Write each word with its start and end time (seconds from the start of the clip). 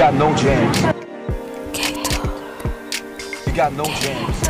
got 0.00 0.14
no 0.14 0.34
jams. 0.34 0.78
You 3.46 3.52
got 3.54 3.72
no 3.74 3.84
jams. 3.84 4.48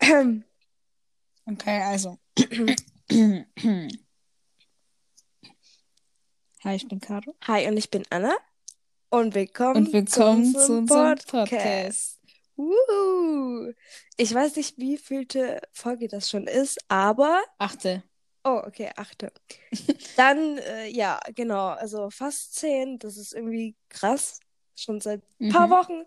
Okay, 1.48 1.80
also. 1.82 2.18
Hi, 6.64 6.74
ich 6.74 6.88
bin 6.88 7.00
Caro. 7.00 7.36
Hi, 7.46 7.68
und 7.68 7.76
ich 7.76 7.90
bin 7.90 8.04
Anna. 8.10 8.34
Und 9.10 9.34
willkommen, 9.34 9.86
Und 9.86 9.92
willkommen 9.92 10.46
zu 10.46 10.52
zu 10.52 10.72
unserem 10.72 10.78
unserem 10.78 11.18
Podcast. 11.26 12.18
Wuhu. 12.56 13.74
Ich 14.16 14.34
weiß 14.34 14.56
nicht, 14.56 14.78
wie 14.78 14.96
vielte 14.96 15.60
Folge 15.72 16.08
das 16.08 16.30
schon 16.30 16.46
ist, 16.46 16.78
aber. 16.88 17.42
Achte. 17.58 18.02
Oh, 18.46 18.62
okay, 18.64 18.90
achte. 18.96 19.32
Dann, 20.16 20.58
äh, 20.58 20.88
ja, 20.88 21.20
genau. 21.34 21.68
Also 21.70 22.10
fast 22.10 22.54
zehn. 22.54 22.98
Das 22.98 23.16
ist 23.16 23.32
irgendwie 23.34 23.76
krass. 23.88 24.40
Schon 24.76 25.00
seit 25.00 25.22
ein 25.40 25.48
paar 25.48 25.68
Mhm. 25.68 25.70
Wochen 25.70 26.04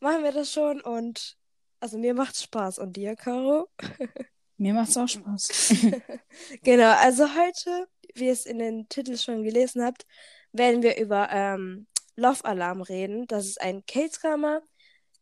machen 0.00 0.24
wir 0.24 0.32
das 0.32 0.52
schon 0.52 0.80
und. 0.82 1.36
Also 1.80 1.98
mir 1.98 2.14
macht's 2.14 2.42
Spaß. 2.42 2.78
Und 2.78 2.96
dir, 2.96 3.16
Caro? 3.16 3.68
Mir 4.58 4.74
macht's 4.74 4.96
auch 4.96 5.08
Spaß. 5.08 5.48
Genau, 6.64 6.92
also 6.98 7.26
heute, 7.36 7.88
wie 8.14 8.26
ihr 8.26 8.32
es 8.32 8.46
in 8.46 8.58
den 8.58 8.88
Titel 8.88 9.16
schon 9.16 9.44
gelesen 9.44 9.84
habt, 9.84 10.06
werden 10.52 10.82
wir 10.82 10.98
über 10.98 11.28
ähm, 11.30 11.86
Love 12.16 12.44
Alarm 12.44 12.82
reden. 12.82 13.26
Das 13.28 13.46
ist 13.46 13.60
ein 13.60 13.86
K-Drama, 13.86 14.60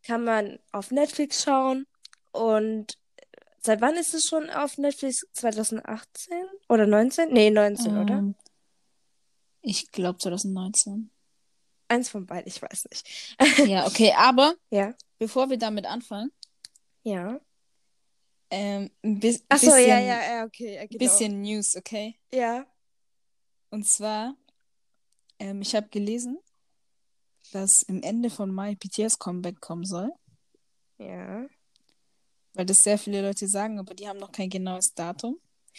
kann 0.02 0.24
man 0.24 0.58
auf 0.72 0.90
Netflix 0.90 1.44
schauen. 1.44 1.86
Und 2.32 2.98
seit 3.66 3.80
wann 3.80 3.96
ist 3.96 4.14
es 4.14 4.24
schon 4.26 4.48
auf 4.50 4.78
Netflix? 4.78 5.26
2018 5.32 6.34
oder 6.68 6.86
19? 6.86 7.32
Nee, 7.32 7.50
19, 7.50 7.96
oder? 7.98 8.14
Ähm, 8.14 8.34
ich 9.62 9.90
glaube 9.90 10.18
2019. 10.18 11.10
Eins 11.88 12.08
von 12.08 12.26
beiden, 12.26 12.48
ich 12.48 12.60
weiß 12.60 12.86
nicht. 12.90 13.36
ja, 13.68 13.86
okay, 13.86 14.12
aber 14.16 14.54
Ja, 14.70 14.94
bevor 15.18 15.50
wir 15.50 15.58
damit 15.58 15.86
anfangen, 15.86 16.32
ja. 17.02 17.40
ähm, 18.50 18.90
ein 19.04 19.20
bis 19.20 19.44
Achso, 19.48 19.66
bisschen, 19.66 19.88
ja, 19.88 19.98
ja, 20.00 20.22
ja, 20.38 20.44
okay, 20.44 20.74
ja, 20.76 20.86
genau. 20.86 20.98
bisschen 20.98 21.42
News, 21.42 21.76
okay? 21.76 22.18
Ja, 22.32 22.66
Und 23.70 23.86
zwar, 23.86 24.34
ähm, 25.38 25.62
ich 25.62 25.74
habe 25.76 25.88
gelesen, 25.88 26.38
dass 27.52 27.82
im 27.82 28.02
Ende 28.02 28.30
von 28.30 28.52
Mai 28.52 28.74
BTS 28.74 29.18
Comeback 29.18 29.60
kommen 29.60 29.84
soll, 29.84 30.10
ja. 30.98 31.46
Weil 32.56 32.66
das 32.66 32.82
sehr 32.82 32.98
viele 32.98 33.22
Leute 33.22 33.46
sagen, 33.46 33.78
aber 33.78 33.94
die 33.94 34.08
haben 34.08 34.18
noch 34.18 34.32
kein 34.32 34.50
genaues 34.50 34.94
Datum. 34.94 35.38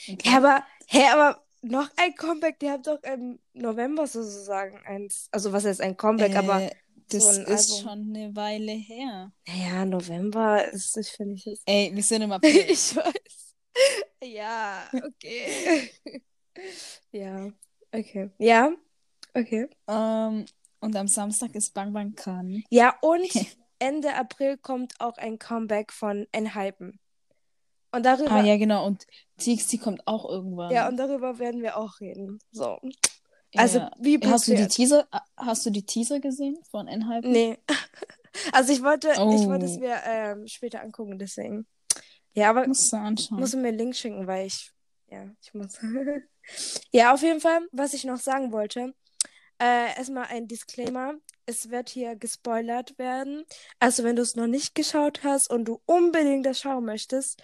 Okay. 0.10 0.30
Aber, 0.36 0.64
hä, 0.88 1.04
aber 1.12 1.44
noch 1.62 1.90
ein 1.98 2.16
Comeback, 2.16 2.60
die 2.60 2.70
haben 2.70 2.84
doch 2.84 3.02
im 3.04 3.40
November 3.54 4.08
sozusagen 4.08 4.78
eins, 4.86 5.28
also 5.32 5.52
was 5.52 5.66
heißt 5.66 5.82
ein 5.82 5.98
Comeback, 5.98 6.36
aber 6.36 6.62
Äh, 6.62 6.72
das 7.10 7.24
so 7.24 7.42
ist 7.42 7.72
Album. 7.72 7.90
schon 7.90 8.16
eine 8.16 8.36
Weile 8.36 8.72
her. 8.74 9.32
naja, 9.48 9.86
November 9.86 10.68
ist, 10.72 10.96
ich 10.98 11.10
finde 11.10 11.36
ich 11.36 11.48
es. 11.48 11.62
Ey, 11.66 11.92
wir 11.94 12.04
sind 12.04 12.22
im 12.22 12.32
April. 12.34 12.66
Ich 12.70 12.96
weiß. 12.96 13.56
Ja, 14.24 14.90
okay. 14.94 15.92
Ja, 17.12 17.52
okay. 17.92 18.30
Ja, 18.40 18.72
okay. 19.36 19.68
ähm, 19.88 20.46
und 20.80 20.96
am 20.96 21.08
Samstag 21.08 21.54
ist 21.56 21.74
Bang 21.74 21.94
Bang 21.94 22.14
Khan. 22.16 22.64
Ja, 22.70 22.96
und 23.02 23.30
Ende 23.80 24.14
April 24.16 24.58
kommt 24.58 24.94
auch 25.00 25.18
ein 25.18 25.40
Comeback 25.40 25.92
von 25.92 26.28
Enhypen. 26.32 27.00
Und 27.92 28.06
darüber, 28.06 28.32
Ah, 28.32 28.44
ja, 28.44 28.58
genau. 28.58 28.86
Und 28.86 29.06
TXT 29.38 29.80
kommt 29.82 30.06
auch 30.08 30.28
irgendwann. 30.30 30.72
ja, 30.72 30.88
und 30.88 30.98
darüber 30.98 31.40
werden 31.40 31.62
wir 31.62 31.78
auch 31.78 32.00
reden. 32.00 32.40
So. 32.52 32.80
Also, 33.56 33.80
Ja. 33.80 33.92
wie 34.00 34.20
Hast 34.26 34.48
du 34.48 34.56
die. 34.56 34.68
Teaser, 34.68 35.08
äh, 35.12 35.20
hast 35.38 35.66
du 35.66 35.70
die 35.70 35.86
Teaser 35.86 36.20
gesehen 36.20 36.58
von 36.70 36.88
Enhypen? 36.88 37.32
Nee. 37.32 37.58
Also 38.52 38.72
ich 38.72 38.84
wollte, 38.84 39.10
ich 39.14 39.18
wollte 39.48 39.66
es 39.66 39.78
Oh. 39.78 39.80
mir 39.80 39.96
ähm, 40.06 40.46
später 40.48 40.82
angucken, 40.84 41.18
deswegen. 41.18 41.66
Ja, 42.34 42.52
aber 42.52 42.68
Musst 42.68 42.94
du 42.94 42.98
anschauen. 42.98 43.40
muss 43.40 43.56
mir 43.56 43.70
einen 43.70 43.78
Link 43.80 43.96
schicken, 43.96 44.28
weil 44.28 44.46
ich, 44.46 44.72
ja, 45.08 45.26
ich 45.42 45.56
muss. 45.56 45.80
ja, 46.92 47.14
auf 47.16 47.24
jeden 47.24 47.40
Fall, 47.42 47.62
was 47.72 47.94
ich 47.94 48.04
noch 48.04 48.18
sagen 48.20 48.52
wollte, 48.52 48.94
äh, 49.60 49.98
erstmal 49.98 50.26
ein 50.26 50.48
Disclaimer. 50.48 51.16
Es 51.46 51.70
wird 51.70 51.90
hier 51.90 52.16
gespoilert 52.16 52.98
werden. 52.98 53.46
Also 53.80 54.04
wenn 54.04 54.16
du 54.16 54.22
es 54.22 54.36
noch 54.36 54.48
nicht 54.48 54.76
geschaut 54.76 55.24
hast 55.24 55.50
und 55.50 55.66
du 55.66 55.82
unbedingt 55.86 56.46
das 56.46 56.60
schauen 56.60 56.86
möchtest, 56.86 57.42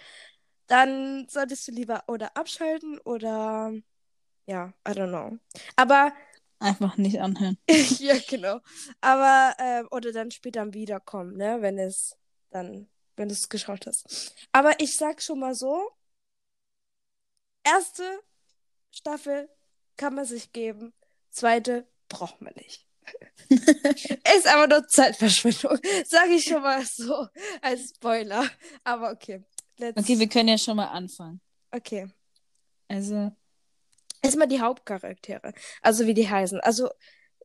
dann 0.66 1.26
solltest 1.28 1.68
du 1.68 1.72
lieber 1.72 2.04
oder 2.06 2.36
abschalten 2.36 2.98
oder 3.00 3.72
ja, 4.46 4.72
I 4.86 4.90
don't 4.92 5.08
know. 5.08 5.38
Aber 5.76 6.12
Einfach 6.64 6.96
nicht 6.96 7.20
anhören. 7.20 7.58
ja, 7.98 8.14
genau. 8.26 8.58
Aber, 9.02 9.54
ähm, 9.58 9.88
oder 9.90 10.12
dann 10.12 10.30
später 10.30 10.72
wiederkommen, 10.72 11.36
ne? 11.36 11.58
Wenn 11.60 11.78
es 11.78 12.16
dann, 12.50 12.88
wenn 13.16 13.28
du 13.28 13.34
es 13.34 13.50
geschaut 13.50 13.86
hast. 13.86 14.34
Aber 14.52 14.80
ich 14.80 14.96
sag 14.96 15.20
schon 15.20 15.40
mal 15.40 15.54
so, 15.54 15.90
erste 17.64 18.04
Staffel 18.92 19.48
kann 19.98 20.14
man 20.14 20.24
sich 20.24 20.52
geben, 20.52 20.94
zweite 21.30 21.86
braucht 22.14 22.40
man 22.40 22.54
nicht. 22.54 22.86
Ist 23.50 24.46
aber 24.46 24.66
nur 24.66 24.86
Zeitverschwendung. 24.88 25.78
Sag 26.06 26.30
ich 26.30 26.44
schon 26.44 26.62
mal 26.62 26.84
so 26.84 27.26
als 27.60 27.90
Spoiler. 27.90 28.48
Aber 28.82 29.10
okay. 29.10 29.44
Let's... 29.78 29.98
Okay, 29.98 30.18
wir 30.18 30.28
können 30.28 30.48
ja 30.48 30.58
schon 30.58 30.76
mal 30.76 30.88
anfangen. 30.88 31.40
Okay. 31.70 32.08
Also, 32.88 33.32
Erstmal 34.24 34.48
die 34.48 34.60
Hauptcharaktere. 34.60 35.52
Also 35.82 36.06
wie 36.06 36.14
die 36.14 36.28
heißen. 36.28 36.58
Also, 36.60 36.88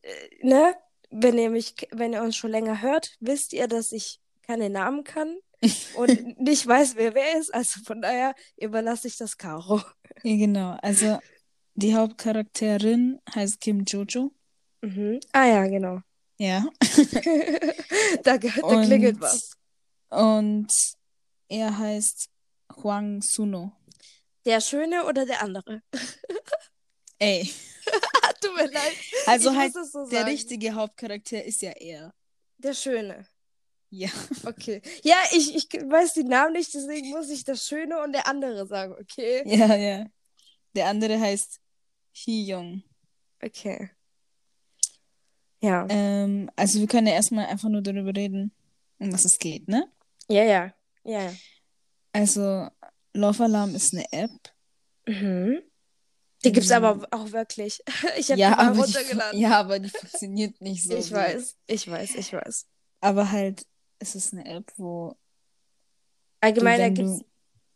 äh, 0.02 0.12
ne? 0.42 0.76
Wenn 1.12 1.38
ihr 1.38 1.50
mich, 1.50 1.76
wenn 1.92 2.14
ihr 2.14 2.22
uns 2.22 2.36
schon 2.36 2.52
länger 2.52 2.82
hört, 2.82 3.18
wisst 3.20 3.52
ihr, 3.52 3.68
dass 3.68 3.92
ich 3.92 4.22
keine 4.44 4.70
Namen 4.70 5.04
kann 5.04 5.38
und 5.96 6.40
nicht 6.40 6.66
weiß, 6.66 6.96
wer 6.96 7.16
wer 7.16 7.38
ist. 7.38 7.54
Also 7.54 7.82
von 7.84 8.02
daher 8.02 8.34
überlasse 8.58 9.08
ich 9.08 9.18
das 9.18 9.38
Caro. 9.38 9.82
ja, 10.24 10.38
genau. 10.38 10.78
Also, 10.82 11.20
die 11.74 11.96
Hauptcharakterin 11.96 13.20
heißt 13.34 13.60
Kim 13.60 13.84
Jojo. 13.86 14.32
Mhm. 14.82 15.20
Ah 15.34 15.46
ja, 15.46 15.68
genau. 15.68 16.02
Ja. 16.38 16.66
da, 18.24 18.38
da 18.38 18.50
klingelt 18.84 19.16
Und- 19.16 19.22
was. 19.22 19.52
Und 20.10 20.74
er 21.50 21.78
heißt 21.78 22.30
Huang 22.78 23.22
Suno. 23.22 23.74
Der 24.46 24.62
Schöne 24.62 25.06
oder 25.06 25.26
der 25.26 25.42
andere? 25.44 25.82
Ey. 27.20 27.44
Tut 28.42 28.56
mir 28.56 28.72
leid. 28.72 28.94
Also 29.28 29.52
ich 29.52 29.58
halt, 29.58 29.74
so 29.74 30.08
der 30.08 30.26
richtige 30.26 30.74
Hauptcharakter 30.74 31.44
ist 31.44 31.62
ja 31.62 31.72
er. 31.72 32.14
Der 32.58 32.74
Schöne. 32.74 33.28
Ja. 33.90 34.10
Okay. 34.46 34.82
Ja, 35.04 35.18
ich, 35.32 35.56
ich 35.56 35.66
weiß 35.74 36.14
die 36.14 36.24
Namen 36.24 36.54
nicht, 36.54 36.74
deswegen 36.74 37.10
muss 37.10 37.30
ich 37.30 37.44
das 37.44 37.68
Schöne 37.68 38.02
und 38.02 38.14
der 38.14 38.28
andere 38.28 38.66
sagen, 38.68 38.94
okay? 38.94 39.42
Ja, 39.46 39.76
ja. 39.76 40.06
Der 40.76 40.88
andere 40.88 41.20
heißt 41.20 41.60
Hee-Young. 42.14 42.84
Okay. 43.44 43.90
Ja. 45.62 45.86
Ähm, 45.90 46.50
also 46.56 46.80
wir 46.80 46.88
können 46.88 47.08
ja 47.08 47.14
erstmal 47.14 47.46
einfach 47.48 47.70
nur 47.70 47.82
darüber 47.82 48.16
reden, 48.16 48.52
um 49.00 49.12
was 49.12 49.26
es 49.26 49.38
geht, 49.40 49.68
ne? 49.68 49.92
Ja, 50.30 50.44
ja. 50.44 50.74
Ja, 51.04 51.22
ja. 51.24 51.34
Also 52.14 52.68
Love 53.14 53.44
Alarm 53.44 53.76
ist 53.76 53.94
eine 53.94 54.06
App. 54.12 54.32
Mhm. 55.08 55.62
Die 56.46 56.52
gibt's 56.54 56.70
Mhm. 56.70 56.76
aber 56.76 57.08
auch 57.12 57.32
wirklich. 57.32 57.82
Ich 58.18 58.30
habe 58.32 58.40
Ja, 58.40 58.52
die 58.52 58.56
mal 58.56 58.74
die, 58.74 58.80
runtergeladen. 58.80 59.40
ja, 59.40 59.60
aber 59.60 59.80
die 59.80 59.90
funktioniert 59.90 60.60
nicht 60.62 60.84
so. 60.84 60.96
ich 60.98 61.12
weiß, 61.12 61.58
ich 61.68 61.90
weiß, 61.90 62.16
ich 62.16 62.32
weiß. 62.34 62.68
Aber 63.02 63.32
halt, 63.32 63.66
es 64.00 64.16
ist 64.16 64.34
eine 64.34 64.46
App, 64.46 64.72
wo 64.78 65.16
Allgemein 66.42 66.80
ergibt, 66.80 67.08
du- 67.10 67.26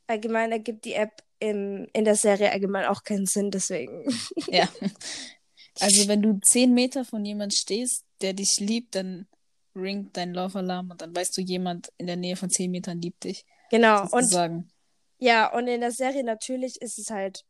allgemein 0.07 0.51
ergibt 0.51 0.85
die 0.85 0.93
App 0.93 1.21
im, 1.39 1.87
in 1.93 2.05
der 2.05 2.15
Serie 2.15 2.51
allgemein 2.51 2.85
auch 2.85 3.03
keinen 3.03 3.25
Sinn, 3.25 3.51
deswegen. 3.51 4.05
Ja. 4.47 4.67
Also 5.83 6.07
wenn 6.07 6.21
du 6.21 6.39
zehn 6.41 6.73
Meter 6.73 7.05
von 7.05 7.25
jemand 7.25 7.53
stehst, 7.53 8.05
der 8.21 8.33
dich 8.33 8.59
liebt, 8.59 8.95
dann 8.95 9.27
ringt 9.75 10.15
dein 10.17 10.33
Love-Alarm 10.33 10.91
und 10.91 11.01
dann 11.01 11.15
weißt 11.15 11.37
du, 11.37 11.41
jemand 11.41 11.91
in 11.97 12.07
der 12.07 12.15
Nähe 12.15 12.35
von 12.35 12.49
zehn 12.49 12.71
Metern 12.71 13.01
liebt 13.01 13.23
dich. 13.23 13.45
Genau. 13.71 14.01
Und 14.03 14.09
Sozusagen. 14.09 14.69
ja, 15.17 15.51
und 15.51 15.67
in 15.67 15.81
der 15.81 15.91
Serie 15.91 16.23
natürlich 16.23 16.81
ist 16.81 16.99
es 16.99 17.09
halt 17.09 17.43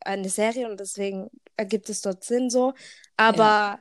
eine 0.00 0.28
Serie 0.28 0.68
und 0.68 0.80
deswegen 0.80 1.30
ergibt 1.56 1.88
es 1.88 2.00
dort 2.00 2.24
Sinn 2.24 2.50
so. 2.50 2.74
Aber 3.16 3.78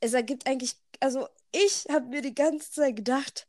es 0.00 0.14
ergibt 0.14 0.46
eigentlich, 0.46 0.74
also 1.00 1.28
ich 1.52 1.86
habe 1.90 2.06
mir 2.06 2.22
die 2.22 2.34
ganze 2.34 2.70
Zeit 2.70 2.96
gedacht, 2.96 3.46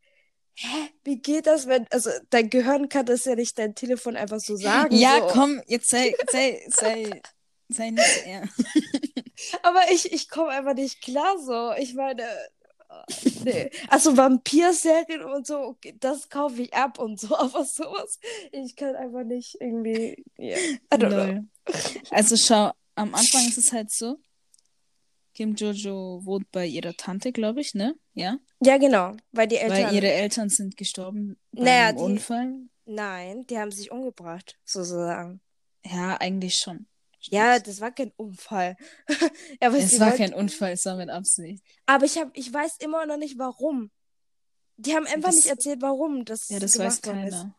hä, 0.55 0.89
wie 1.03 1.21
geht 1.21 1.47
das, 1.47 1.67
wenn, 1.67 1.87
also 1.91 2.09
dein 2.29 2.49
Gehirn 2.49 2.89
kann 2.89 3.05
das 3.05 3.25
ja 3.25 3.35
nicht 3.35 3.57
dein 3.57 3.75
Telefon 3.75 4.15
einfach 4.15 4.39
so 4.39 4.55
sagen. 4.55 4.95
Ja, 4.95 5.19
so. 5.19 5.27
komm, 5.27 5.61
jetzt 5.67 5.89
sei, 5.89 6.13
sei, 6.31 6.61
sei, 6.69 7.21
sei 7.69 7.89
nicht 7.91 8.25
er. 8.25 8.47
Aber 9.63 9.81
ich, 9.91 10.11
ich 10.11 10.29
komme 10.29 10.49
einfach 10.49 10.73
nicht 10.75 11.01
klar 11.01 11.37
so. 11.39 11.71
Ich 11.81 11.93
meine, 11.93 12.23
äh, 12.23 13.29
nee. 13.43 13.71
Also 13.89 14.15
Vampir-Serien 14.15 15.23
und 15.23 15.47
so, 15.47 15.77
das 15.99 16.29
kaufe 16.29 16.61
ich 16.61 16.73
ab 16.73 16.99
und 16.99 17.19
so, 17.19 17.35
aber 17.37 17.63
sowas, 17.65 18.19
ich 18.51 18.75
kann 18.75 18.95
einfach 18.95 19.23
nicht 19.23 19.55
irgendwie, 19.59 20.23
ja, 20.37 20.57
I 20.57 20.77
don't 20.91 21.07
know. 21.07 21.17
Lol. 21.17 21.43
Also 22.11 22.35
schau, 22.37 22.71
am 22.95 23.13
Anfang 23.15 23.47
ist 23.47 23.57
es 23.57 23.71
halt 23.71 23.89
so, 23.91 24.17
Kim 25.33 25.55
Jojo 25.55 26.21
wohnt 26.23 26.51
bei 26.51 26.67
ihrer 26.67 26.93
Tante, 26.93 27.31
glaube 27.31 27.61
ich, 27.61 27.73
ne? 27.73 27.95
Ja. 28.13 28.37
Ja, 28.61 28.77
genau, 28.77 29.15
weil 29.31 29.47
die 29.47 29.57
Eltern. 29.57 29.85
Weil 29.87 29.95
ihre 29.95 30.11
Eltern 30.11 30.49
sind 30.49 30.77
gestorben 30.77 31.37
bei 31.51 31.63
Naja, 31.63 31.87
einem 31.87 31.97
die- 31.97 32.03
Unfall. 32.03 32.53
Nein, 32.85 33.47
die 33.47 33.57
haben 33.57 33.71
sich 33.71 33.91
umgebracht, 33.91 34.59
sozusagen. 34.65 35.39
Ja, 35.85 36.17
eigentlich 36.17 36.57
schon. 36.57 36.85
Ja, 37.31 37.59
das 37.59 37.79
war 37.81 37.91
kein 37.91 38.11
Unfall. 38.17 38.75
Aber 39.61 39.77
es 39.77 39.99
war 39.99 40.11
kein 40.11 40.33
Unfall, 40.33 40.73
es 40.73 40.85
war 40.85 40.95
mit 40.95 41.09
Absicht. 41.09 41.63
Aber 41.85 42.05
ich, 42.05 42.17
hab, 42.17 42.35
ich 42.35 42.51
weiß 42.53 42.77
immer 42.79 43.05
noch 43.05 43.17
nicht, 43.17 43.37
warum. 43.37 43.91
Die 44.77 44.95
haben 44.95 45.05
einfach 45.05 45.29
Das- 45.29 45.35
nicht 45.35 45.47
erzählt, 45.47 45.81
warum 45.81 46.25
das 46.25 46.49
Ja, 46.49 46.59
das 46.59 46.77
weiß 46.77 47.01
gemacht 47.01 47.07
worden 47.07 47.27
ist. 47.27 47.33
keiner. 47.33 47.55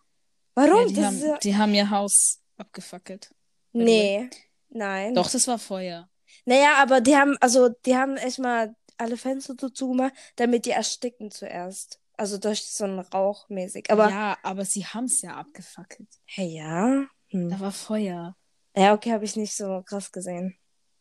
Warum? 0.54 0.88
Ja, 0.88 0.92
die, 0.94 1.04
haben, 1.04 1.20
ja... 1.20 1.38
die 1.38 1.56
haben 1.56 1.74
ihr 1.74 1.90
Haus 1.90 2.40
abgefackelt. 2.56 3.34
Nee, 3.72 4.30
nein. 4.68 5.14
Doch, 5.14 5.30
das 5.30 5.48
war 5.48 5.58
Feuer. 5.58 6.08
Naja, 6.44 6.74
aber 6.76 7.00
die 7.00 7.16
haben, 7.16 7.36
also, 7.40 7.68
die 7.86 7.96
haben 7.96 8.16
erstmal 8.16 8.76
alle 8.96 9.16
Fenster 9.16 9.54
so 9.58 9.68
zugemacht, 9.68 10.12
damit 10.36 10.66
die 10.66 10.70
ersticken 10.70 11.30
zuerst. 11.30 12.00
Also 12.16 12.38
durch 12.38 12.64
so 12.66 12.84
einen 12.84 13.00
Rauch 13.00 13.48
mäßig. 13.48 13.90
Aber, 13.90 14.08
ja, 14.08 14.38
aber 14.44 14.64
sie 14.64 14.86
haben 14.86 15.06
es 15.06 15.20
ja 15.22 15.34
abgefackelt. 15.36 16.08
hey, 16.26 16.46
ja. 16.56 17.06
Hm. 17.30 17.50
Da 17.50 17.58
war 17.58 17.72
Feuer. 17.72 18.36
Ja, 18.76 18.92
okay, 18.94 19.12
habe 19.12 19.24
ich 19.24 19.36
nicht 19.36 19.54
so 19.54 19.82
krass 19.86 20.10
gesehen. 20.12 20.56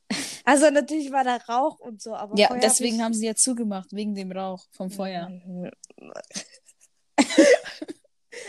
Also 0.45 0.69
natürlich 0.69 1.09
war 1.11 1.23
da 1.23 1.37
Rauch 1.37 1.79
und 1.79 2.01
so, 2.01 2.13
aber 2.15 2.37
Ja, 2.37 2.47
Feuer 2.49 2.57
hab 2.57 2.61
deswegen 2.61 2.97
ich... 2.97 3.01
haben 3.01 3.13
sie 3.13 3.25
ja 3.27 3.33
zugemacht, 3.33 3.93
wegen 3.93 4.13
dem 4.13 4.29
Rauch 4.33 4.65
vom 4.71 4.91
Feuer. 4.91 5.29
Mhm. 5.29 5.71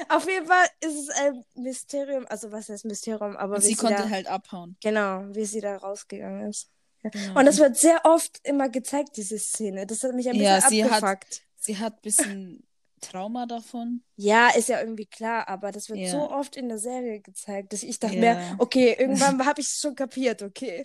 Auf 0.08 0.26
jeden 0.26 0.46
Fall 0.46 0.66
ist 0.80 0.94
es 0.98 1.10
ein 1.10 1.44
Mysterium, 1.54 2.26
also 2.28 2.50
was 2.50 2.68
heißt 2.68 2.84
Mysterium, 2.86 3.36
aber 3.36 3.60
sie 3.60 3.68
sie 3.68 3.74
konnte 3.76 4.02
da, 4.02 4.10
halt 4.10 4.26
abhauen. 4.26 4.76
genau, 4.82 5.24
wie 5.34 5.44
sie 5.44 5.60
da 5.60 5.76
rausgegangen 5.76 6.48
ist. 6.50 6.70
Genau. 7.02 7.38
Und 7.38 7.44
das 7.46 7.58
wird 7.58 7.76
sehr 7.76 8.00
oft 8.04 8.40
immer 8.44 8.68
gezeigt, 8.70 9.16
diese 9.16 9.38
Szene. 9.38 9.86
Das 9.86 10.02
hat 10.02 10.14
mich 10.14 10.26
ein 10.26 10.32
bisschen 10.32 10.44
Ja, 10.46 10.60
sie 10.68 10.84
hat- 10.84 11.02
abgefuckt. 11.02 11.42
sie 11.58 11.78
hat 11.78 11.94
ein 11.96 12.00
bisschen 12.02 12.66
Trauma 13.10 13.46
davon. 13.46 14.02
Ja, 14.16 14.48
ist 14.56 14.68
ja 14.68 14.80
irgendwie 14.80 15.06
klar, 15.06 15.48
aber 15.48 15.72
das 15.72 15.88
wird 15.88 15.98
Ja. 16.00 16.10
so 16.10 16.30
oft 16.30 16.56
in 16.56 16.68
der 16.68 16.78
Serie 16.78 17.20
gezeigt, 17.20 17.72
dass 17.72 17.82
ich 17.82 17.98
dachte 17.98 18.16
Ja. 18.16 18.20
mir, 18.34 18.56
okay, 18.58 18.94
irgendwann 18.98 19.44
habe 19.46 19.60
ich 19.60 19.66
es 19.66 19.78
schon 19.80 19.94
kapiert, 19.94 20.42
okay. 20.42 20.82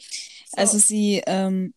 So. 0.48 0.57
Also 0.57 0.77
sie, 0.77 1.21
ähm, 1.25 1.74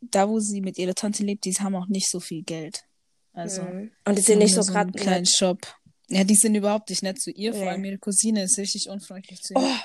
da 0.00 0.28
wo 0.28 0.40
sie 0.40 0.60
mit 0.60 0.78
ihrer 0.78 0.94
Tante 0.94 1.22
lebt, 1.24 1.44
die 1.44 1.52
haben 1.54 1.74
auch 1.76 1.86
nicht 1.88 2.08
so 2.10 2.20
viel 2.20 2.42
Geld. 2.42 2.84
Also 3.32 3.62
Mhm. 3.62 3.90
und 4.04 4.18
die 4.18 4.22
sind 4.22 4.38
nicht 4.38 4.54
so 4.54 4.62
gerade 4.62 4.92
kleinen 4.92 5.26
Shop. 5.26 5.60
Ja, 6.08 6.24
die 6.24 6.34
sind 6.34 6.54
überhaupt 6.54 6.88
nicht 6.88 7.02
nett 7.02 7.20
zu 7.20 7.30
ihr. 7.30 7.52
Vor 7.52 7.62
Nee. 7.62 7.68
allem 7.68 7.84
ihre 7.84 7.98
Cousine 7.98 8.42
ist 8.42 8.56
richtig 8.58 8.88
unfreundlich 8.88 9.42
zu 9.42 9.52
ihr. 9.54 9.60
Oh, 9.60 9.76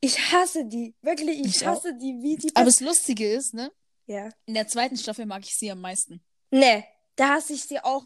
ich 0.00 0.18
hasse 0.32 0.64
die, 0.66 0.94
wirklich, 1.02 1.38
ich, 1.40 1.46
Ich 1.56 1.62
auch. 1.66 1.76
hasse 1.76 1.94
die, 1.96 2.18
wie 2.20 2.36
die 2.36 2.54
Aber 2.56 2.64
das 2.66 2.80
Lustige 2.80 3.30
ist, 3.30 3.54
ne? 3.54 3.70
ja. 4.06 4.28
In 4.46 4.54
der 4.54 4.66
zweiten 4.66 4.96
Staffel 4.96 5.24
mag 5.26 5.42
ich 5.44 5.54
sie 5.56 5.70
am 5.70 5.80
meisten. 5.80 6.20
Nee, 6.50 6.84
da 7.16 7.34
hasse 7.36 7.52
ich 7.52 7.62
sie 7.62 7.78
auch. 7.80 8.04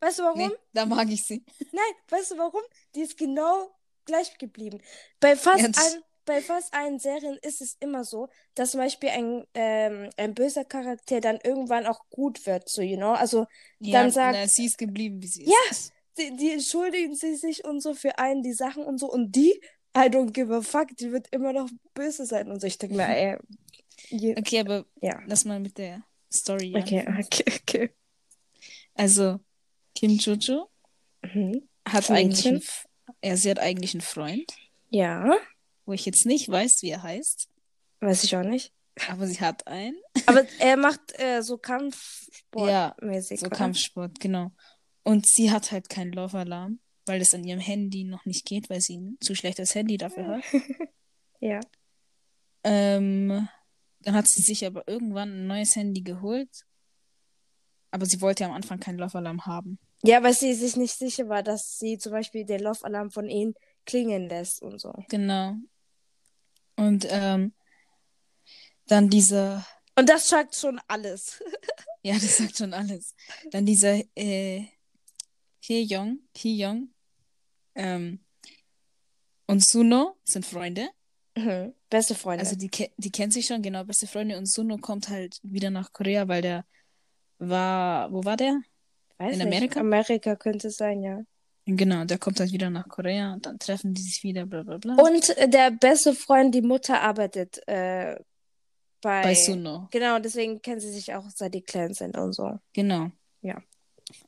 Weißt 0.00 0.18
du 0.18 0.22
warum? 0.22 0.38
Nee, 0.48 0.50
da 0.72 0.86
mag 0.86 1.08
ich 1.10 1.24
sie. 1.24 1.44
Nein, 1.72 1.92
weißt 2.08 2.32
du 2.32 2.38
warum? 2.38 2.62
Die 2.94 3.00
ist 3.00 3.16
genau 3.16 3.70
gleich 4.04 4.36
geblieben. 4.38 4.80
Bei 5.20 5.36
fast, 5.36 5.64
das- 5.64 5.76
allen, 5.92 6.02
bei 6.24 6.40
fast 6.40 6.72
allen 6.74 6.98
Serien 6.98 7.38
ist 7.42 7.60
es 7.60 7.76
immer 7.80 8.04
so, 8.04 8.28
dass 8.54 8.70
zum 8.72 8.80
Beispiel 8.80 9.08
ein, 9.10 9.44
ähm, 9.54 10.10
ein 10.16 10.34
böser 10.34 10.64
Charakter 10.64 11.20
dann 11.20 11.38
irgendwann 11.42 11.86
auch 11.86 12.00
gut 12.10 12.44
wird, 12.46 12.68
so, 12.68 12.80
you 12.82 12.96
know? 12.96 13.12
Also, 13.12 13.46
Ja, 13.80 14.02
Dann 14.02 14.10
sagt- 14.10 14.36
na, 14.38 14.46
sie 14.46 14.66
ist 14.66 14.78
geblieben, 14.78 15.20
wie 15.22 15.26
sie 15.28 15.44
ist. 15.44 15.50
Ja. 15.50 15.92
die, 16.30 16.36
die 16.36 16.50
entschuldigen 16.52 17.14
sie 17.14 17.34
sich 17.36 17.64
und 17.64 17.80
so 17.80 17.94
für 17.94 18.18
einen 18.18 18.42
die 18.42 18.52
Sachen 18.52 18.84
und 18.84 18.98
so. 18.98 19.10
Und 19.10 19.32
die, 19.36 19.52
I 19.96 20.00
don't 20.02 20.32
give 20.32 20.54
a 20.54 20.60
fuck, 20.62 20.88
die 20.96 21.10
wird 21.12 21.28
immer 21.32 21.52
noch 21.52 21.68
böse 21.94 22.26
sein 22.26 22.50
und 22.50 22.60
so. 22.60 22.66
Ich 22.66 22.78
denke 22.78 22.96
mir, 22.96 23.06
ey. 23.08 23.36
Je, 24.10 24.36
Okay, 24.38 24.60
aber 24.60 24.84
ja. 25.00 25.20
lass 25.26 25.44
mal 25.44 25.58
mit 25.60 25.76
der 25.78 26.02
Story 26.32 26.74
Okay, 26.76 27.00
anfangen. 27.00 27.24
okay, 27.24 27.44
okay. 27.62 27.90
Also, 28.94 29.40
Kim 29.98 30.16
Jojo 30.18 30.68
Mhm. 31.22 31.68
hat 31.88 32.10
eigentlich 32.10 32.46
einen, 32.46 32.62
ja, 33.24 33.36
sie 33.36 33.50
hat 33.50 33.58
eigentlich 33.58 33.92
einen 33.94 34.00
Freund, 34.02 34.52
Ja, 34.90 35.36
wo 35.84 35.92
ich 35.92 36.06
jetzt 36.06 36.26
nicht 36.26 36.48
weiß, 36.48 36.82
wie 36.82 36.90
er 36.90 37.02
heißt, 37.02 37.48
weiß 38.00 38.22
ich 38.24 38.36
auch 38.36 38.44
nicht. 38.44 38.72
aber 39.08 39.26
sie 39.26 39.40
hat 39.40 39.66
einen. 39.66 39.96
Aber 40.26 40.44
er 40.60 40.76
macht 40.76 41.00
äh, 41.18 41.42
so 41.42 41.54
Ja, 41.54 41.58
Kampfsportmäßig. 41.58 43.40
So 43.40 43.46
oder? 43.46 43.56
Kampfsport, 43.56 44.20
genau. 44.20 44.52
Und 45.02 45.26
sie 45.26 45.50
hat 45.50 45.72
halt 45.72 45.88
keinen 45.88 46.12
Love-Alarm, 46.12 46.78
weil 47.06 47.18
das 47.18 47.34
an 47.34 47.42
ihrem 47.44 47.60
Handy 47.60 48.04
noch 48.04 48.24
nicht 48.24 48.44
geht, 48.44 48.68
weil 48.70 48.80
sie 48.80 48.98
ein 48.98 49.16
zu 49.20 49.34
schlechtes 49.34 49.74
Handy 49.74 49.96
dafür 49.96 50.26
hat. 50.28 50.44
Ja. 51.40 51.60
Ähm, 52.64 53.48
dann 54.00 54.14
hat 54.14 54.26
sie 54.28 54.42
sich 54.42 54.66
aber 54.66 54.86
irgendwann 54.88 55.30
ein 55.30 55.46
neues 55.46 55.76
Handy 55.76 56.02
geholt. 56.02 56.66
Aber 57.92 58.06
sie 58.06 58.20
wollte 58.20 58.42
ja 58.42 58.48
am 58.50 58.54
Anfang 58.56 58.80
keinen 58.80 58.98
Love-Alarm 58.98 59.46
haben. 59.46 59.78
Ja, 60.02 60.22
weil 60.22 60.34
sie 60.34 60.54
sich 60.54 60.76
nicht 60.76 60.96
sicher 60.96 61.28
war, 61.28 61.42
dass 61.42 61.78
sie 61.78 61.98
zum 61.98 62.12
Beispiel 62.12 62.44
den 62.44 62.60
Love-Alarm 62.60 63.10
von 63.10 63.28
ihnen 63.28 63.54
klingen 63.84 64.28
lässt 64.28 64.62
und 64.62 64.80
so. 64.80 64.92
Genau. 65.08 65.56
Und 66.76 67.06
ähm, 67.10 67.52
dann 68.86 69.10
dieser, 69.10 69.66
Und 69.96 70.08
das 70.08 70.28
sagt 70.28 70.54
schon 70.54 70.80
alles. 70.86 71.42
ja, 72.02 72.14
das 72.14 72.36
sagt 72.36 72.56
schon 72.56 72.72
alles. 72.72 73.14
Dann 73.50 73.66
dieser 73.66 74.00
äh, 74.14 74.64
Hye-Young, 75.64 76.20
Hye-Young 76.36 76.90
ähm, 77.74 78.20
und 79.46 79.64
Suno 79.64 80.16
sind 80.24 80.46
Freunde. 80.46 80.88
Mhm. 81.36 81.74
Beste 81.90 82.14
Freunde. 82.14 82.44
Also 82.44 82.56
die, 82.56 82.70
die 82.96 83.10
kennen 83.10 83.32
sich 83.32 83.46
schon, 83.46 83.62
genau, 83.62 83.84
beste 83.84 84.06
Freunde. 84.06 84.36
Und 84.38 84.46
Suno 84.46 84.76
kommt 84.78 85.08
halt 85.08 85.38
wieder 85.42 85.70
nach 85.70 85.92
Korea, 85.92 86.28
weil 86.28 86.42
der 86.42 86.64
war, 87.38 88.12
wo 88.12 88.24
war 88.24 88.36
der? 88.36 88.60
Weiß 89.18 89.32
in 89.32 89.38
nicht. 89.38 89.46
Amerika? 89.46 89.80
Amerika 89.80 90.36
könnte 90.36 90.68
es 90.68 90.76
sein, 90.76 91.02
ja. 91.02 91.20
Genau, 91.66 92.04
der 92.04 92.18
kommt 92.18 92.40
halt 92.40 92.52
wieder 92.52 92.70
nach 92.70 92.88
Korea 92.88 93.34
und 93.34 93.44
dann 93.44 93.58
treffen 93.58 93.92
die 93.92 94.00
sich 94.00 94.22
wieder, 94.22 94.46
bla 94.46 94.62
bla 94.62 94.78
bla. 94.78 94.94
Und 94.94 95.36
äh, 95.36 95.48
der 95.48 95.70
beste 95.70 96.14
Freund, 96.14 96.54
die 96.54 96.62
Mutter 96.62 97.00
arbeitet 97.02 97.60
äh, 97.68 98.16
bei. 99.02 99.22
bei 99.22 99.34
Suno. 99.34 99.88
Genau, 99.90 100.18
deswegen 100.18 100.62
kennen 100.62 100.80
sie 100.80 100.90
sich 100.90 101.14
auch, 101.14 101.28
seit 101.28 101.54
die 101.54 101.62
klein 101.62 101.92
sind 101.92 102.16
und 102.16 102.32
so. 102.32 102.58
Genau. 102.72 103.10
Ja. 103.42 103.60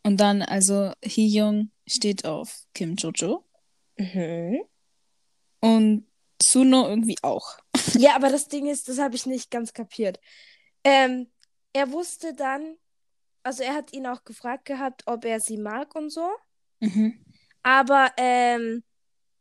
Und 0.02 0.20
dann, 0.20 0.42
also, 0.42 0.92
Hee-Young 1.02 1.70
steht 1.86 2.24
auf 2.26 2.64
Kim 2.74 2.96
Jojo 2.96 3.44
Mhm. 3.96 4.60
und 5.60 6.06
Suno 6.42 6.88
irgendwie 6.88 7.16
auch. 7.22 7.58
Ja, 7.94 8.16
aber 8.16 8.28
das 8.30 8.48
Ding 8.48 8.66
ist, 8.66 8.88
das 8.88 8.98
habe 8.98 9.14
ich 9.14 9.26
nicht 9.26 9.50
ganz 9.50 9.72
kapiert. 9.72 10.20
Ähm, 10.84 11.30
er 11.72 11.90
wusste 11.92 12.34
dann, 12.34 12.76
also 13.42 13.62
er 13.62 13.74
hat 13.74 13.92
ihn 13.92 14.06
auch 14.06 14.24
gefragt 14.24 14.64
gehabt, 14.66 15.02
ob 15.06 15.24
er 15.24 15.40
sie 15.40 15.56
mag 15.58 15.94
und 15.94 16.10
so. 16.10 16.28
Mhm. 16.80 17.24
Aber 17.62 18.10
ähm, 18.16 18.82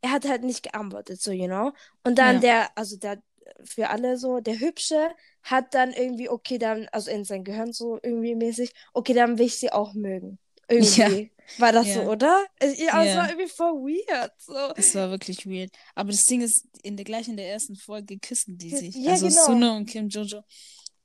er 0.02 0.12
hat 0.12 0.28
halt 0.28 0.44
nicht 0.44 0.64
geantwortet, 0.64 1.22
so, 1.22 1.32
you 1.32 1.48
know. 1.48 1.72
Und 2.04 2.18
dann 2.18 2.36
Ja. 2.36 2.42
der, 2.42 2.78
also 2.78 2.98
der, 2.98 3.22
für 3.64 3.90
alle 3.90 4.18
so, 4.18 4.40
der 4.40 4.60
Hübsche 4.60 5.10
hat 5.44 5.74
dann 5.74 5.92
irgendwie, 5.92 6.30
okay, 6.30 6.58
dann, 6.58 6.88
also 6.92 7.10
in 7.12 7.24
sein 7.26 7.44
Gehirn 7.44 7.74
so 7.74 8.00
irgendwie 8.04 8.36
mäßig, 8.36 8.74
okay, 8.94 9.14
dann 9.14 9.38
will 9.38 9.46
ich 9.48 9.56
sie 9.58 9.72
auch 9.72 9.94
mögen. 9.94 10.38
Irgendwie. 10.68 11.32
War 11.58 11.72
das 11.72 11.88
so, 11.88 12.02
Ja. 12.02 12.08
oder? 12.10 12.46
Es, 12.60 12.78
ja, 12.78 13.02
es 13.04 13.08
Ja. 13.08 13.18
war 13.22 13.30
irgendwie 13.30 13.50
voll 13.50 13.74
weird. 13.74 14.32
So. 14.38 14.54
Es 14.76 14.94
war 14.94 15.10
wirklich 15.10 15.48
weird. 15.48 15.72
Aber 15.96 16.12
das 16.12 16.24
Ding 16.26 16.42
ist, 16.42 16.68
in 16.84 16.96
der 16.96 17.06
gleich 17.06 17.28
in 17.28 17.38
der 17.38 17.50
ersten 17.50 17.76
Folge 17.76 18.20
küssen 18.20 18.58
die 18.60 18.70
sich. 18.70 18.96
Ja, 18.96 19.14
also 19.14 19.28
genau. 19.28 19.46
Suno 19.46 19.76
und 19.78 19.88
Kim 19.88 20.10
Jojo 20.10 20.44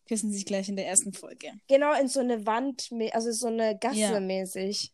küssen 0.06 0.32
sich 0.32 0.44
gleich 0.44 0.68
in 0.68 0.76
der 0.76 0.86
ersten 0.86 1.12
Folge. 1.12 1.52
Genau 1.68 1.98
in 1.98 2.08
so 2.08 2.20
eine 2.20 2.46
Wand, 2.46 2.90
also 3.12 3.32
so 3.32 3.46
eine 3.48 3.78
Gasse 3.78 3.98
Ja. 3.98 4.20
mäßig. 4.20 4.92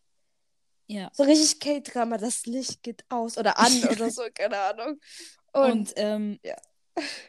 Ja. 0.87 1.11
So 1.15 1.23
richtig 1.23 1.61
K-Drama, 1.61 2.17
das 2.17 2.47
Licht 2.47 2.83
geht 2.83 3.05
aus 3.09 3.39
oder 3.39 3.59
an 3.59 3.73
oder 3.91 4.11
so, 4.11 4.23
keine 4.35 4.59
Ahnung. 4.59 5.01
Und, 5.53 5.71
Und, 5.73 5.93
ähm, 5.97 6.41
ja. 6.45 6.57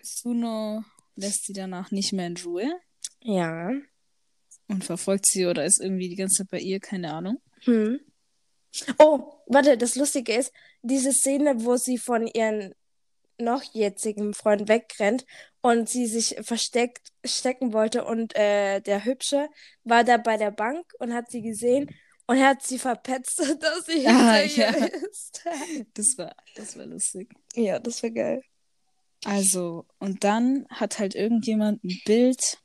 Suno 0.02 0.84
lässt 1.16 1.46
sie 1.46 1.54
danach 1.54 1.92
nicht 1.92 2.14
mehr 2.14 2.28
in 2.28 2.38
Ruhe 2.38 2.72
ja. 3.22 3.72
und 4.68 4.84
verfolgt 4.84 5.28
sie 5.28 5.46
oder 5.46 5.66
ist 5.66 5.80
irgendwie 5.80 6.10
die 6.10 6.16
ganze 6.16 6.38
Zeit 6.44 6.50
bei 6.50 6.60
ihr, 6.60 6.80
keine 6.80 7.14
Ahnung. 7.14 7.40
Hm. 7.62 8.00
Oh, 8.98 9.34
warte, 9.48 9.78
das 9.78 9.96
Lustige 9.96 10.34
ist, 10.34 10.52
diese 10.82 11.12
Szene, 11.12 11.64
wo 11.64 11.76
sie 11.76 11.98
von 11.98 12.26
ihrem 12.26 12.74
noch 13.42 13.64
jetzigen 13.74 14.34
Freund 14.34 14.68
wegrennt 14.68 15.26
und 15.62 15.90
sie 15.90 16.08
sich 16.08 16.36
versteckt 16.42 17.12
stecken 17.26 17.74
wollte 17.74 18.04
und 18.06 18.36
äh, 18.36 18.80
der 18.82 19.06
Hübsche 19.06 19.50
war 19.84 20.04
da 20.04 20.18
bei 20.18 20.38
der 20.38 20.52
Bank 20.52 20.86
und 21.00 21.14
hat 21.14 21.30
sie 21.32 21.42
gesehen 21.42 21.90
und 22.28 22.38
er 22.38 22.50
hat 22.50 22.64
sie 22.64 22.80
verpetzt, 22.80 23.40
dass 23.62 23.86
sie 23.86 24.08
Ah, 24.08 24.36
hinter 24.36 24.80
ja. 24.80 24.86
ist. 25.12 25.44
Das 25.94 26.18
war, 26.18 26.36
das 26.56 26.78
war 26.78 26.86
lustig. 26.86 27.30
ja, 27.56 27.80
das 27.80 28.02
wäre 28.04 28.14
geil. 28.14 28.42
Also, 29.24 29.86
und 30.00 30.24
dann 30.24 30.66
hat 30.70 30.98
halt 31.00 31.14
irgendjemand 31.16 31.84
ein 31.84 32.02
Bild 32.06 32.58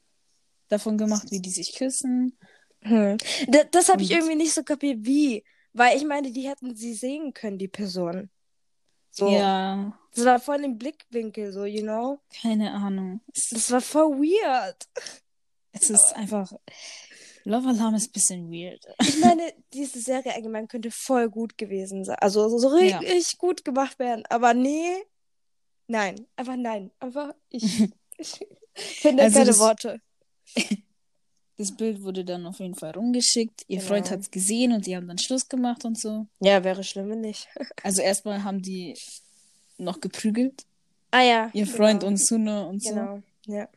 davon 0.68 0.96
gemacht, 0.98 1.30
wie 1.30 1.40
die 1.40 1.50
sich 1.50 1.74
küssen. 1.74 2.38
Hm. 2.82 3.18
Da, 3.48 3.64
das 3.64 3.88
habe 3.90 4.02
ich 4.02 4.10
irgendwie 4.10 4.36
nicht 4.36 4.52
so 4.54 4.62
kapiert, 4.62 4.98
wie. 5.02 5.44
Weil 5.72 5.96
ich 5.98 6.04
meine, 6.06 6.32
die 6.32 6.48
hätten 6.48 6.74
sie 6.74 6.94
sehen 6.94 7.34
können, 7.34 7.58
die 7.58 7.68
Person. 7.68 8.30
So. 9.18 9.28
Ja, 9.30 9.98
Das 10.14 10.24
war 10.26 10.38
voll 10.38 10.62
im 10.64 10.76
Blickwinkel, 10.78 11.52
so, 11.52 11.64
you 11.64 11.82
know? 11.82 12.18
keine 12.42 12.72
Ahnung. 12.72 13.20
Das 13.50 13.70
war 13.70 13.80
voll 13.80 14.18
weird. 14.18 14.76
Es 15.72 15.88
ist 15.90 16.14
einfach. 16.14 16.52
Love 17.44 17.68
Alarm 17.68 17.94
ist 17.94 18.08
ein 18.08 18.12
bisschen 18.12 18.50
weird. 18.50 18.84
Ich 19.00 19.18
meine, 19.20 19.52
diese 19.72 20.00
Serie 20.00 20.34
allgemein 20.34 20.66
könnte 20.68 20.90
voll 20.90 21.30
gut 21.30 21.56
gewesen 21.56 22.04
sein. 22.04 22.16
Also 22.20 22.48
so, 22.48 22.58
so 22.58 22.76
Ja. 22.78 22.98
richtig 22.98 23.38
gut 23.38 23.64
gemacht 23.64 23.98
werden. 23.98 24.24
Aber 24.28 24.52
nee. 24.52 24.96
Nein. 25.86 26.26
Einfach 26.34 26.56
nein. 26.56 26.90
Einfach 26.98 27.32
ich. 27.48 27.88
ich 28.18 28.40
finde 28.74 29.22
Also 29.22 29.36
keine 29.38 29.46
das- 29.50 29.58
Worte. 29.60 30.00
Das 31.58 31.74
Bild 31.74 32.02
wurde 32.02 32.24
dann 32.24 32.46
auf 32.46 32.58
jeden 32.58 32.74
Fall 32.74 32.90
rumgeschickt. 32.92 33.62
Ihr 33.68 33.78
Genau. 33.78 33.88
Freund 33.88 34.10
hat 34.10 34.20
es 34.20 34.30
gesehen 34.30 34.72
und 34.72 34.86
die 34.86 34.94
haben 34.96 35.08
dann 35.08 35.18
Schluss 35.18 35.48
gemacht 35.48 35.84
und 35.84 35.98
so. 35.98 36.26
Ja, 36.40 36.62
wäre 36.64 36.84
schlimm, 36.84 37.08
wenn 37.10 37.20
nicht. 37.22 37.48
Also 37.82 38.02
erstmal 38.02 38.44
haben 38.44 38.60
die 38.62 38.94
noch 39.78 40.00
geprügelt. 40.00 40.64
Ah 41.10 41.22
ja. 41.22 41.50
Ihr 41.54 41.64
genau. 41.64 41.76
Freund 41.76 42.04
und 42.04 42.18
Suno 42.18 42.68
und 42.68 42.82
so. 42.82 42.90
Genau. 42.90 43.22
Ja. 43.46 43.68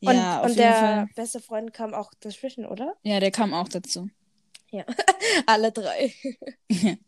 Und, 0.00 0.14
Ja, 0.16 0.40
auf 0.40 0.46
und 0.46 0.56
der 0.58 0.72
Fall. 0.74 1.08
beste 1.14 1.40
Freund 1.40 1.72
kam 1.74 1.92
auch 1.94 2.12
dazwischen, 2.20 2.64
oder? 2.66 2.94
Ja, 3.02 3.20
der 3.20 3.30
kam 3.30 3.52
auch 3.52 3.68
dazu. 3.68 4.08
Alle 5.46 5.70
drei. 5.72 6.12
Ja. 6.70 6.94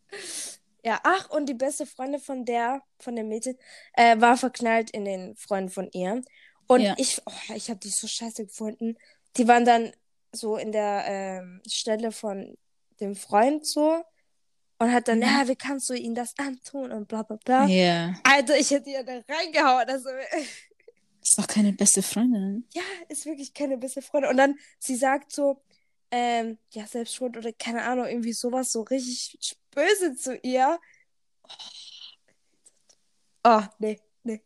Ja, 0.86 1.00
ach, 1.02 1.30
und 1.30 1.48
die 1.48 1.54
beste 1.54 1.86
Freundin 1.86 2.20
von 2.20 2.44
der, 2.44 2.82
von 2.98 3.16
dem 3.16 3.28
Mädchen, 3.28 3.56
äh, 3.94 4.20
war 4.20 4.36
verknallt 4.36 4.90
in 4.90 5.06
den 5.06 5.34
Freund 5.34 5.72
von 5.72 5.88
ihr. 5.92 6.20
Und 6.66 6.82
Ja. 6.82 6.94
ich, 6.98 7.22
oh, 7.24 7.54
ich 7.54 7.70
habe 7.70 7.80
die 7.80 7.88
so 7.88 8.06
scheiße 8.06 8.44
gefunden. 8.44 8.98
Die 9.36 9.48
waren 9.48 9.64
dann 9.64 9.92
so 10.32 10.56
in 10.56 10.72
der 10.72 11.04
ähm, 11.06 11.62
Stelle 11.68 12.12
von 12.12 12.56
dem 13.00 13.14
Freund 13.16 13.66
so 13.66 14.04
und 14.78 14.92
hat 14.92 15.08
dann, 15.08 15.18
Mhm. 15.18 15.24
ja, 15.24 15.48
wie 15.48 15.56
kannst 15.56 15.88
du 15.90 15.94
ihm 15.94 16.14
das 16.14 16.34
antun 16.38 16.92
und 16.92 17.08
bla 17.08 17.22
bla 17.22 17.38
bla. 17.44 17.66
Ja. 17.66 18.14
Alter, 18.24 18.56
ich 18.58 18.70
hätte 18.70 18.90
ihr 18.90 19.02
da 19.04 19.20
reingehauen. 19.28 19.88
Also, 19.88 20.08
Ist 21.22 21.38
doch 21.38 21.46
keine 21.46 21.72
beste 21.72 22.02
Freundin. 22.02 22.68
ja, 22.74 22.82
ist 23.08 23.24
wirklich 23.24 23.54
keine 23.54 23.78
beste 23.78 24.02
Freundin. 24.02 24.30
Und 24.32 24.36
dann, 24.36 24.58
sie 24.78 24.94
sagt 24.96 25.32
so, 25.32 25.62
ähm, 26.10 26.58
ja, 26.70 26.86
selbst 26.86 27.14
schuld 27.14 27.36
oder 27.38 27.50
keine 27.52 27.82
Ahnung, 27.82 28.06
irgendwie 28.06 28.34
sowas 28.34 28.70
so 28.72 28.82
richtig 28.82 29.56
böse 29.70 30.14
zu 30.16 30.36
ihr. 30.42 30.78
Oh, 33.42 33.62
nee, 33.78 33.98
nee. 34.22 34.42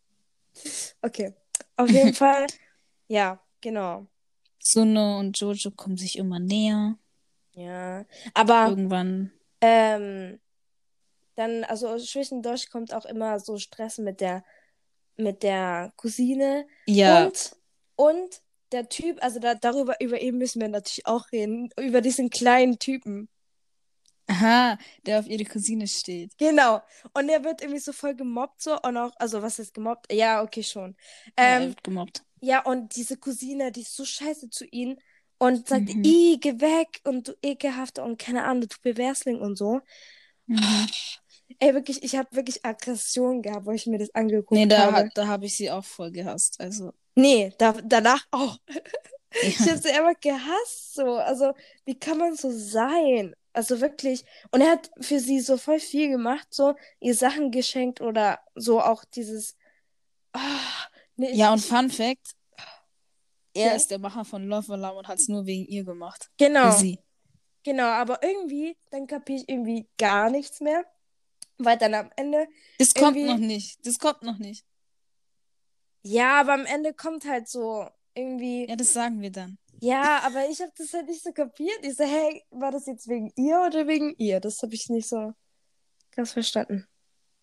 Okay. 1.03 1.35
Auf 1.77 1.91
jeden 1.91 2.15
Fall, 2.15 2.47
ja, 3.09 3.41
genau. 3.61 4.07
Suno 4.73 5.19
und 5.19 5.39
Jojo 5.41 5.71
kommen 5.71 5.97
sich 5.97 6.19
immer 6.19 6.39
näher. 6.39 6.97
Ja. 7.53 8.05
Aber 8.35 8.69
Irgendwann. 8.69 9.33
ähm, 9.61 10.39
dann, 11.37 11.65
also 11.65 11.97
zwischendurch 11.99 12.69
kommt 12.71 12.93
auch 12.93 13.05
immer 13.07 13.39
so 13.41 13.59
Stress 13.59 13.99
mit 13.99 14.21
der, 14.21 14.45
mit 15.17 15.43
der 15.43 15.93
Cousine. 15.97 16.67
Ja. 16.87 17.27
Und, 17.27 17.57
und 17.97 18.43
der 18.73 18.89
Typ, 18.89 19.23
also 19.23 19.39
da, 19.41 19.55
darüber, 19.55 20.01
über 20.01 20.21
ihn 20.21 20.37
müssen 20.37 20.61
wir 20.61 20.69
natürlich 20.69 21.07
auch 21.07 21.33
reden, 21.33 21.71
über 21.81 22.01
diesen 22.01 22.29
kleinen 22.31 22.79
Typen. 22.79 23.29
Aha, 24.31 24.77
der 25.07 25.21
auf 25.21 25.27
ihre 25.27 25.45
Cousine 25.45 25.87
steht. 25.89 26.37
Genau. 26.37 26.83
Und 27.15 27.31
er 27.31 27.43
wird 27.45 27.63
irgendwie 27.63 27.81
so 27.81 27.93
voll 27.95 28.15
gemobbt, 28.15 28.61
so. 28.61 28.79
Und 28.83 28.99
auch, 28.99 29.13
also 29.17 29.41
was 29.41 29.59
ist 29.59 29.73
gemobbt? 29.73 30.13
Ja, 30.13 30.43
okay, 30.43 30.63
schon. 30.63 30.97
Ja, 31.39 31.45
er 31.45 31.61
Ähm, 31.63 31.69
wird 31.71 31.83
gemobbt. 31.83 32.23
Ja, 32.41 32.65
und 32.65 32.97
diese 32.97 33.17
Cousine, 33.17 33.73
die 33.73 33.83
ist 33.83 33.95
so 33.97 34.05
scheiße 34.05 34.51
zu 34.51 34.65
ihm 34.67 34.99
und 35.39 35.69
sagt, 35.69 35.95
Mhm. 35.95 36.05
i, 36.05 36.39
geh 36.41 36.61
weg 36.61 37.01
und 37.05 37.29
du 37.29 37.33
ekelhafter 37.43 38.05
und 38.05 38.19
keine 38.19 38.45
Ahnung, 38.45 38.69
du 38.69 38.77
Bewersling 38.83 39.41
und 39.41 39.57
so. 39.57 39.81
Mhm. 40.47 40.87
Ey, 41.61 41.75
wirklich, 41.75 42.03
ich 42.03 42.15
habe 42.17 42.29
wirklich 42.33 42.65
Aggression 42.65 43.43
gehabt, 43.43 43.67
wo 43.67 43.71
ich 43.73 43.87
mir 43.87 43.99
das 43.99 44.15
angeguckt 44.15 44.53
Nee, 44.53 44.67
da, 44.67 44.79
habe. 44.87 44.97
hat- 44.99 45.11
da 45.15 45.27
habe 45.27 45.47
ich 45.47 45.57
sie 45.57 45.71
auch 45.71 45.85
voll 45.85 46.11
gehasst. 46.13 46.61
Also, 46.61 46.93
Nee, 47.15 47.53
da, 47.59 47.73
danach 47.85 48.25
auch. 48.31 48.59
Ich 49.43 49.59
ja. 49.59 49.67
habe 49.67 49.79
sie 49.79 49.91
einfach 49.91 50.19
gehasst, 50.21 50.95
so. 50.95 51.17
Also, 51.17 51.53
wie 51.85 51.99
kann 51.99 52.17
man 52.19 52.35
so 52.35 52.51
sein? 52.51 53.37
Also 53.53 53.81
wirklich. 53.81 54.25
Und 54.53 54.63
er 54.63 54.71
hat 54.73 54.91
für 55.01 55.21
sie 55.21 55.41
so 55.41 55.59
voll 55.59 55.81
viel 55.81 56.09
gemacht, 56.09 56.47
so 56.51 56.75
ihr 57.01 57.15
Sachen 57.15 57.51
geschenkt 57.51 58.01
oder 58.01 58.41
so 58.55 58.81
auch 58.81 59.05
dieses. 59.05 59.55
Ah, 60.33 60.41
nee, 61.19 61.33
ja, 61.35 61.53
und 61.53 61.61
Fun 61.61 61.91
Fact: 61.91 62.35
Er 63.55 63.67
Ja. 63.67 63.73
ist 63.75 63.89
der 63.91 63.99
Macher 63.99 64.25
von 64.25 64.47
Love 64.49 64.73
Alarm 64.73 64.97
und 64.97 65.09
hat 65.09 65.19
es 65.19 65.29
nur 65.29 65.45
wegen 65.45 65.67
ihr 65.67 65.85
gemacht. 65.85 66.31
genau, 66.39 66.75
genau. 67.63 67.85
Aber 67.85 68.23
irgendwie, 68.23 68.77
dann 68.91 69.07
kapiere 69.07 69.41
ich 69.41 69.49
irgendwie 69.49 69.87
gar 69.99 70.31
nichts 70.31 70.61
mehr. 70.61 70.85
Weil 71.59 71.77
dann 71.77 71.93
am 71.95 72.11
Ende. 72.17 72.47
Das 72.79 72.95
kommt 72.95 73.17
noch 73.21 73.37
nicht. 73.39 73.85
Das 73.85 73.99
kommt 73.99 74.23
noch 74.23 74.39
nicht. 74.39 74.65
Ja, 76.03 76.41
aber 76.41 76.55
am 76.55 76.65
Ende 76.67 76.95
kommt 76.95 77.25
halt 77.27 77.49
so 77.49 77.89
irgendwie. 78.15 78.69
Ja, 78.69 78.77
das 78.77 78.93
sagen 78.93 79.21
wir 79.21 79.33
dann. 79.33 79.59
Ja, 79.81 80.21
aber 80.25 80.49
ich 80.49 80.61
habe 80.61 80.73
das 80.77 80.93
halt 80.93 81.07
nicht 81.09 81.23
so 81.23 81.33
kapiert. 81.33 81.79
Ich 81.83 81.97
so, 81.97 82.05
hey, 82.05 82.45
war 82.51 82.71
das 82.71 82.87
jetzt 82.87 83.09
wegen 83.09 83.33
ihr 83.37 83.61
oder 83.67 83.87
wegen 83.89 84.15
ihr? 84.19 84.41
Das 84.41 84.63
habe 84.63 84.75
ich 84.75 84.89
nicht 84.89 85.09
so 85.09 85.33
ganz 86.13 86.33
verstanden. 86.33 86.87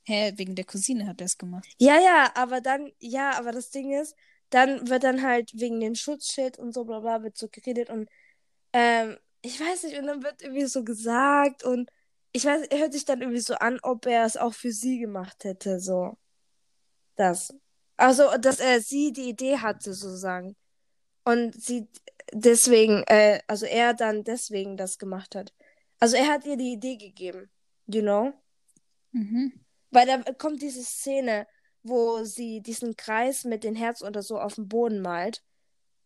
Hä, 0.05 0.33
wegen 0.35 0.55
der 0.55 0.65
Cousine 0.65 1.07
hat 1.07 1.21
er 1.21 1.25
es 1.25 1.37
gemacht. 1.37 1.67
Ja, 1.79 1.99
ja, 1.99 2.31
aber 2.35 2.61
dann, 2.61 2.91
ja, 2.99 3.37
aber 3.37 3.51
das 3.51 3.71
Ding 3.71 3.91
ist, 3.91 4.15
dann 4.49 4.87
wird 4.87 5.03
dann 5.03 5.23
halt 5.23 5.51
wegen 5.53 5.79
den 5.79 5.95
Schutzschild 5.95 6.59
und 6.59 6.73
so 6.73 6.85
bla 6.85 6.99
bla 6.99 7.23
wird 7.23 7.37
so 7.37 7.47
geredet 7.49 7.89
und 7.89 8.07
ähm, 8.73 9.17
ich 9.41 9.59
weiß 9.59 9.83
nicht, 9.83 9.97
und 9.97 10.07
dann 10.07 10.23
wird 10.23 10.41
irgendwie 10.41 10.65
so 10.65 10.83
gesagt 10.83 11.63
und 11.63 11.89
ich 12.31 12.45
weiß, 12.45 12.67
hört 12.71 12.93
sich 12.93 13.05
dann 13.05 13.21
irgendwie 13.21 13.39
so 13.39 13.55
an, 13.55 13.79
ob 13.81 14.05
er 14.05 14.25
es 14.25 14.37
auch 14.37 14.53
für 14.53 14.71
sie 14.71 14.99
gemacht 14.99 15.43
hätte, 15.43 15.79
so. 15.79 16.17
Das. 17.15 17.53
Also, 17.97 18.37
dass 18.39 18.59
er 18.59 18.81
sie 18.81 19.13
die 19.13 19.29
Idee 19.29 19.57
hatte, 19.57 19.93
sozusagen. 19.93 20.55
Und 21.23 21.59
sie 21.59 21.87
deswegen, 22.33 23.03
äh, 23.07 23.39
also 23.47 23.65
er 23.65 23.93
dann 23.93 24.23
deswegen 24.23 24.77
das 24.77 24.97
gemacht 24.97 25.35
hat. 25.35 25.53
Also 25.99 26.17
er 26.17 26.27
hat 26.27 26.45
ihr 26.45 26.57
die 26.57 26.73
Idee 26.73 26.97
gegeben, 26.97 27.49
you 27.87 28.01
know? 28.01 28.33
Mhm. 29.11 29.64
Weil 29.95 30.07
da 30.07 30.33
kommt 30.33 30.61
diese 30.61 30.83
Szene, 30.83 31.47
wo 31.81 32.23
sie 32.25 32.61
diesen 32.61 32.97
Kreis 32.97 33.45
mit 33.45 33.63
den 33.63 33.75
Herzen 33.75 34.05
oder 34.05 34.21
so 34.21 34.39
auf 34.39 34.55
dem 34.55 34.67
Boden 34.67 35.01
malt. 35.01 35.41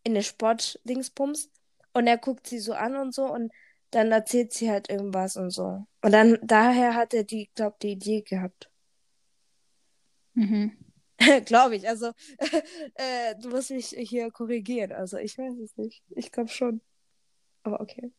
In 0.03 0.13
den 0.13 0.24
Sport-Dingsbums. 0.24 1.50
Und 1.93 2.05
er 2.05 2.19
guckt 2.19 2.46
sie 2.46 2.60
so 2.60 2.74
an 2.74 2.96
und 2.96 3.15
so 3.15 3.25
und 3.25 3.51
dann 3.89 4.12
erzählt 4.12 4.53
sie 4.53 4.69
halt 4.69 4.89
irgendwas 4.89 5.36
und 5.38 5.50
so. 5.50 5.88
Und 6.03 6.12
dann, 6.12 6.38
daher 6.43 6.93
hat 6.93 7.15
er 7.15 7.24
die, 7.24 7.50
glaub, 7.55 7.79
die 7.79 7.93
Idee 7.93 8.22
gehabt. 8.22 8.69
Mhm. 10.36 10.77
glaube 11.46 11.75
ich. 11.75 11.88
Also, 11.89 12.12
äh, 12.93 13.36
du 13.41 13.50
musst 13.50 13.72
mich 13.72 13.88
hier 13.88 14.29
korrigieren. 14.29 14.91
Also, 14.91 15.17
ich 15.17 15.36
weiß 15.36 15.55
es 15.63 15.75
nicht. 15.77 16.03
Ich 16.10 16.31
glaube 16.31 16.50
schon. 16.50 16.81
Aber 17.63 17.81
okay. 17.81 18.12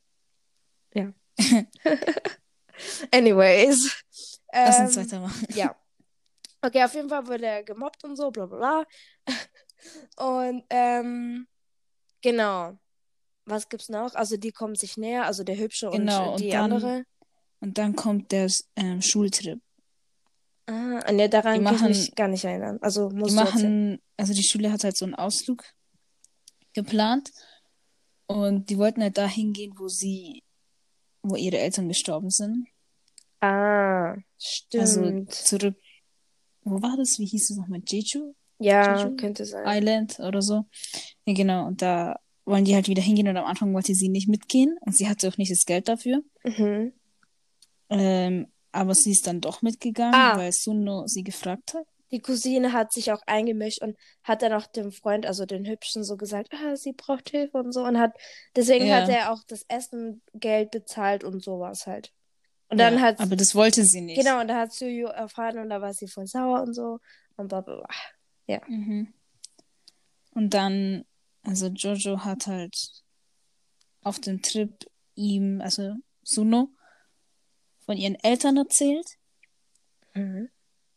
Ja. 0.94 1.12
Anyways. 3.12 4.02
Lass 4.52 4.80
uns 4.80 4.96
Ähm, 4.96 5.04
weitermachen. 5.04 5.46
ja. 5.54 5.76
Okay, 6.62 6.82
auf 6.84 6.94
jeden 6.94 7.08
Fall 7.08 7.26
wurde 7.26 7.46
er 7.46 7.62
gemobbt 7.62 8.04
und 8.04 8.16
so, 8.16 8.30
bla 8.30 8.46
bla 8.46 8.56
bla. 8.58 8.84
Und 10.18 10.62
ähm, 10.68 11.46
genau. 12.20 12.78
Was 13.46 13.68
gibt's 13.70 13.88
noch? 13.88 14.14
Also 14.14 14.37
die 14.37 14.52
kommen 14.52 14.75
sich 14.75 14.99
näher, 14.99 15.25
also 15.25 15.42
der 15.42 15.56
Hübsche 15.56 15.88
Genau, 15.90 16.25
und 16.26 16.32
und 16.34 16.40
die 16.40 16.50
dann- 16.50 16.72
andere. 16.72 17.04
Und 17.60 17.78
dann 17.78 17.96
kommt 17.96 18.30
der 18.32 18.50
ähm, 18.76 19.00
Schultrip. 19.02 19.60
Ah, 20.66 21.10
ne, 21.12 21.28
daran 21.30 21.58
Die 21.58 21.64
kann 21.64 21.75
ich 21.75 21.80
machen- 21.80 21.88
mich 21.88 22.14
gar 22.14 22.28
nicht 22.28 22.44
erinnern. 22.44 22.78
Also 22.82 23.08
Die 23.08 23.16
du 23.16 23.22
erzählen. 23.22 23.44
machen, 23.44 24.02
also 24.18 24.34
die 24.34 24.42
Schule 24.42 24.70
hat 24.70 24.84
halt 24.84 24.96
so 24.96 25.04
einen 25.06 25.14
Ausflug 25.14 25.64
geplant 26.75 27.30
und 28.26 28.68
die 28.70 28.78
wollten 28.78 29.02
halt 29.02 29.16
da 29.18 29.26
hingehen, 29.26 29.72
wo 29.76 29.88
sie, 29.88 30.42
wo 31.22 31.36
ihre 31.36 31.58
Eltern 31.58 31.88
gestorben 31.88 32.30
sind. 32.30 32.66
Ah, 33.40 34.16
Also 34.74 35.02
stimmt. 35.04 35.32
zurück, 35.32 35.76
wo 36.62 36.82
war 36.82 36.96
das? 36.96 37.18
Wie 37.18 37.26
hieß 37.26 37.50
es 37.50 37.56
nochmal? 37.56 37.80
Jeju 37.86 38.34
ja, 38.58 38.98
Jeju? 38.98 39.16
könnte 39.16 39.44
sein. 39.46 39.64
Island 39.66 40.18
oder 40.20 40.42
so? 40.42 40.66
Ja, 41.24 41.32
genau. 41.34 41.66
Und 41.66 41.80
da 41.80 42.20
wollen 42.44 42.64
die 42.66 42.74
halt 42.74 42.88
wieder 42.88 43.02
hingehen 43.02 43.28
und 43.28 43.36
am 43.38 43.46
Anfang 43.46 43.72
wollte 43.72 43.94
sie 43.94 44.08
nicht 44.10 44.28
mitgehen 44.28 44.76
und 44.80 44.94
sie 44.94 45.08
hatte 45.08 45.28
auch 45.28 45.38
nicht 45.38 45.50
das 45.50 45.64
Geld 45.64 45.88
dafür. 45.88 46.22
Mhm. 46.44 46.92
Ähm, 47.88 48.46
aber 48.72 48.94
sie 48.94 49.12
ist 49.12 49.26
dann 49.26 49.40
doch 49.40 49.62
mitgegangen, 49.62 50.14
Ah. 50.14 50.36
weil 50.36 50.52
Suno 50.52 51.06
sie 51.06 51.22
gefragt 51.24 51.74
hat. 51.74 51.86
Die 52.11 52.21
Cousine 52.21 52.73
hat 52.73 52.93
sich 52.93 53.12
auch 53.12 53.23
eingemischt 53.26 53.83
und 53.83 53.97
hat 54.25 54.43
dann 54.43 54.52
auch 54.52 54.67
dem 54.67 54.90
Freund, 54.93 55.26
also 55.26 55.47
den 55.47 55.64
Hübschen, 55.64 56.02
so 56.05 56.17
gesagt, 56.17 56.52
ah, 56.55 56.76
sie 56.76 56.93
braucht 56.93 57.31
Hilfe 57.31 57.59
und 57.59 57.73
so. 57.73 57.83
Und 57.85 57.99
hat, 57.99 58.12
deswegen 58.57 58.87
Ja. 58.87 59.02
hat 59.02 59.09
er 59.09 59.33
auch 59.33 59.43
das 59.47 59.64
Essen, 59.69 60.23
Geld 60.35 60.71
bezahlt 60.73 61.23
und 61.25 61.43
sowas 61.43 61.87
halt. 61.87 62.12
Und 62.69 62.79
dann 62.79 62.95
ja, 62.95 63.00
hat, 63.00 63.21
aber 63.21 63.37
das 63.37 63.55
wollte 63.55 63.85
sie 63.85 64.00
nicht. 64.00 64.19
genau, 64.19 64.40
und 64.40 64.49
da 64.49 64.57
hat 64.61 64.73
Suyu 64.73 65.07
erfahren 65.09 65.59
und 65.59 65.71
da 65.71 65.81
war 65.81 65.93
sie 65.93 66.07
voll 66.07 66.26
sauer 66.26 66.62
und 66.62 66.75
so. 66.75 66.99
Und 67.37 67.49
bla 67.49 67.61
bla 67.61 67.76
bla. 67.76 68.61
Mhm. 68.69 69.12
Und 70.33 70.55
dann, 70.55 71.05
also 71.43 71.67
Jojo 71.69 72.25
hat 72.25 72.47
halt 72.47 72.76
auf 74.02 74.19
dem 74.21 74.43
Trip 74.43 74.73
ihm, 75.14 75.61
also 75.61 75.95
Suno, 76.23 76.71
von 77.81 77.97
ihren 77.97 78.14
Eltern 78.17 78.57
erzählt. 78.57 79.07
Mhm. 80.14 80.49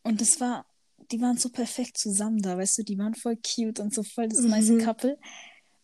Und 0.03 0.21
das 0.21 0.39
war, 0.39 0.65
die 1.13 1.21
waren 1.21 1.37
so 1.37 1.49
perfekt 1.49 1.97
zusammen 1.97 2.41
da, 2.41 2.57
weißt 2.57 2.79
du, 2.79 2.83
die 2.83 2.97
waren 2.97 3.13
voll 3.15 3.37
cute 3.37 3.79
und 3.79 3.93
so 3.93 4.03
voll 4.03 4.27
das 4.27 4.39
Mhm. 4.39 4.49
nice 4.49 4.83
Couple. 4.83 5.17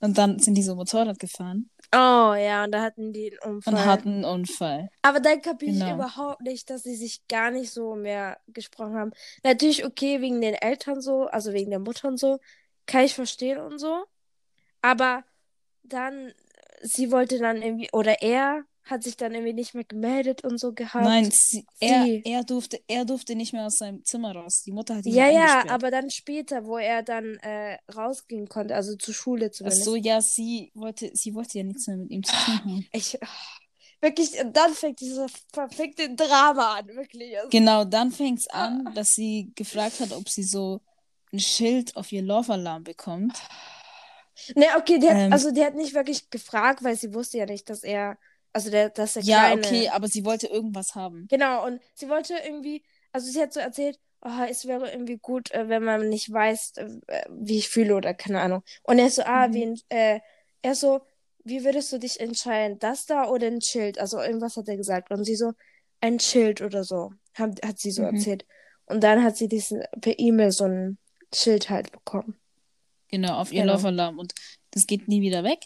Und 0.01 0.17
dann 0.17 0.39
sind 0.39 0.55
die 0.55 0.63
so 0.63 0.75
Motorrad 0.75 1.19
gefahren 1.19 1.69
Oh 1.91 2.33
ja, 2.35 2.63
und 2.65 2.71
da 2.71 2.81
hatten 2.83 3.13
die 3.13 3.31
einen 3.43 3.55
Unfall. 3.55 3.73
und 3.73 3.85
hatten 3.85 4.09
einen 4.09 4.25
Unfall. 4.25 4.89
Aber 5.01 5.19
dann 5.19 5.41
kapiere 5.41 5.71
ich 5.71 5.79
Genau. 5.79 5.95
überhaupt 5.95 6.41
nicht, 6.41 6.69
dass 6.69 6.83
sie 6.83 6.95
sich 6.95 7.27
gar 7.27 7.49
nicht 7.51 7.71
so 7.71 7.95
mehr 7.95 8.39
gesprochen 8.47 8.93
haben. 8.95 9.11
Natürlich 9.43 9.85
okay, 9.85 10.21
wegen 10.21 10.39
den 10.39 10.53
Eltern 10.53 11.01
so, 11.01 11.25
also 11.27 11.51
wegen 11.53 11.71
der 11.71 11.79
Mutter 11.79 12.07
und 12.07 12.17
so, 12.19 12.39
kann 12.85 13.05
ich 13.05 13.15
verstehen 13.15 13.59
und 13.59 13.79
so. 13.79 14.05
Aber 14.81 15.23
dann, 15.83 16.31
sie 16.81 17.11
wollte 17.11 17.39
dann 17.39 17.61
irgendwie, 17.61 17.89
oder 17.91 18.21
er 18.21 18.63
hat 18.83 19.03
sich 19.03 19.17
dann 19.17 19.33
irgendwie 19.33 19.53
nicht 19.53 19.75
mehr 19.75 19.83
gemeldet 19.83 20.43
und 20.43 20.59
so 20.59 20.73
gehabt. 20.73 21.05
Nein, 21.05 21.29
sie, 21.31 21.65
er, 21.79 22.03
sie. 22.03 22.21
er, 22.25 22.43
durfte, 22.43 22.79
er 22.87 23.05
durfte 23.05 23.35
nicht 23.35 23.53
mehr 23.53 23.65
aus 23.65 23.77
seinem 23.77 24.03
Zimmer 24.03 24.35
raus. 24.35 24.63
Die 24.65 24.71
Mutter 24.71 24.95
hat 24.95 25.05
ihn 25.05 25.13
Ja, 25.13 25.29
ja, 25.29 25.63
aber 25.69 25.91
dann 25.91 26.09
später, 26.09 26.65
wo 26.65 26.77
er 26.77 27.03
dann 27.03 27.35
äh, 27.37 27.77
rausgehen 27.95 28.49
konnte, 28.49 28.75
also 28.75 28.95
zur 28.95 29.13
Schule 29.13 29.47
Ach 29.47 29.51
zumindest. 29.51 29.83
so, 29.85 29.95
ja, 29.95 30.21
sie 30.21 30.71
wollte, 30.73 31.11
sie 31.13 31.35
wollte 31.35 31.59
ja 31.59 31.63
nichts 31.63 31.87
mehr 31.87 31.97
mit 31.97 32.09
ihm 32.09 32.23
zu 32.23 32.33
tun 32.33 32.59
haben. 32.59 32.87
Ich, 32.93 33.21
ah, 33.21 33.27
wirklich, 34.01 34.31
dann 34.53 34.73
fängt 34.73 34.99
dieses 35.01 35.31
verfickte 35.53 36.15
Drama 36.15 36.75
an, 36.79 36.87
wirklich. 36.87 37.37
Also, 37.37 37.49
Genau, 37.49 37.85
dann 37.85 38.11
fängt's 38.11 38.47
an, 38.47 38.91
dass 38.95 39.09
sie 39.09 39.51
gefragt 39.55 39.99
hat, 39.99 40.13
ob 40.13 40.27
sie 40.29 40.43
so 40.43 40.81
ein 41.31 41.39
Schild 41.39 41.95
auf 41.95 42.11
ihr 42.11 42.23
Love-Alarm 42.23 42.83
bekommt. 42.83 43.37
Ne, 44.55 44.65
okay, 44.77 44.99
die 44.99 45.09
hat, 45.09 45.17
Ähm. 45.17 45.33
also 45.33 45.51
die 45.51 45.63
hat 45.63 45.75
nicht 45.75 45.93
wirklich 45.93 46.29
gefragt, 46.29 46.83
weil 46.83 46.95
sie 46.95 47.13
wusste 47.13 47.37
ja 47.37 47.45
nicht, 47.45 47.69
dass 47.69 47.83
er, 47.83 48.17
also 48.53 48.69
der, 48.69 48.89
dass 48.89 49.13
der 49.13 49.23
Ja, 49.23 49.45
Kleine. 49.47 49.61
okay, 49.65 49.89
aber 49.89 50.07
sie 50.07 50.25
wollte 50.25 50.47
irgendwas 50.47 50.95
haben. 50.95 51.27
Genau, 51.29 51.65
und 51.65 51.81
sie 51.93 52.09
wollte 52.09 52.35
irgendwie, 52.45 52.83
also 53.11 53.29
sie 53.31 53.41
hat 53.41 53.53
so 53.53 53.59
erzählt, 53.59 53.99
oh, 54.21 54.43
es 54.49 54.65
wäre 54.65 54.91
irgendwie 54.91 55.17
gut, 55.17 55.51
äh, 55.51 55.69
wenn 55.69 55.83
man 55.83 56.09
nicht 56.09 56.31
weiß, 56.31 56.73
äh, 56.77 57.23
wie 57.29 57.57
ich 57.57 57.69
fühle 57.69 57.95
oder 57.95 58.13
keine 58.13 58.41
Ahnung. 58.41 58.63
Und 58.83 58.99
er 58.99 59.09
so, 59.09 59.23
ah, 59.23 59.47
Mhm. 59.47 59.53
wen, 59.53 59.79
äh, 59.89 60.19
er 60.61 60.75
so, 60.75 61.01
wie 61.43 61.63
würdest 61.63 61.91
du 61.93 61.99
dich 61.99 62.19
entscheiden, 62.19 62.79
das 62.79 63.05
da 63.05 63.27
oder 63.29 63.47
ein 63.47 63.61
Schild? 63.61 63.97
Also 63.99 64.19
irgendwas 64.21 64.57
hat 64.57 64.67
er 64.67 64.77
gesagt. 64.77 65.09
Und 65.11 65.23
sie 65.23 65.35
so, 65.35 65.53
ein 66.01 66.19
Schild 66.19 66.61
oder 66.61 66.83
so, 66.83 67.11
hat, 67.33 67.63
hat 67.65 67.79
sie 67.79 67.91
so 67.91 68.01
Mhm. 68.03 68.15
erzählt. 68.15 68.45
Und 68.85 69.03
dann 69.03 69.23
hat 69.23 69.37
sie 69.37 69.47
diesen, 69.47 69.83
per 70.01 70.17
E-Mail 70.17 70.51
so 70.51 70.65
ein 70.65 70.97
Schild 71.33 71.69
halt 71.69 71.91
bekommen. 71.91 72.35
Genau, 73.09 73.35
auf 73.39 73.51
ihr 73.51 73.61
Genau. 73.61 73.73
Love-Alarm. 73.73 74.17
Und 74.19 74.33
das 74.71 74.85
geht 74.87 75.07
nie 75.07 75.21
wieder 75.21 75.43
weg. 75.43 75.59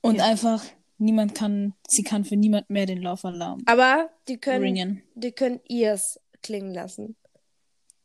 Und 0.00 0.16
Ja. 0.16 0.24
einfach, 0.26 0.64
niemand 0.98 1.34
kann, 1.34 1.74
sie 1.88 2.02
kann 2.02 2.24
für 2.24 2.36
niemand 2.36 2.70
mehr 2.70 2.86
den 2.86 3.02
Love-Alarm 3.02 3.62
Aber 3.66 4.10
die 4.28 4.38
können, 4.38 4.62
ringen. 4.62 5.02
die 5.14 5.32
können 5.32 5.60
ihrs 5.68 6.20
klingen 6.42 6.72
lassen. 6.72 7.16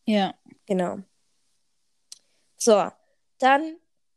Ja. 0.06 0.34
Genau. 0.66 1.00
So, 2.58 2.90
dann 3.40 3.76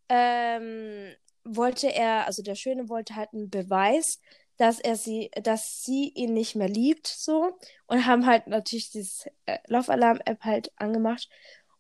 ähm, 0.09 1.15
wollte 1.45 1.93
er, 1.93 2.27
also 2.27 2.43
der 2.43 2.55
Schöne 2.55 2.89
wollte 2.89 3.17
halt 3.17 3.33
einen 3.33 3.51
Beweis, 3.51 4.21
dass 4.57 4.79
er 4.79 4.97
sie, 4.97 5.31
dass 5.43 5.83
sie 5.83 6.11
ihn 6.15 6.33
nicht 6.33 6.55
mehr 6.55 6.69
liebt, 6.69 7.07
so. 7.07 7.59
Und 7.87 8.07
haben 8.07 8.27
halt 8.27 8.47
natürlich 8.47 8.91
dieses 8.91 9.27
äh, 9.47 9.59
Love 9.67 9.93
Alarm 9.93 10.21
App 10.25 10.43
halt 10.45 10.73
angemacht. 10.77 11.29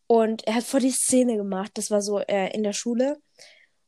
Und 0.06 0.46
er 0.46 0.56
hat 0.56 0.64
vor 0.64 0.80
die 0.80 0.90
Szene 0.90 1.36
gemacht, 1.36 1.72
das 1.74 1.90
war 1.90 2.02
so 2.02 2.18
äh, 2.18 2.52
in 2.54 2.62
der 2.62 2.72
Schule. 2.72 3.20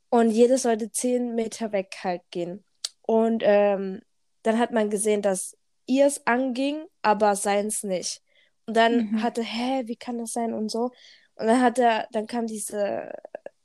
Und 0.09 0.31
jedes 0.31 0.63
sollte 0.63 0.91
zehn 0.91 1.35
Meter 1.35 1.73
weg 1.73 1.97
halt 2.03 2.23
gehen. 2.31 2.65
Und 3.07 3.43
ähm, 3.45 4.03
dann 4.43 4.59
hat 4.59 4.73
man 4.73 4.91
gesehen, 4.91 5.23
dass 5.23 5.57
ihr 5.87 6.07
es 6.07 6.27
anging, 6.27 6.87
aber 7.03 7.37
seins 7.37 7.83
nicht. 7.85 8.23
Und 8.67 8.77
dann 8.77 9.09
Mhm. 9.13 9.23
hatte, 9.23 9.43
hä, 9.43 9.85
wie 9.87 9.97
kann 9.97 10.19
das 10.19 10.33
sein 10.33 10.55
und 10.55 10.71
so. 10.71 10.91
Und 11.37 11.47
dann 11.47 11.61
hat 11.63 11.79
er, 11.79 12.09
dann 12.13 12.27
kam 12.27 12.47
diese 12.47 13.13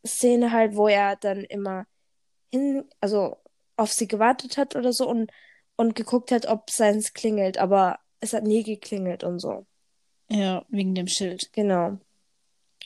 Szene 0.06 0.52
halt, 0.52 0.76
wo 0.76 0.88
er 0.88 1.16
dann 1.16 1.44
immer 1.46 1.86
hin, 2.52 2.90
also 3.02 3.38
auf 3.78 3.92
sie 3.94 4.08
gewartet 4.08 4.58
hat 4.58 4.76
oder 4.76 4.94
so 4.94 5.08
und, 5.10 5.32
und 5.78 5.96
geguckt 5.96 6.32
hat, 6.32 6.46
ob 6.48 6.70
seins 6.70 7.14
klingelt, 7.14 7.58
aber 7.58 8.00
es 8.20 8.34
hat 8.34 8.44
nie 8.44 8.64
geklingelt 8.64 9.24
und 9.24 9.40
so. 9.40 9.66
Ja, 10.30 10.66
wegen 10.70 10.96
dem 10.96 11.08
Schild. 11.08 11.52
Genau. 11.54 12.00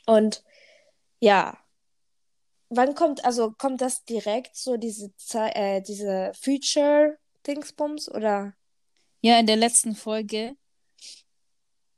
Und 0.06 0.44
ja, 1.20 1.58
wann 2.76 2.96
kommt, 2.96 3.26
also 3.26 3.52
kommt 3.52 3.82
das 3.82 4.04
direkt 4.06 4.56
so 4.56 4.78
diese 4.78 5.16
Ze 5.18 5.54
äh, 5.56 5.82
diese 5.82 6.32
Future-Dingsbums 6.42 8.10
oder? 8.10 8.54
Ja, 9.22 9.40
in 9.40 9.48
der 9.48 9.56
letzten 9.56 9.96
Folge 9.96 10.56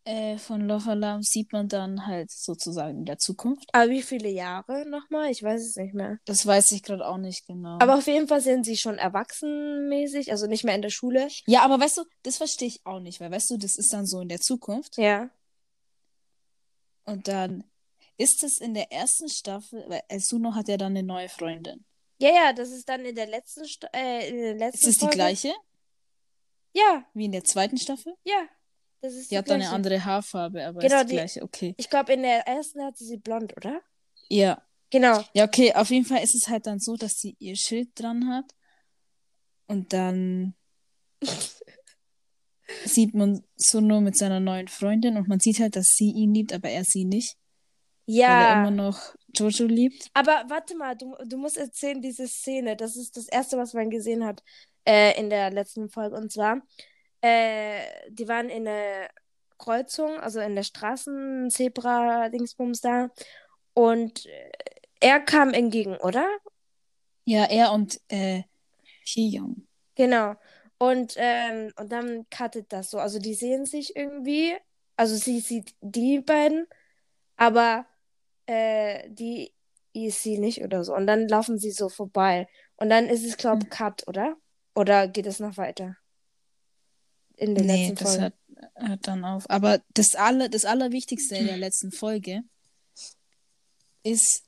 äh, 0.08 0.38
von 0.38 0.62
Love 0.62 0.92
Alarm 0.92 1.22
sieht 1.22 1.52
man 1.52 1.68
dann 1.68 2.08
halt 2.08 2.32
sozusagen 2.32 3.00
in 3.00 3.06
der 3.06 3.18
Zukunft. 3.18 3.68
Aber 3.74 3.90
wie 3.90 4.02
viele 4.02 4.30
Jahre 4.30 4.86
nochmal? 4.88 5.30
Ich 5.32 5.44
weiß 5.44 5.62
es 5.62 5.76
nicht 5.76 5.94
mehr. 5.94 6.18
Das 6.24 6.46
weiß 6.46 6.72
ich 6.72 6.84
gerade 6.84 7.06
auch 7.06 7.18
nicht 7.18 7.46
genau. 7.46 7.78
Aber 7.82 7.96
auf 7.96 8.08
jeden 8.08 8.30
Fall 8.30 8.40
sind 8.40 8.66
sie 8.66 8.78
schon 8.78 8.98
erwachsenmäßig, 8.98 10.32
also 10.32 10.48
nicht 10.48 10.64
mehr 10.64 10.76
in 10.76 10.82
der 10.82 10.92
Schule. 10.92 11.28
ja, 11.46 11.64
aber 11.64 11.80
weißt 11.80 11.98
du, 11.98 12.04
das 12.24 12.38
verstehe 12.38 12.70
ich 12.70 12.86
auch 12.86 13.02
nicht, 13.02 13.20
weil 13.20 13.32
weißt 13.32 13.50
du, 13.50 13.58
das 13.58 13.76
ist 13.76 13.92
dann 13.92 14.06
so 14.06 14.22
in 14.22 14.30
der 14.30 14.40
Zukunft. 14.40 14.98
Ja. 14.98 15.30
Und 17.04 17.28
dann 17.28 17.66
ist 18.18 18.44
es 18.44 18.58
in 18.60 18.74
der 18.74 18.92
ersten 18.92 19.30
Staffel, 19.30 19.86
weil 19.88 20.02
Suno 20.20 20.56
hat 20.56 20.68
ja 20.68 20.78
dann 20.78 20.92
eine 20.98 21.04
neue 21.04 21.30
Freundin. 21.30 21.86
Ja, 22.20 22.30
ja, 22.30 22.54
das 22.54 22.70
ist 22.72 22.90
dann 22.90 23.06
in 23.06 23.16
der 23.16 23.28
letzten, 23.28 23.68
Sta 23.68 23.88
äh, 23.94 24.30
in 24.30 24.38
der 24.38 24.54
letzten 24.56 24.80
Ist 24.80 24.88
es 24.88 24.96
die 24.96 25.00
Folge. 25.02 25.16
gleiche 25.16 25.54
Ja, 26.74 27.06
wie 27.14 27.26
in 27.26 27.32
der 27.32 27.44
zweiten 27.44 27.78
Staffel? 27.78 28.16
ja. 28.24 28.48
Das 29.00 29.14
ist 29.14 29.26
Die 29.30 29.36
die 29.36 29.38
hat 29.38 29.48
dann 29.48 29.62
eine 29.62 29.70
andere 29.70 30.04
Haarfarbe, 30.04 30.66
aber 30.66 30.80
Genau, 30.82 30.96
ist 30.96 31.04
die 31.04 31.08
die- 31.10 31.14
gleiche, 31.14 31.44
okay. 31.44 31.76
Ich 31.78 31.88
glaube, 31.88 32.14
in 32.14 32.24
der 32.24 32.48
ersten 32.48 32.82
hatte 32.84 33.04
sie 33.04 33.18
blond, 33.18 33.56
oder? 33.56 33.80
Ja. 34.28 34.60
Genau. 34.90 35.24
Ja, 35.34 35.44
okay, 35.46 35.72
auf 35.76 35.92
jeden 35.92 36.04
Fall 36.06 36.24
ist 36.24 36.34
es 36.34 36.48
halt 36.48 36.66
dann 36.66 36.80
so, 36.80 36.96
dass 36.96 37.20
sie 37.20 37.36
ihr 37.38 37.56
Schild 37.56 37.90
dran 37.94 38.28
hat 38.28 38.56
und 39.68 39.94
dann 39.94 40.56
sieht 42.86 43.14
man 43.14 43.44
Suno 43.56 44.02
mit 44.02 44.18
seiner 44.18 44.40
neuen 44.40 44.68
Freundin 44.68 45.16
und 45.18 45.28
man 45.28 45.40
sieht 45.40 45.60
halt, 45.60 45.76
dass 45.76 45.88
sie 45.96 46.12
ihn 46.12 46.34
liebt, 46.34 46.52
aber 46.52 46.70
er 46.70 46.84
sie 46.84 47.06
nicht, 47.06 47.38
weil 48.08 48.42
er 48.42 48.50
Ja. 48.54 48.62
immer 48.62 48.72
noch 48.72 49.16
Jojo 49.36 49.66
liebt. 49.66 50.10
Aber 50.14 50.44
warte 50.48 50.76
mal, 50.76 50.96
du, 50.96 51.16
du 51.26 51.38
musst 51.38 51.58
erzählen, 51.58 52.02
diese 52.02 52.28
Szene. 52.28 52.76
Das 52.76 52.96
ist 52.96 53.18
das 53.18 53.28
Erste, 53.28 53.58
was 53.58 53.74
man 53.74 53.90
gesehen 53.90 54.26
hat 54.26 54.44
äh, 54.86 55.20
in 55.20 55.30
der 55.30 55.52
letzten 55.52 55.90
Folge. 55.90 56.16
Und 56.16 56.32
zwar, 56.32 56.62
äh, 57.22 57.82
die 58.10 58.28
waren 58.28 58.50
in 58.50 58.66
der 58.66 59.10
Kreuzung, 59.58 60.20
also 60.20 60.40
in 60.40 60.56
der 60.56 60.64
Straßen-Zebra-Dingsbums 60.64 62.82
da. 62.82 63.10
Und 63.74 64.26
äh, 64.26 64.52
er 65.00 65.20
kam 65.20 65.54
entgegen, 65.54 65.96
oder? 65.98 66.28
Ja, 67.26 67.44
er 67.46 67.72
und 67.72 68.00
äh. 68.10 68.44
Genau. 69.96 70.36
Und, 70.80 71.16
ähm, 71.18 71.72
und 71.80 71.92
dann 71.92 72.28
cuttet 72.30 72.72
das 72.72 72.92
so. 72.92 73.00
Also 73.00 73.18
die 73.20 73.34
sehen 73.34 73.66
sich 73.66 73.96
irgendwie. 73.96 74.56
Also 74.96 75.16
sie 75.16 75.40
sieht 75.40 75.74
die 75.82 76.20
beiden, 76.20 76.68
aber 77.36 77.86
äh, 78.48 79.10
die 79.10 79.54
ist 79.94 80.24
sie 80.24 80.38
nicht 80.40 80.62
oder 80.64 80.84
so. 80.84 80.96
Und 80.96 81.08
dann 81.08 81.28
laufen 81.28 81.58
sie 81.60 81.72
so 81.72 81.90
vorbei. 81.90 82.48
Und 82.76 82.90
dann 82.90 83.08
ist 83.08 83.24
es, 83.26 83.38
glaube 83.38 83.60
Hm. 83.62 83.64
ich, 83.64 83.70
Cut, 83.70 84.08
oder? 84.08 84.36
Oder 84.76 85.08
geht 85.08 85.26
es 85.26 85.40
noch 85.40 85.58
weiter? 85.58 85.96
In 87.36 87.56
der 87.56 87.64
Nee, 87.66 87.88
letzten 87.90 87.96
das 88.04 88.16
Folge. 88.16 88.22
hört, 88.22 88.90
hört 88.90 89.08
dann 89.08 89.26
auf. 89.26 89.50
Aber 89.50 89.82
das, 89.94 90.16
aller, 90.16 90.50
das 90.50 90.66
Allerwichtigste 90.66 91.36
in 91.36 91.48
der 91.48 91.58
letzten 91.66 91.92
Folge 91.92 92.42
ist, 94.04 94.44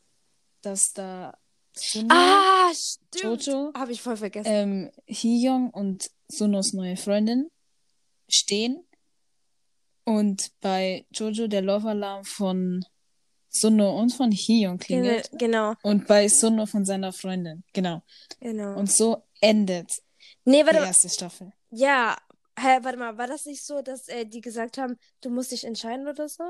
dass 0.62 0.94
da 0.94 1.38
Suno, 1.76 2.08
Ah, 2.12 2.72
stimmt. 2.74 3.46
Jojo, 3.46 3.72
Habe 3.74 3.92
ich 3.92 4.02
voll 4.02 4.18
vergessen. 4.18 4.50
ähm, 4.52 4.92
Hee-Young 5.06 5.70
und 5.72 6.12
Sunos 6.28 6.74
neue 6.74 6.98
Freundin 6.98 7.50
stehen 8.30 8.84
und 10.04 10.52
bei 10.62 11.06
Jojo 11.12 11.48
der 11.48 11.62
Love-Alarm 11.62 12.26
von 12.26 12.86
Suno 13.50 14.00
und 14.00 14.12
von 14.12 14.32
Hee-Young 14.32 14.78
klingelt 14.78 15.30
genau, 15.34 15.74
und 15.82 16.08
bei 16.08 16.28
Suno 16.28 16.66
von 16.66 16.86
seiner 16.86 17.12
Freundin. 17.12 17.64
Genau. 17.74 18.02
genau. 18.40 18.78
Und 18.78 18.92
so 18.92 19.24
endet 19.42 19.92
nee, 20.46 20.62
die 20.62 20.66
warte 20.66 20.80
mal. 20.80 20.88
erste 20.88 21.10
Staffel. 21.10 21.52
Ja, 21.72 22.18
hä, 22.58 22.80
warte 22.82 22.98
mal, 22.98 23.18
war 23.18 23.28
das 23.28 23.46
nicht 23.46 23.64
so, 23.64 23.82
dass 23.82 24.08
äh, 24.08 24.26
die 24.26 24.42
gesagt 24.42 24.78
haben, 24.78 24.98
du 25.22 25.30
musst 25.30 25.52
dich 25.52 25.64
entscheiden 25.64 26.08
oder 26.08 26.30
so? 26.30 26.44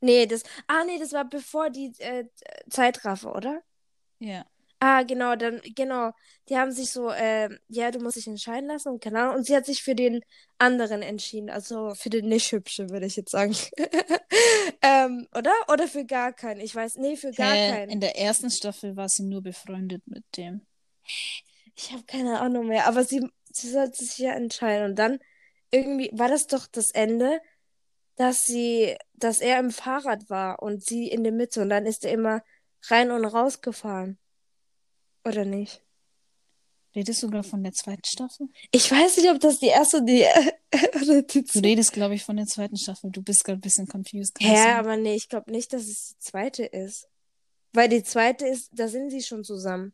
Nee, 0.00 0.26
das. 0.26 0.42
Ah, 0.66 0.84
nee, 0.84 0.98
das 0.98 1.12
war 1.12 1.24
bevor 1.24 1.70
die 1.70 1.92
äh, 1.98 2.26
Zeitraffe, 2.68 3.30
oder? 3.30 3.62
Ja. 4.18 4.44
Ah, 4.80 5.02
genau, 5.02 5.36
dann, 5.36 5.60
genau. 5.74 6.10
Die 6.48 6.56
haben 6.56 6.72
sich 6.72 6.90
so, 6.90 7.10
äh, 7.10 7.48
ja, 7.68 7.90
du 7.90 8.00
musst 8.00 8.16
dich 8.16 8.26
entscheiden 8.26 8.68
lassen 8.68 8.88
und 8.90 9.02
keine 9.02 9.20
Ahnung. 9.22 9.36
Und 9.36 9.46
sie 9.46 9.56
hat 9.56 9.64
sich 9.66 9.82
für 9.82 9.94
den 9.94 10.20
anderen 10.58 11.02
entschieden, 11.02 11.48
also 11.48 11.94
für 11.94 12.10
den 12.10 12.28
nicht 12.28 12.52
hübsche, 12.52 12.90
würde 12.90 13.06
ich 13.06 13.16
jetzt 13.16 13.30
sagen. 13.30 13.56
ähm, 14.82 15.26
oder? 15.34 15.52
Oder 15.72 15.88
für 15.88 16.04
gar 16.04 16.32
keinen. 16.32 16.60
Ich 16.60 16.74
weiß, 16.74 16.96
nee, 16.96 17.16
für 17.16 17.30
gar 17.32 17.54
Hä? 17.54 17.70
keinen. 17.70 17.90
In 17.90 18.00
der 18.00 18.18
ersten 18.18 18.50
Staffel 18.50 18.96
war 18.96 19.08
sie 19.08 19.24
nur 19.24 19.42
befreundet 19.42 20.02
mit 20.06 20.24
dem. 20.36 20.66
Ich 21.76 21.92
habe 21.92 22.04
keine 22.04 22.40
Ahnung 22.40 22.66
mehr, 22.68 22.86
aber 22.86 23.04
sie, 23.04 23.26
sie 23.52 23.70
sollte 23.70 24.04
sich 24.04 24.18
ja 24.18 24.32
entscheiden. 24.32 24.90
Und 24.90 24.98
dann 24.98 25.18
irgendwie 25.70 26.10
war 26.12 26.28
das 26.28 26.46
doch 26.46 26.66
das 26.66 26.90
Ende, 26.90 27.40
dass 28.16 28.46
sie, 28.46 28.96
dass 29.14 29.40
er 29.40 29.58
im 29.58 29.70
Fahrrad 29.70 30.30
war 30.30 30.62
und 30.62 30.84
sie 30.84 31.08
in 31.08 31.24
der 31.24 31.32
Mitte 31.32 31.62
und 31.62 31.70
dann 31.70 31.86
ist 31.86 32.04
er 32.04 32.12
immer 32.12 32.42
rein 32.88 33.10
und 33.10 33.24
raus 33.24 33.60
gefahren. 33.60 34.18
Oder 35.24 35.44
nicht? 35.44 35.82
Redest 36.94 37.22
du 37.24 37.30
gerade 37.30 37.48
von 37.48 37.62
der 37.64 37.72
zweiten 37.72 38.04
Staffel? 38.04 38.48
Ich 38.70 38.88
weiß 38.90 39.16
nicht, 39.16 39.28
ob 39.28 39.40
das 39.40 39.58
die 39.58 39.66
erste 39.66 40.04
die, 40.04 40.24
oder 41.02 41.22
die 41.22 41.44
Du 41.44 41.58
redest, 41.58 41.92
glaube 41.92 42.14
ich, 42.14 42.24
von 42.24 42.36
der 42.36 42.46
zweiten 42.46 42.76
Staffel. 42.76 43.10
Du 43.10 43.20
bist 43.20 43.44
gerade 43.44 43.58
ein 43.58 43.62
bisschen 43.62 43.88
confused. 43.88 44.38
Sein? 44.40 44.76
aber 44.76 44.96
nee, 44.96 45.14
ich 45.14 45.28
glaube 45.28 45.50
nicht, 45.50 45.72
dass 45.72 45.82
es 45.82 46.10
die 46.10 46.18
zweite 46.18 46.64
ist. 46.64 47.08
Weil 47.72 47.88
die 47.88 48.04
zweite 48.04 48.46
ist, 48.46 48.70
da 48.72 48.86
sind 48.86 49.10
sie 49.10 49.22
schon 49.22 49.42
zusammen. 49.42 49.92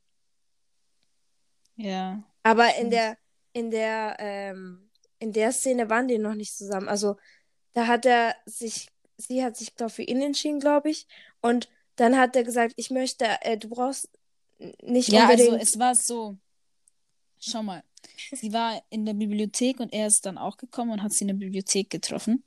Ja. 1.76 2.22
Aber 2.42 2.74
in 2.76 2.90
der, 2.90 3.16
in 3.54 3.70
der, 3.70 4.16
ähm, 4.18 4.90
in 5.18 5.32
der 5.32 5.52
Szene 5.52 5.88
waren 5.88 6.06
die 6.06 6.18
noch 6.18 6.34
nicht 6.34 6.54
zusammen. 6.54 6.88
Also 6.88 7.16
da 7.72 7.86
hat 7.86 8.04
er 8.04 8.36
sich, 8.44 8.88
sie 9.16 9.42
hat 9.42 9.56
sich 9.56 9.74
doch 9.74 9.90
für 9.90 10.02
ihn 10.02 10.20
entschieden, 10.20 10.60
glaube 10.60 10.90
ich. 10.90 11.06
Und 11.40 11.70
dann 11.96 12.18
hat 12.18 12.36
er 12.36 12.44
gesagt, 12.44 12.74
ich 12.76 12.90
möchte, 12.90 13.24
äh, 13.40 13.56
du 13.56 13.70
brauchst 13.70 14.10
nicht 14.83 15.09
Ja, 15.09 15.29
also 15.29 15.53
unbedingt. 15.53 15.62
es 15.62 15.79
war 15.79 15.94
so. 15.94 16.38
Schau 17.38 17.62
mal. 17.62 17.83
Sie 18.33 18.53
war 18.53 18.83
in 18.90 19.05
der 19.07 19.14
Bibliothek 19.14 19.81
und 19.81 19.92
er 19.92 20.07
ist 20.07 20.27
dann 20.27 20.38
auch 20.38 20.57
gekommen 20.57 20.92
und 20.92 21.03
hat 21.03 21.12
sie 21.12 21.25
in 21.25 21.29
der 21.29 21.35
Bibliothek 21.35 21.90
getroffen 21.90 22.44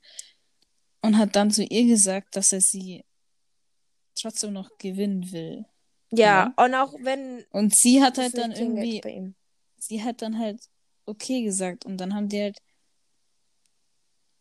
und 1.02 1.18
hat 1.18 1.36
dann 1.36 1.50
zu 1.50 1.64
ihr 1.64 1.86
gesagt, 1.86 2.36
dass 2.36 2.52
er 2.52 2.60
sie 2.60 3.04
trotzdem 4.14 4.52
noch 4.52 4.70
gewinnen 4.78 5.30
will. 5.32 5.64
ja, 6.10 6.54
und 6.56 6.74
auch 6.74 6.94
wenn 7.00 7.44
Und 7.50 7.74
sie 7.74 8.02
hat 8.02 8.18
halt 8.18 8.38
dann 8.38 8.52
irgendwie, 8.52 9.02
sie 9.78 10.02
hat 10.02 10.22
dann 10.22 10.38
halt 10.38 10.60
okay 11.06 11.42
gesagt 11.42 11.84
und 11.84 11.98
dann 11.98 12.14
haben 12.14 12.28
die 12.28 12.40
halt, 12.40 12.58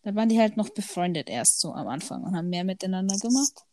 da 0.04 0.14
waren 0.16 0.30
die 0.30 0.40
halt 0.40 0.58
noch 0.58 0.70
befreundet 0.70 1.30
erst 1.30 1.60
so 1.60 1.74
am 1.74 1.88
Anfang 1.88 2.24
und 2.24 2.36
haben 2.36 2.50
mehr 2.50 2.64
miteinander 2.64 3.18
gemacht. 3.18 3.66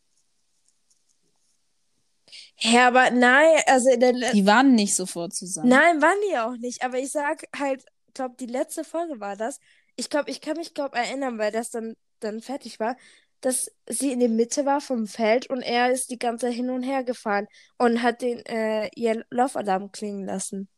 Ja, 2.59 2.89
aber 2.89 3.11
nein, 3.11 3.49
also 3.67 3.91
in 3.91 4.01
der, 4.01 4.13
le- 4.13 4.33
Die 4.33 4.47
waren 4.47 4.75
nicht 4.75 4.95
sofort 4.95 5.33
zusammen. 5.35 5.71
nein, 5.71 6.01
waren 6.03 6.19
die 6.31 6.39
auch 6.39 6.57
nicht. 6.57 6.83
Aber 6.83 6.99
ich 6.99 7.11
sag 7.11 7.45
halt, 7.57 7.85
glaube 8.15 8.37
die 8.39 8.47
letzte 8.47 8.85
Folge 8.85 9.21
war 9.21 9.37
das. 9.37 9.59
Ich 9.97 10.11
glaube, 10.11 10.31
ich 10.31 10.41
kann 10.41 10.57
mich 10.57 10.75
glaube 10.75 10.97
erinnern, 10.97 11.39
weil 11.39 11.53
das 11.53 11.71
dann 11.71 11.95
dann 12.21 12.41
fertig 12.43 12.79
war, 12.81 12.97
dass 13.41 13.71
sie 13.89 14.13
in 14.13 14.21
der 14.21 14.29
Mitte 14.29 14.67
war 14.67 14.81
vom 14.83 15.07
Feld 15.07 15.49
und 15.49 15.63
er 15.63 15.91
ist 15.91 16.11
die 16.11 16.19
ganze 16.19 16.47
Zeit 16.47 16.55
hin 16.55 16.69
und 16.71 16.83
her 16.83 17.03
gefahren 17.05 17.47
und 17.79 18.03
hat 18.03 18.21
den 18.21 18.45
äh, 18.47 18.89
ihr 18.95 19.25
Love-Alarm 19.31 19.91
klingen 19.93 20.27
lassen. 20.27 20.69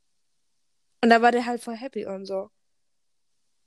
Und 1.02 1.10
da 1.10 1.20
war 1.22 1.32
der 1.32 1.46
halt 1.46 1.62
voll 1.62 1.76
happy 1.76 2.06
und 2.06 2.26
so. 2.26 2.50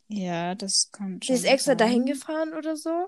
Ja, 0.07 0.55
das 0.55 0.89
Sie 1.21 1.27
schon 1.27 1.35
ist 1.35 1.45
extra 1.45 1.75
dahin 1.75 2.05
gefahren 2.05 2.53
oder 2.53 2.75
so. 2.77 3.07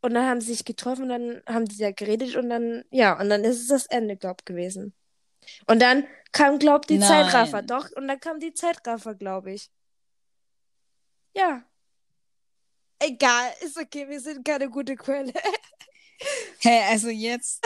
Und 0.00 0.14
dann 0.14 0.26
haben 0.26 0.40
sie 0.40 0.52
sich 0.52 0.64
getroffen 0.64 1.04
und 1.04 1.08
dann 1.08 1.42
haben 1.48 1.64
die 1.64 1.76
da 1.76 1.90
geredet 1.90 2.36
und 2.36 2.48
dann, 2.50 2.84
ja, 2.90 3.18
und 3.18 3.28
dann 3.28 3.42
ist 3.44 3.60
es 3.60 3.68
das 3.68 3.86
Ende, 3.86 4.16
glaub, 4.16 4.46
gewesen. 4.46 4.94
Und 5.66 5.80
dann 5.82 6.06
kam, 6.30 6.58
glaub, 6.58 6.86
die 6.86 6.98
Nein. 6.98 7.08
Zeitraffer, 7.08 7.62
doch, 7.62 7.90
und 7.96 8.06
dann 8.06 8.20
kam 8.20 8.38
die 8.38 8.52
Zeitraffer, 8.54 9.14
glaube 9.14 9.52
ich. 9.52 9.70
Ja. 11.34 11.64
Egal, 13.00 13.52
ist 13.60 13.76
okay, 13.78 14.08
wir 14.08 14.20
sind 14.20 14.44
keine 14.44 14.68
gute 14.70 14.94
Quelle. 14.96 15.32
Hä, 16.60 16.82
also 16.90 17.08
jetzt. 17.08 17.64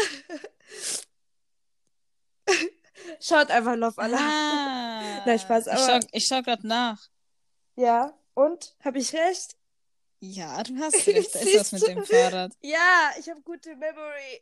Schaut 3.21 3.51
einfach 3.51 3.77
Love 3.77 4.01
Alarm. 4.01 4.23
Ah, 4.23 5.23
Nein, 5.27 5.39
Spaß, 5.39 5.67
ich 5.67 5.73
aber- 5.73 6.01
schau, 6.03 6.09
ich 6.13 6.27
schau 6.27 6.43
grad 6.43 6.65
nach. 6.65 7.09
Ja, 7.77 8.13
und? 8.35 8.75
Habe 8.85 8.99
ich 8.99 9.13
recht? 9.15 9.57
Ja, 10.25 10.63
du 10.63 10.79
hast 10.79 10.95
recht, 11.09 11.35
da 11.35 11.41
ist 11.41 11.73
was 11.73 11.73
mit 11.73 11.89
dem? 11.89 12.05
Fahrrad. 12.05 12.53
Ja, 12.63 13.11
ich 13.19 13.29
habe 13.29 13.41
gute 13.43 13.75
Memory. 13.75 14.41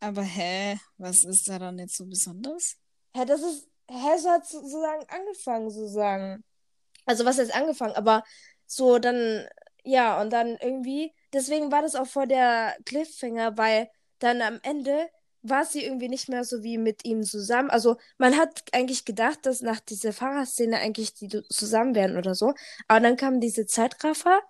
Aber 0.00 0.22
hä, 0.22 0.78
was 0.98 1.24
ist 1.24 1.48
daran 1.48 1.78
jetzt 1.78 1.96
so 1.96 2.04
besonders? 2.04 2.76
Hä, 3.16 3.24
das 3.24 3.40
ist, 3.40 3.68
hä, 3.88 4.18
so 4.18 4.28
hat 4.28 4.46
sozusagen 4.46 5.06
angefangen, 5.08 5.70
sozusagen. 5.70 6.44
Also, 7.06 7.24
was 7.24 7.38
heißt 7.38 7.54
angefangen? 7.54 7.94
Aber 7.94 8.22
so 8.66 8.98
dann, 8.98 9.48
ja, 9.82 10.20
und 10.20 10.30
dann 10.30 10.58
irgendwie, 10.60 11.14
deswegen 11.32 11.72
war 11.72 11.80
das 11.80 11.94
auch 11.94 12.06
vor 12.06 12.26
der 12.26 12.76
Cliffhanger, 12.84 13.56
weil 13.56 13.88
dann 14.18 14.42
am 14.42 14.60
Ende 14.62 15.08
war 15.42 15.64
sie 15.64 15.82
irgendwie 15.82 16.10
nicht 16.10 16.28
mehr 16.28 16.44
so 16.44 16.62
wie 16.62 16.76
mit 16.76 17.06
ihm 17.06 17.22
zusammen. 17.22 17.70
Also, 17.70 17.96
man 18.18 18.36
hat 18.36 18.62
eigentlich 18.72 19.06
gedacht, 19.06 19.46
dass 19.46 19.62
nach 19.62 19.80
dieser 19.80 20.12
Fahrradszene 20.12 20.76
eigentlich 20.76 21.14
die 21.14 21.28
zusammen 21.48 21.94
wären 21.94 22.18
oder 22.18 22.34
so. 22.34 22.52
Aber 22.88 23.00
dann 23.00 23.16
kamen 23.16 23.40
diese 23.40 23.64
Zeitraffer 23.64 24.40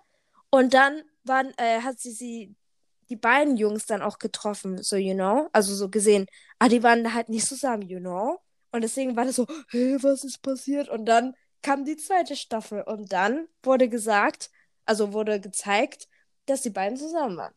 und 0.51 0.73
dann 0.73 1.03
waren, 1.23 1.53
äh, 1.57 1.81
hat 1.81 1.99
sie 1.99 2.11
sie, 2.11 2.55
die 3.09 3.15
beiden 3.15 3.57
Jungs 3.57 3.85
dann 3.85 4.01
auch 4.01 4.19
getroffen, 4.19 4.83
so, 4.83 4.95
you 4.97 5.13
know? 5.13 5.49
Also 5.53 5.73
so 5.73 5.89
gesehen. 5.89 6.27
Aber 6.59 6.69
die 6.69 6.83
waren 6.83 7.13
halt 7.13 7.29
nicht 7.29 7.47
zusammen, 7.47 7.83
you 7.83 7.99
know? 7.99 8.39
Und 8.71 8.81
deswegen 8.81 9.15
war 9.15 9.25
das 9.25 9.35
so, 9.37 9.47
hey, 9.69 9.97
was 10.03 10.23
ist 10.23 10.41
passiert? 10.41 10.89
Und 10.89 11.05
dann 11.05 11.35
kam 11.61 11.85
die 11.85 11.97
zweite 11.97 12.35
Staffel 12.35 12.81
und 12.83 13.11
dann 13.11 13.47
wurde 13.63 13.89
gesagt, 13.89 14.49
also 14.85 15.13
wurde 15.13 15.39
gezeigt, 15.39 16.07
dass 16.45 16.61
die 16.61 16.69
beiden 16.69 16.97
zusammen 16.97 17.37
waren. 17.37 17.53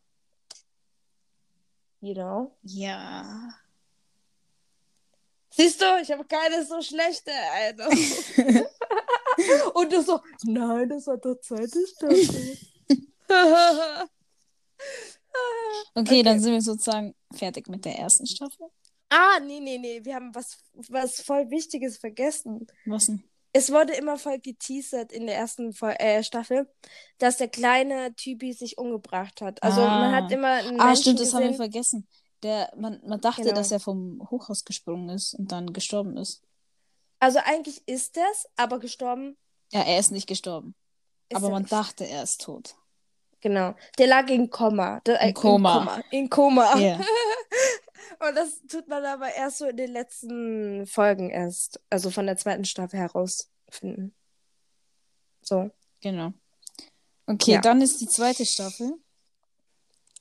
You 2.01 2.15
know? 2.15 2.57
Ja. 2.63 3.51
Siehst 5.51 5.81
du, 5.81 5.85
ich 6.03 6.11
habe 6.13 6.25
keine 6.25 6.65
so 6.65 6.83
schlechte 6.83 7.31
Erinnerung. 7.31 7.93
und 9.75 9.93
du 9.93 10.03
so, 10.03 10.21
nein, 10.45 10.89
das 10.89 11.07
war 11.07 11.17
doch 11.17 11.41
zweite 11.41 11.87
Staffel. 11.87 12.59
Okay, 13.29 14.09
Okay. 15.95 16.23
dann 16.23 16.41
sind 16.41 16.53
wir 16.53 16.63
sozusagen 16.63 17.15
fertig 17.33 17.69
mit 17.69 17.85
der 17.85 17.99
ersten 17.99 18.27
Staffel. 18.27 18.67
ah, 19.11 19.39
nee, 19.41 19.61
nee, 19.61 19.79
nee, 19.79 20.05
wir 20.05 20.15
haben 20.17 20.35
was, 20.35 20.59
was 20.89 21.21
voll 21.21 21.51
Wichtiges 21.51 21.99
vergessen. 21.99 22.67
Was 22.87 23.07
denn? 23.07 23.23
Es 23.57 23.71
wurde 23.71 23.93
immer 23.95 24.19
voll 24.19 24.41
geteasert 24.41 25.13
in 25.13 25.27
der 25.27 25.37
ersten 25.37 25.73
äh, 25.81 26.25
Staffel, 26.25 26.69
dass 27.19 27.37
der 27.37 27.47
kleine 27.49 28.13
Typi 28.17 28.53
sich 28.53 28.79
umgebracht 28.79 29.41
hat. 29.41 29.63
Also 29.63 29.81
Ah. 29.81 30.01
man 30.01 30.13
hat 30.15 30.33
immer 30.33 30.49
einen 30.55 30.81
Ah, 30.81 30.87
Menschen 30.87 31.03
stimmt, 31.03 31.21
das 31.21 31.35
haben 31.35 31.45
wir 31.45 31.55
vergessen. 31.55 32.09
Der, 32.43 32.73
man, 32.77 33.01
man 33.07 33.21
dachte, 33.21 33.43
Genau. 33.43 33.55
dass 33.55 33.71
er 33.71 33.79
vom 33.79 34.27
Hochhaus 34.29 34.65
gesprungen 34.65 35.09
ist 35.11 35.35
und 35.35 35.53
dann 35.53 35.73
gestorben 35.73 36.17
ist. 36.17 36.43
Also 37.21 37.39
eigentlich 37.45 37.81
ist 37.87 38.17
das, 38.17 38.47
aber 38.57 38.81
gestorben 38.81 39.37
Ja, 39.73 39.83
er 39.83 40.01
ist 40.01 40.11
nicht 40.11 40.27
gestorben. 40.27 40.75
aber 41.33 41.47
er 41.47 41.53
man 41.53 41.67
dachte, 41.67 42.05
er 42.07 42.25
ist 42.25 42.41
tot. 42.43 42.75
Genau. 43.45 43.75
Der 43.99 44.07
lag 44.07 44.27
in 44.31 44.49
Koma. 44.49 45.01
Der, 45.01 45.21
äh, 45.21 45.29
Im 45.29 45.35
Koma. 45.35 46.01
In 46.11 46.31
Koma. 46.31 46.71
In 46.73 46.75
Koma. 46.75 46.79
Ja. 46.79 46.99
Und 48.27 48.35
das 48.35 48.63
tut 48.67 48.89
man 48.89 49.05
aber 49.05 49.35
erst 49.35 49.59
so 49.59 49.67
in 49.67 49.77
den 49.77 49.93
letzten 49.93 50.87
Folgen 50.87 51.29
erst, 51.29 51.79
also 51.91 52.11
von 52.11 52.25
der 52.25 52.39
zweiten 52.39 52.65
Staffel 52.65 52.99
herausfinden. 52.99 54.15
So. 55.43 55.71
Genau. 56.01 56.33
Okay, 57.27 57.53
Ja. 57.53 57.61
dann 57.61 57.83
ist 57.83 58.01
die 58.01 58.09
zweite 58.09 58.47
Staffel. 58.47 58.95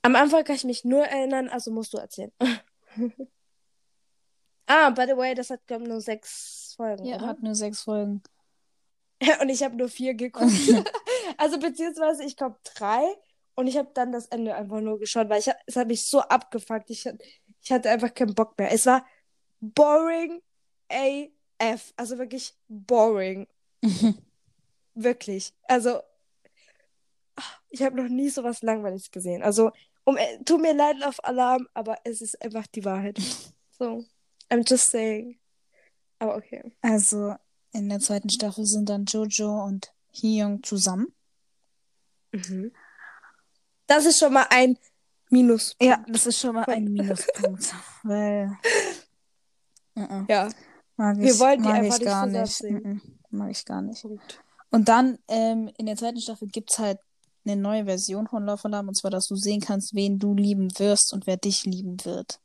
Am 0.01 0.17
Anfang 0.17 0.43
kann 0.43 0.57
ich 0.57 0.65
mich 0.65 0.83
nur 0.83 1.05
erinnern, 1.05 1.47
also 1.47 1.71
musst 1.71 1.93
du 1.93 1.99
erzählen. 1.99 2.33
ah, 4.67 4.89
by 4.89 5.05
the 5.07 5.15
way, 5.15 5.33
das 5.33 5.49
hat, 5.49 5.65
glaube 5.65 5.83
ich, 5.83 5.89
nur 5.89 6.01
sechs 6.01 6.73
Folgen, 6.75 7.05
Ja, 7.05 7.15
oder? 7.15 7.27
hat 7.27 7.41
nur 7.41 7.55
sechs 7.55 7.83
Folgen. 7.83 8.21
Und 9.41 9.47
ich 9.47 9.63
habe 9.63 9.77
nur 9.77 9.87
vier 9.87 10.13
geguckt. 10.13 10.51
Also 11.37 11.59
beziehungsweise 11.59 12.23
ich 12.23 12.37
glaube 12.37 12.57
drei. 12.63 13.03
Und 13.55 13.67
ich 13.67 13.77
habe 13.77 13.91
dann 13.93 14.11
das 14.11 14.25
Ende 14.27 14.55
einfach 14.55 14.81
nur 14.81 14.99
geschaut, 14.99 15.29
weil 15.29 15.39
ich, 15.39 15.49
es 15.67 15.75
hat 15.75 15.87
mich 15.87 16.05
so 16.05 16.21
abgefuckt. 16.21 16.89
Ich, 16.89 17.07
ich 17.61 17.71
hatte 17.71 17.89
einfach 17.89 18.13
keinen 18.13 18.33
Bock 18.33 18.57
mehr. 18.57 18.71
Es 18.71 18.85
war 18.87 19.05
boring 19.61 20.41
AF. 20.89 21.93
Also 21.95 22.17
wirklich 22.17 22.55
boring. 22.67 23.47
Wirklich. 24.95 25.53
Also 25.63 26.01
ich 27.69 27.81
habe 27.81 27.95
noch 27.95 28.09
nie 28.09 28.29
so 28.29 28.43
was 28.43 28.61
Langweiliges 28.61 29.11
gesehen. 29.11 29.43
Also 29.43 29.71
um, 30.03 30.17
äh, 30.17 30.43
tut 30.43 30.61
mir 30.61 30.73
leid 30.73 31.03
auf 31.03 31.23
Alarm, 31.23 31.67
aber 31.73 31.97
es 32.03 32.21
ist 32.21 32.41
einfach 32.41 32.67
die 32.67 32.85
Wahrheit. 32.85 33.19
So, 33.79 34.05
I'm 34.51 34.63
just 34.69 34.91
saying. 34.91 35.39
Aber 36.19 36.35
okay. 36.35 36.61
Also 36.83 37.35
in 37.71 37.89
der 37.89 37.99
zweiten 37.99 38.29
Staffel 38.29 38.67
sind 38.67 38.87
dann 38.87 39.05
Jojo 39.05 39.63
und 39.63 39.91
Hyung 40.11 40.61
zusammen. 40.61 41.07
Mhm. 42.33 42.71
Das 43.87 44.05
ist 44.05 44.19
schon 44.19 44.33
mal 44.33 44.47
ein 44.49 44.77
Minus. 45.29 45.75
Ja, 45.81 46.03
das 46.07 46.25
ist 46.27 46.39
schon 46.39 46.55
mal 46.55 46.65
ein 46.65 46.83
Minuspunkt, 46.91 47.73
weil 48.03 48.51
Mhm. 49.95 50.25
Ja. 50.27 50.49
mag 50.97 51.17
ich, 51.17 51.23
Wir 51.23 51.39
wollen 51.39 51.61
die 51.61 51.69
mag 51.69 51.75
einfach 51.75 51.93
ich 51.95 51.99
nicht 51.99 52.05
gar 52.09 52.25
nicht. 52.25 52.53
sehen. 52.53 53.19
Mag 53.29 53.51
ich 53.51 53.63
gar 53.65 53.81
nicht. 53.81 54.01
Punkt. 54.01 54.43
Und 54.71 54.89
dann 54.89 55.19
ähm, 55.27 55.71
in 55.77 55.85
der 55.85 55.95
zweiten 55.95 56.19
Staffel 56.19 56.47
gibt 56.47 56.71
es 56.71 56.79
halt 56.79 56.99
eine 57.45 57.55
neue 57.55 57.85
Version 57.85 58.27
von 58.27 58.43
Love 58.45 58.63
Alarm 58.65 58.87
und 58.87 58.95
zwar, 58.95 59.11
dass 59.11 59.27
du 59.27 59.35
sehen 59.35 59.61
kannst, 59.61 59.93
wen 59.93 60.17
du 60.17 60.33
lieben 60.33 60.71
wirst 60.79 61.13
und 61.13 61.27
wer 61.27 61.37
dich 61.37 61.65
lieben 61.65 62.03
wird. 62.05 62.39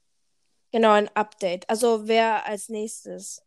Genau, 0.73 0.93
ein 0.93 1.09
Update. 1.15 1.69
Also 1.71 2.07
wer 2.07 2.45
als 2.47 2.69
nächstes 2.69 3.43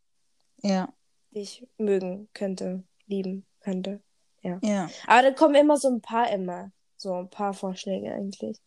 Ja, 0.63 0.91
dich 1.36 1.67
mögen 1.77 2.27
könnte, 2.34 2.84
lieben 3.06 3.45
könnte. 3.60 4.01
Ja. 4.41 4.89
Aber 5.08 5.21
da 5.23 5.32
kommen 5.32 5.56
immer 5.56 5.77
so 5.77 5.89
ein 5.89 6.01
paar 6.01 6.30
immer. 6.32 6.71
So 6.97 7.13
ein 7.13 7.30
paar 7.30 7.54
Vorschläge 7.54 8.13
eigentlich. 8.13 8.60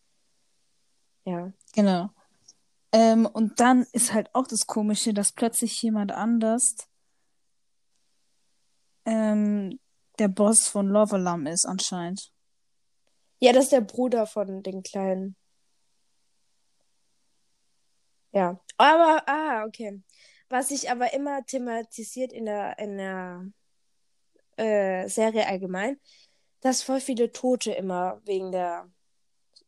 Ja. 1.24 1.52
Genau. 1.72 2.10
Ähm, 2.92 3.26
und 3.26 3.58
dann 3.60 3.86
ist 3.92 4.12
halt 4.12 4.32
auch 4.34 4.46
das 4.46 4.66
Komische, 4.66 5.14
dass 5.14 5.32
plötzlich 5.32 5.80
jemand 5.82 6.12
anders 6.12 6.76
ähm, 9.04 9.78
der 10.18 10.28
Boss 10.28 10.68
von 10.68 10.88
Love 10.88 11.16
Alarm 11.16 11.46
ist, 11.46 11.66
anscheinend. 11.66 12.32
Ja, 13.40 13.52
das 13.52 13.64
ist 13.64 13.72
der 13.72 13.80
Bruder 13.80 14.26
von 14.26 14.62
den 14.62 14.82
Kleinen. 14.82 15.36
Ja. 18.32 18.60
Aber, 18.76 19.22
ah, 19.26 19.64
okay. 19.64 20.02
Was 20.48 20.68
sich 20.68 20.90
aber 20.90 21.12
immer 21.14 21.44
thematisiert 21.46 22.32
in 22.32 22.46
der, 22.46 22.78
in 22.78 22.96
der 22.98 23.46
äh, 24.56 25.08
Serie 25.08 25.46
allgemein, 25.46 25.98
dass 26.60 26.82
voll 26.82 27.00
viele 27.00 27.32
Tote 27.32 27.72
immer 27.72 28.20
wegen 28.24 28.52
der 28.52 28.88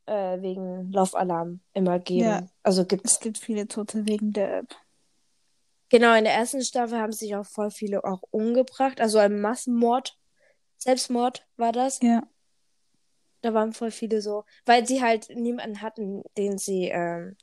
äh, 0.06 0.40
wegen 0.40 0.90
Love 0.92 1.16
Alarm 1.16 1.60
immer 1.72 1.98
geben. 1.98 2.28
Ja. 2.28 2.46
Also 2.62 2.84
gibt's. 2.84 3.12
Es 3.12 3.20
gibt 3.20 3.38
viele 3.38 3.68
Tote 3.68 4.06
wegen 4.06 4.32
der 4.32 4.58
App. 4.58 4.76
Genau, 5.88 6.14
in 6.14 6.24
der 6.24 6.34
ersten 6.34 6.62
Staffel 6.62 6.98
haben 6.98 7.12
sich 7.12 7.36
auch 7.36 7.46
voll 7.46 7.70
viele 7.70 8.04
auch 8.04 8.22
umgebracht. 8.30 9.00
Also 9.00 9.18
ein 9.18 9.40
Massenmord. 9.40 10.18
Selbstmord 10.78 11.46
war 11.56 11.72
das. 11.72 12.00
Ja. 12.02 12.22
Da 13.42 13.54
waren 13.54 13.72
voll 13.72 13.90
viele 13.90 14.20
so. 14.20 14.44
Weil 14.64 14.86
sie 14.86 15.02
halt 15.02 15.28
niemanden 15.34 15.82
hatten, 15.82 16.22
den 16.36 16.58
sie, 16.58 16.88
ähm, 16.88 17.36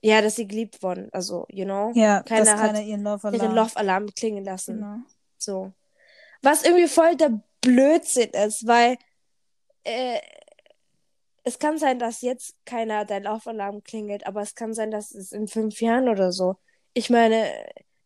ja, 0.00 0.22
dass 0.22 0.36
sie 0.36 0.46
geliebt 0.46 0.82
wurden. 0.82 1.08
Also, 1.12 1.46
you 1.48 1.64
know. 1.64 1.90
Ja, 1.94 2.22
Keiner 2.22 2.44
dass 2.44 2.54
hat 2.54 2.72
keiner 2.72 2.82
ihren 2.82 3.02
Love 3.02 3.26
ihren 3.28 3.40
Alarm. 3.40 3.54
Love-Alarm 3.54 4.06
klingen 4.14 4.44
lassen. 4.44 4.76
Genau. 4.76 4.98
So. 5.38 5.72
Was 6.42 6.64
irgendwie 6.64 6.88
voll 6.88 7.16
der 7.16 7.40
Blödsinn 7.60 8.30
ist, 8.30 8.66
weil 8.66 8.96
äh, 9.84 10.20
es 11.44 11.58
kann 11.58 11.78
sein, 11.78 11.98
dass 11.98 12.22
jetzt 12.22 12.56
keiner 12.64 13.04
dein 13.04 13.22
Laufalarm 13.22 13.84
klingelt, 13.84 14.26
aber 14.26 14.42
es 14.42 14.54
kann 14.54 14.74
sein, 14.74 14.90
dass 14.90 15.14
es 15.14 15.30
in 15.30 15.46
fünf 15.46 15.80
Jahren 15.80 16.08
oder 16.08 16.32
so. 16.32 16.56
Ich 16.92 17.08
meine, 17.08 17.52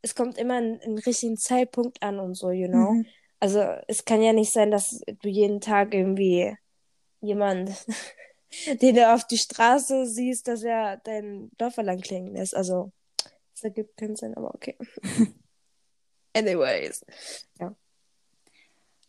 es 0.03 0.15
kommt 0.15 0.37
immer 0.37 0.57
einen, 0.57 0.99
richtigen 0.99 1.39
Zeitpunkt 1.39 2.03
an 2.03 2.21
und 2.21 2.35
so, 2.35 2.51
you 2.51 2.69
know. 2.69 2.93
Mhm. 2.93 3.07
Also 3.39 3.61
es 3.89 4.05
kann 4.05 4.23
ja 4.23 4.35
nicht 4.35 4.53
sein, 4.53 4.71
dass 4.71 5.01
du 5.23 5.29
jeden 5.29 5.61
Tag 5.61 5.95
irgendwie 5.95 6.55
jemand, 7.23 7.71
den 8.83 8.95
du 8.95 9.11
auf 9.11 9.27
die 9.27 9.39
Straße 9.39 10.07
siehst, 10.07 10.47
dass 10.47 10.63
er 10.63 10.99
dein 10.99 11.51
Laufalarm 11.59 12.01
klingen 12.01 12.35
lässt. 12.35 12.55
Also 12.55 12.93
das 13.55 13.65
ergibt 13.65 13.97
keinen 13.97 14.17
Sinn, 14.17 14.35
aber 14.35 14.55
okay. 14.55 14.77
Anyways. 16.35 17.05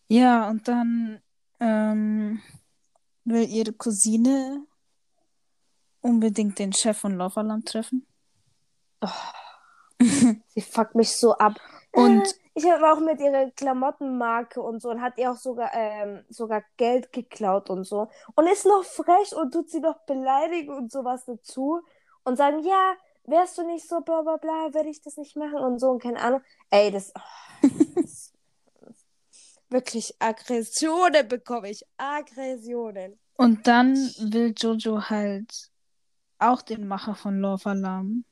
Ja, 0.07 0.49
und 0.49 0.67
dann 0.67 1.21
ähm, 1.61 2.41
will 3.23 3.47
ihre 3.47 3.71
Cousine 3.71 4.65
unbedingt 6.01 6.59
den 6.59 6.73
Chef 6.73 6.97
von 6.97 7.15
Love 7.15 7.39
Alarm 7.39 7.63
treffen. 7.63 8.05
Sie 9.99 10.61
fuckt 10.61 10.95
mich 10.95 11.15
so 11.15 11.33
ab. 11.37 11.53
Und 11.91 12.23
ich 12.55 12.65
habe 12.65 12.91
auch 12.91 12.99
mit 12.99 13.21
ihrer 13.21 13.51
Klamottenmarke 13.51 14.61
und 14.61 14.81
so 14.81 14.89
und 14.89 15.01
hat 15.01 15.17
ihr 15.17 15.31
auch 15.31 15.37
sogar, 15.37 15.71
ähm, 15.73 16.25
sogar 16.29 16.63
Geld 16.77 17.13
geklaut 17.13 17.69
und 17.69 17.85
so. 17.85 18.09
Und 18.35 18.47
ist 18.47 18.65
noch 18.65 18.83
frech 18.83 19.35
und 19.35 19.53
tut 19.53 19.69
sie 19.69 19.79
noch 19.79 19.99
beleidigen 20.05 20.73
und 20.73 20.91
sowas 20.91 21.25
dazu 21.25 21.81
und 22.23 22.37
sagen, 22.37 22.63
ja, 22.65 22.95
wärst 23.31 23.57
du 23.57 23.65
nicht 23.65 23.87
so 23.87 24.01
bla 24.01 24.21
bla 24.21 24.37
bla, 24.37 24.73
würde 24.73 24.89
ich 24.89 25.01
das 25.01 25.17
nicht 25.17 25.35
machen 25.35 25.57
und 25.59 25.79
so 25.79 25.89
und 25.89 26.01
keine 26.03 26.19
Ahnung. 26.21 26.41
Ey, 26.69 26.91
das, 26.91 27.11
oh, 27.15 27.67
das 28.05 28.33
wirklich 29.69 30.15
Aggressionen 30.19 31.27
bekomme 31.27 31.69
ich. 31.69 31.83
Aggressionen. 31.97 33.17
Und 33.35 33.65
dann 33.67 33.95
will 33.95 34.53
Jojo 34.55 35.09
halt 35.09 35.71
auch 36.37 36.61
den 36.61 36.87
Macher 36.87 37.15
von 37.15 37.39
Love 37.39 37.69
Alarm 37.69 38.25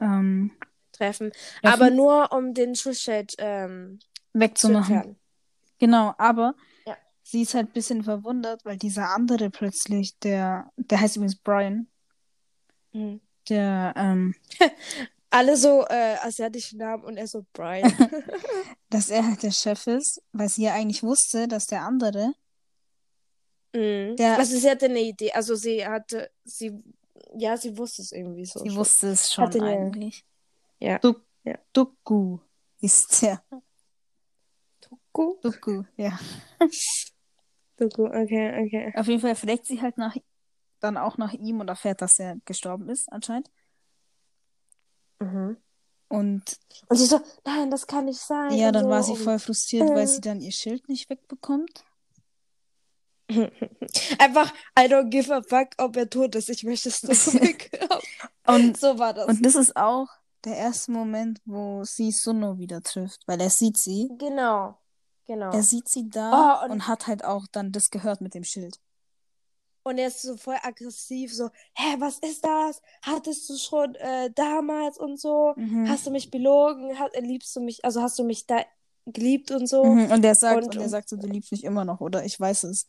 ähm, 0.00 0.52
Treffen. 0.92 1.32
treffen, 1.32 1.62
Aber 1.62 1.90
nur 1.90 2.32
um 2.32 2.54
den 2.54 2.74
Schussschild 2.74 3.34
ähm, 3.38 3.98
zu 4.00 4.40
wegzumachen. 4.40 5.16
Genau, 5.78 6.14
aber 6.18 6.54
Ja. 6.86 6.96
sie 7.22 7.42
ist 7.42 7.54
halt 7.54 7.68
ein 7.70 7.72
bisschen 7.72 8.04
verwundert, 8.04 8.64
weil 8.64 8.76
dieser 8.76 9.10
andere 9.14 9.50
plötzlich, 9.50 10.18
der, 10.20 10.70
der 10.76 11.00
heißt 11.00 11.16
übrigens 11.16 11.36
Brian, 11.36 11.88
Mhm. 12.92 13.20
Der, 13.48 13.94
ähm, 13.96 14.34
Alle 15.30 15.56
so 15.56 15.84
äh, 15.88 16.14
asiatischen 16.22 16.78
Namen 16.78 17.02
und 17.02 17.16
er 17.16 17.26
so 17.26 17.44
Brian. 17.52 17.92
dass 18.90 19.10
er 19.10 19.26
halt 19.26 19.42
der 19.42 19.50
Chef 19.50 19.86
ist, 19.88 20.22
weil 20.32 20.48
sie 20.48 20.62
ja 20.62 20.74
eigentlich 20.74 21.02
wusste, 21.02 21.48
dass 21.48 21.66
der 21.66 21.82
andere, 21.82 22.34
Mhm. 23.76 24.14
Der- 24.14 24.38
also 24.38 24.56
sie 24.56 24.70
hatte 24.70 24.84
eine 24.86 25.00
Idee. 25.00 25.32
Also 25.32 25.56
sie 25.56 25.84
hatte, 25.84 26.30
sie, 26.44 26.80
ja, 27.36 27.56
sie 27.56 27.76
wusste 27.76 28.02
es 28.02 28.12
irgendwie 28.12 28.44
so. 28.44 28.60
sie 28.60 28.68
schon. 28.68 28.76
wusste 28.78 29.08
es 29.08 29.32
schon 29.32 29.46
Hatte 29.46 29.58
eine- 29.64 29.70
eigentlich. 29.86 30.24
Ja. 30.78 31.00
Duk 31.00 31.26
Ja. 31.42 31.58
Duku 31.72 32.38
ist 32.80 33.20
der. 33.22 33.42
Doku? 34.80 35.38
Duku, 35.42 35.82
ja. 35.96 36.16
Doku, 37.76 38.04
okay, 38.06 38.64
okay. 38.64 38.92
Auf 38.94 39.08
jeden 39.08 39.20
Fall 39.20 39.34
fragt 39.34 39.66
sie 39.66 39.80
halt 39.82 39.98
nach, 39.98 40.14
dann 40.84 40.96
auch 40.96 41.18
nach 41.18 41.32
ihm 41.32 41.60
und 41.60 41.68
erfährt, 41.68 42.00
dass 42.02 42.18
er 42.18 42.36
gestorben 42.44 42.88
ist, 42.88 43.10
anscheinend. 43.12 43.50
Mhm. 45.20 45.56
Und 46.08 46.58
Und 46.88 46.96
sie 46.96 47.06
so, 47.06 47.20
nein, 47.44 47.70
das 47.70 47.86
kann 47.86 48.04
nicht 48.04 48.20
sein. 48.20 48.52
ja, 48.52 48.70
dann 48.70 48.84
so. 48.84 48.90
war 48.90 49.02
sie 49.02 49.16
voll 49.16 49.38
frustriert, 49.38 49.88
weil 49.88 50.04
äh. 50.04 50.06
sie 50.06 50.20
dann 50.20 50.40
ihr 50.40 50.52
Schild 50.52 50.88
nicht 50.88 51.08
wegbekommt. 51.10 51.84
Einfach, 54.18 54.52
I 54.78 54.82
don't 54.82 55.08
give 55.10 55.34
a 55.34 55.42
fuck, 55.42 55.68
ob 55.78 55.96
er 55.96 56.08
tot 56.10 56.34
ist. 56.34 56.50
Ich 56.50 56.62
möchte 56.64 56.88
es 56.90 57.00
zurück. 57.00 57.70
Und, 58.46 58.76
so 58.78 58.98
war 58.98 59.14
das. 59.14 59.26
und 59.26 59.44
das 59.46 59.54
ist 59.54 59.74
auch 59.74 60.08
der 60.44 60.54
erste 60.58 60.92
Moment, 60.92 61.40
wo 61.46 61.82
sie 61.84 62.12
Suno 62.12 62.58
wieder 62.58 62.82
trifft, 62.82 63.22
weil 63.26 63.40
er 63.40 63.48
sieht 63.48 63.78
sie. 63.78 64.10
genau. 64.18 64.76
Genau. 65.26 65.50
Er 65.52 65.62
sieht 65.62 65.88
sie 65.88 66.10
da 66.10 66.60
Oh, 66.60 66.64
und- 66.66 66.70
und 66.72 66.86
hat 66.86 67.06
halt 67.06 67.24
auch 67.24 67.46
dann 67.50 67.72
das 67.72 67.88
gehört 67.88 68.20
mit 68.20 68.34
dem 68.34 68.44
Schild. 68.44 68.78
Und 69.86 69.98
er 69.98 70.08
ist 70.08 70.22
so 70.22 70.36
voll 70.36 70.56
aggressiv, 70.62 71.32
so, 71.34 71.50
hä, 71.74 71.96
was 71.98 72.18
ist 72.20 72.42
das? 72.44 72.80
Hattest 73.02 73.48
du 73.50 73.56
schon 73.58 73.94
äh, 73.96 74.30
damals 74.34 74.98
und 74.98 75.20
so? 75.20 75.52
Mhm. 75.56 75.88
Hast 75.88 76.06
du 76.06 76.10
mich 76.10 76.30
belogen? 76.30 76.98
Hat, 76.98 77.12
liebst 77.20 77.54
du 77.54 77.60
mich, 77.60 77.84
also 77.84 78.00
hast 78.00 78.18
du 78.18 78.24
mich 78.24 78.46
da 78.46 78.64
geliebt 79.06 79.50
und 79.50 79.66
so? 79.66 79.84
Mhm. 79.84 80.10
Und 80.10 80.24
er 80.24 80.34
sagt, 80.34 80.64
Und- 80.64 80.76
und, 80.76 80.82
er 80.82 80.88
sagt 80.88 81.10
so, 81.10 81.16
du 81.16 81.26
liebst 81.26 81.52
mich 81.52 81.64
immer 81.64 81.84
noch, 81.84 82.00
oder? 82.00 82.24
Ich 82.24 82.40
weiß 82.40 82.64
es. 82.64 82.88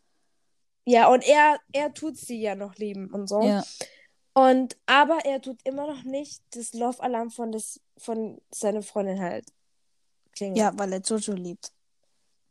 Ja, 0.86 1.10
und 1.10 1.27
er, 1.27 1.60
er 1.73 1.93
tut 1.93 2.15
sie 2.17 2.39
ja 2.39 2.55
noch 2.55 2.75
lieben 2.75 3.12
und 3.12 3.27
so. 3.27 3.41
Ja. 3.41 3.63
Und, 4.34 4.77
aber 4.86 5.19
er 5.25 5.41
tut 5.41 5.60
immer 5.65 5.88
noch 5.88 6.03
nicht 6.03 6.41
das 6.51 6.73
Love-Alarm 6.73 7.29
von, 7.31 7.51
des, 7.51 7.81
von 7.97 8.39
seiner 8.51 8.84
Freundin 8.84 9.19
halt 9.19 9.45
klingen. 10.34 10.55
Ja, 10.55 10.71
weil 10.77 10.93
er 10.93 10.99
Jojo 11.01 11.34
liebt. 11.34 11.71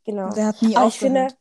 genau. 0.04 0.26
Und 0.26 0.36
er 0.36 0.46
hat 0.48 0.60
nie 0.62 0.76
Aber 0.76 0.86
ich 0.88 0.94
aufgehört. 0.94 1.30
finde, 1.32 1.36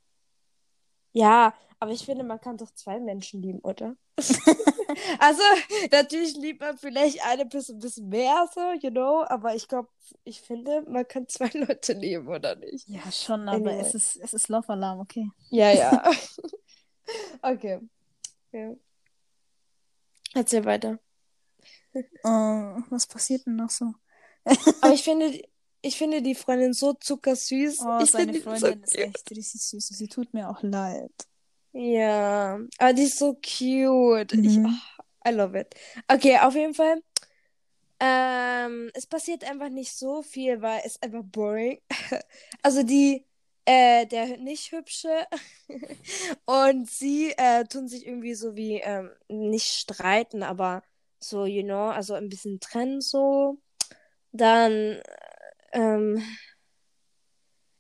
ja, 1.14 1.54
aber 1.84 1.92
ich 1.92 2.06
finde, 2.06 2.24
man 2.24 2.40
kann 2.40 2.56
doch 2.56 2.72
zwei 2.72 2.98
Menschen 3.02 3.42
lieben, 3.42 3.60
oder? 3.60 3.98
also, 5.20 5.42
natürlich 5.92 6.34
liebt 6.38 6.62
man 6.62 6.78
vielleicht 6.78 7.22
eine 7.26 7.42
ein 7.42 7.50
bisschen 7.50 8.08
mehr, 8.08 8.48
so, 8.54 8.62
you 8.82 8.90
know, 8.90 9.26
aber 9.28 9.54
ich 9.54 9.68
glaube, 9.68 9.90
ich 10.24 10.40
finde, 10.40 10.84
man 10.88 11.06
kann 11.06 11.28
zwei 11.28 11.50
Leute 11.54 11.92
lieben, 11.92 12.30
oder 12.30 12.56
nicht? 12.56 12.88
Ja, 12.88 13.12
schon, 13.12 13.50
aber 13.50 13.72
Anyway. 13.72 13.82
es 13.82 13.96
ist, 13.96 14.16
es 14.16 14.34
ist 14.34 14.48
Love-Alarm, 14.48 15.02
okay. 15.02 15.30
Ja, 15.50 15.72
ja. 15.72 16.10
okay. 17.42 17.82
Ja. 18.54 18.74
Erzähl 20.36 20.64
weiter. 20.64 21.00
Äh, 21.92 22.04
was 22.24 23.08
passiert 23.08 23.46
denn 23.46 23.58
noch 23.58 23.70
so? 23.70 23.94
Aber 24.82 24.94
ich 24.94 25.04
finde, 25.04 25.38
ich 25.82 25.98
finde 25.98 26.22
die 26.22 26.34
Freundin 26.34 26.72
so 26.72 26.94
zuckersüß. 26.94 27.82
Oh, 27.82 28.00
ich 28.02 28.12
seine 28.12 28.32
finde 28.32 28.40
die 28.40 28.40
Freundin 28.40 28.62
so 28.62 28.68
ist 28.86 28.96
echt 28.96 29.32
richtig 29.32 29.62
süß. 29.62 29.90
Sie 29.90 30.08
tut 30.08 30.34
mir 30.34 30.50
auch 30.50 30.64
leid. 30.64 31.12
Ja, 31.74 32.60
aber 32.78 32.94
die 32.94 33.04
ist 33.04 33.18
so 33.18 33.34
cute. 33.36 34.34
Ich, 34.44 34.58
Mhm. 34.58 34.66
oh, 34.66 35.30
I 35.30 35.32
love 35.34 35.58
it. 35.60 35.74
Okay, 36.08 36.38
auf 36.40 36.54
jeden 36.56 36.74
Fall. 36.74 37.02
Ähm, 38.00 38.92
es 38.94 39.08
passiert 39.08 39.44
einfach 39.44 39.70
nicht 39.70 39.94
so 39.94 40.22
viel, 40.24 40.62
weil 40.62 40.82
es 40.86 41.02
einfach 41.02 41.24
boring. 41.24 41.80
Also 42.64 42.84
die, 42.84 43.26
äh, 43.66 44.06
der 44.08 44.38
nicht 44.38 44.72
hübsche 44.72 45.28
und 46.46 46.90
sie 46.90 47.32
äh, 47.38 47.64
tun 47.66 47.88
sich 47.88 48.06
irgendwie 48.06 48.36
so 48.36 48.56
wie 48.56 48.80
ähm, 48.82 49.12
nicht 49.30 49.68
streiten, 49.68 50.44
aber 50.44 50.84
so, 51.20 51.46
you 51.46 51.64
know, 51.64 51.90
also 51.90 52.14
ein 52.16 52.30
bisschen 52.30 52.60
trennen 52.60 53.02
so. 53.02 53.58
Dann 54.34 55.02
ähm, 55.74 56.22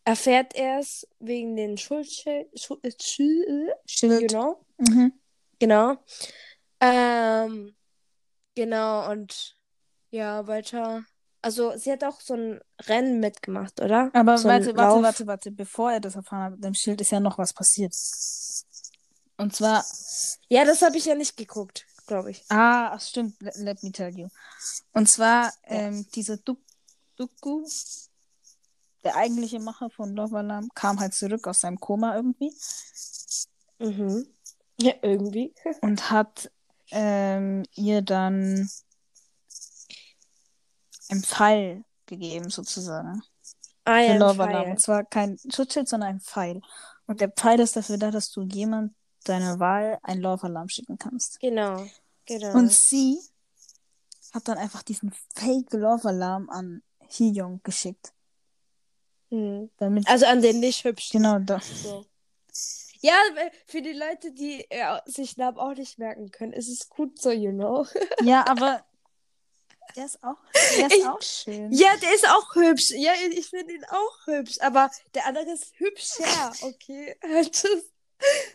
erfährt 0.05 0.55
er 0.55 0.79
es 0.79 1.07
wegen 1.19 1.55
den 1.55 1.77
Schuldschild, 1.77 2.47
Schuld, 2.59 3.01
Schuld, 3.01 3.47
you 3.51 3.75
Schild. 3.85 4.31
know? 4.31 4.65
Mhm. 4.77 5.13
Genau. 5.59 5.97
Ähm, 6.79 7.75
genau, 8.55 9.09
und 9.11 9.55
ja, 10.11 10.45
weiter. 10.47 11.03
Also, 11.41 11.75
sie 11.77 11.91
hat 11.91 12.03
auch 12.03 12.21
so 12.21 12.35
ein 12.35 12.61
Rennen 12.83 13.19
mitgemacht, 13.19 13.81
oder? 13.81 14.09
Aber 14.13 14.37
so 14.37 14.47
warte, 14.47 14.67
warte, 14.67 14.77
Lauf. 14.81 15.03
warte, 15.03 15.27
warte. 15.27 15.51
Bevor 15.51 15.91
er 15.91 15.99
das 15.99 16.15
erfahren 16.15 16.43
hat 16.43 16.51
mit 16.53 16.63
dem 16.63 16.73
Schild, 16.73 17.01
ist 17.01 17.11
ja 17.11 17.19
noch 17.19 17.37
was 17.37 17.53
passiert. 17.53 17.93
Und 19.37 19.55
zwar, 19.55 19.83
Ja, 20.49 20.63
das 20.65 20.81
habe 20.81 20.97
ich 20.97 21.05
ja 21.05 21.15
nicht 21.15 21.35
geguckt. 21.35 21.85
glaube 22.07 22.31
ich. 22.31 22.43
Ah, 22.49 22.91
ach, 22.93 23.01
stimmt. 23.01 23.41
Let, 23.41 23.55
let 23.57 23.83
me 23.83 23.91
tell 23.91 24.13
you. 24.17 24.27
Und 24.93 25.09
zwar, 25.09 25.45
Ja. 25.45 25.51
ähm, 25.77 26.05
dieser 26.13 26.37
Duk 26.37 26.59
Dukku, 27.17 27.65
der 29.03 29.15
eigentliche 29.15 29.59
Macher 29.59 29.89
von 29.89 30.15
Love 30.15 30.37
Alarm, 30.37 30.69
kam 30.75 30.99
halt 30.99 31.13
zurück 31.13 31.47
aus 31.47 31.61
seinem 31.61 31.79
Koma 31.79 32.15
irgendwie 32.15 32.51
Mhm. 33.83 34.27
Ja, 34.79 34.93
irgendwie. 35.01 35.53
und 35.81 36.09
hat 36.09 36.51
ähm, 36.91 37.63
ihr 37.75 38.01
dann 38.01 38.69
einen 41.09 41.23
Pfeil 41.23 41.83
gegeben, 42.05 42.49
sozusagen. 42.49 43.21
Ah 43.85 43.97
Für 43.97 44.03
ja, 44.03 44.13
ein 44.13 44.19
Love 44.19 44.43
Alarm. 44.43 44.71
Und 44.71 44.81
zwar 44.81 45.03
kein 45.03 45.37
Schutzschild, 45.53 45.89
sondern 45.89 46.09
ein 46.09 46.19
Pfeil. 46.21 46.61
Und 47.05 47.19
der 47.19 47.29
Pfeil 47.29 47.59
ist 47.59 47.75
dafür 47.75 47.97
da, 47.97 48.11
dass 48.11 48.31
du 48.31 48.43
jemand 48.43 48.93
deiner 49.25 49.59
Wahl 49.59 49.99
ein 50.03 50.19
Love 50.19 50.45
Alarm 50.47 50.69
schicken 50.69 50.97
kannst. 50.97 51.39
Genau, 51.39 51.85
genau. 52.25 52.53
Und 52.53 52.71
sie 52.71 53.19
hat 54.33 54.47
dann 54.47 54.57
einfach 54.57 54.83
diesen 54.83 55.13
Fake 55.35 55.73
Love 55.73 56.07
Alarm 56.07 56.49
an 56.49 56.81
Hee-Young 57.09 57.61
geschickt. 57.63 58.13
Hm. 59.33 59.71
Damit, 59.77 60.07
Also 60.07 60.27
an 60.27 60.41
den 60.43 60.59
nicht 60.59 60.83
hübschen. 60.83 61.21
genau, 61.23 61.39
da, 61.39 61.59
So. 61.59 62.05
Ja, 63.01 63.15
für 63.67 63.81
die 63.81 63.91
Leute, 63.91 64.31
die 64.31 64.65
äh, 64.69 64.99
sich 65.05 65.35
Namen 65.37 65.57
auch 65.57 65.73
nicht 65.73 65.97
merken 65.97 66.29
können, 66.31 66.53
ist 66.53 66.69
es 66.69 66.87
gut 66.87 67.19
so, 67.19 67.31
you 67.31 67.51
know. 67.51 67.85
ja, 68.23 68.45
aber 68.47 68.85
der 69.95 70.05
ist 70.05 70.23
auch, 70.23 70.37
der 70.77 70.87
ist 70.87 70.95
Ich- 70.97 71.05
auch 71.05 71.21
schön. 71.21 71.71
Ja, 71.73 71.89
der 72.01 72.13
ist 72.15 72.29
auch 72.29 72.55
hübsch. 72.55 72.91
Ja, 72.91 73.11
ich 73.31 73.47
finde 73.47 73.73
ihn 73.73 73.85
auch 73.85 74.27
hübsch. 74.27 74.57
Aber 74.61 74.89
der 75.15 75.25
andere 75.25 75.51
ist 75.51 75.73
hübscher, 75.77 76.53
okay? 76.61 77.15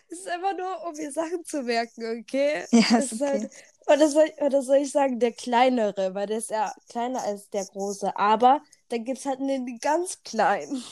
Das 0.09 0.19
ist 0.21 0.29
einfach 0.29 0.57
nur, 0.57 0.83
um 0.87 0.95
mir 0.97 1.13
Sachen 1.13 1.45
zu 1.45 1.63
merken, 1.63 2.21
okay? 2.21 2.65
Ja, 2.71 2.81
Das 2.91 3.05
ist 3.07 3.13
ist 3.13 3.21
okay. 3.21 3.31
halt, 3.41 3.51
oder, 3.87 4.09
soll, 4.09 4.33
oder 4.41 4.63
soll 4.63 4.77
ich 4.79 4.91
sagen, 4.91 5.19
der 5.21 5.33
kleinere, 5.33 6.15
weil 6.15 6.27
der 6.27 6.39
ist 6.39 6.51
ja 6.51 6.73
kleiner 6.89 7.23
als 7.23 7.51
der 7.51 7.67
große. 7.67 8.17
Aber 8.17 8.63
dann 8.89 9.05
gibt 9.05 9.19
es 9.19 9.27
halt 9.27 9.41
einen 9.41 9.79
ganz 9.81 10.23
kleinen. 10.23 10.83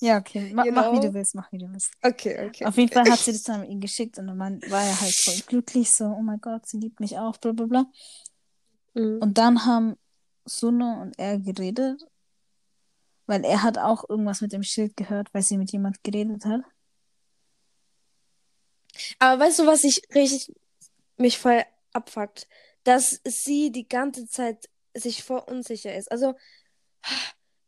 Ja, 0.00 0.18
okay. 0.18 0.52
Ma, 0.52 0.64
You 0.64 0.72
Mach 0.72 0.92
wie 0.92 1.00
du 1.00 1.12
willst, 1.12 1.34
mach 1.34 1.50
wie 1.52 1.58
du 1.58 1.70
willst. 1.70 1.92
Okay, 2.02 2.46
okay. 2.46 2.64
Auf 2.64 2.76
jeden 2.76 2.92
Fall 2.92 3.10
hat 3.10 3.18
sie 3.18 3.32
das 3.32 3.42
dann 3.42 3.60
mit 3.60 3.70
ihm 3.70 3.80
geschickt 3.80 4.18
und 4.18 4.28
dann 4.28 4.38
war 4.38 4.82
er 4.82 5.00
halt 5.00 5.14
voll 5.14 5.40
glücklich, 5.46 5.92
so, 5.92 6.04
oh 6.04 6.22
mein 6.22 6.40
Gott, 6.40 6.66
sie 6.66 6.78
liebt 6.78 7.00
mich 7.00 7.18
auch, 7.18 7.36
bla 7.38 7.52
bla 7.52 7.66
bla. 7.66 7.86
Mhm. 8.94 9.18
Und 9.20 9.38
dann 9.38 9.64
haben 9.64 9.96
Suno 10.44 11.02
und 11.02 11.18
er 11.18 11.38
geredet, 11.38 12.04
weil 13.26 13.44
er 13.44 13.62
hat 13.62 13.78
auch 13.78 14.08
irgendwas 14.08 14.40
mit 14.40 14.52
dem 14.52 14.62
Schild 14.62 14.96
gehört, 14.96 15.32
weil 15.32 15.42
sie 15.42 15.56
mit 15.56 15.72
jemand 15.72 16.02
geredet 16.04 16.44
hat. 16.44 16.62
Aber 19.18 19.44
weißt 19.44 19.60
du, 19.60 19.66
was 19.66 19.84
ich 19.84 20.02
richtig 20.14 20.52
mich 21.16 21.38
voll 21.38 21.62
abfuckt? 21.92 22.48
Dass 22.84 23.20
sie 23.24 23.70
die 23.70 23.88
ganze 23.88 24.26
Zeit 24.26 24.68
sich 24.94 25.22
voll 25.22 25.42
unsicher 25.46 25.94
ist. 25.94 26.10
Also 26.10 26.34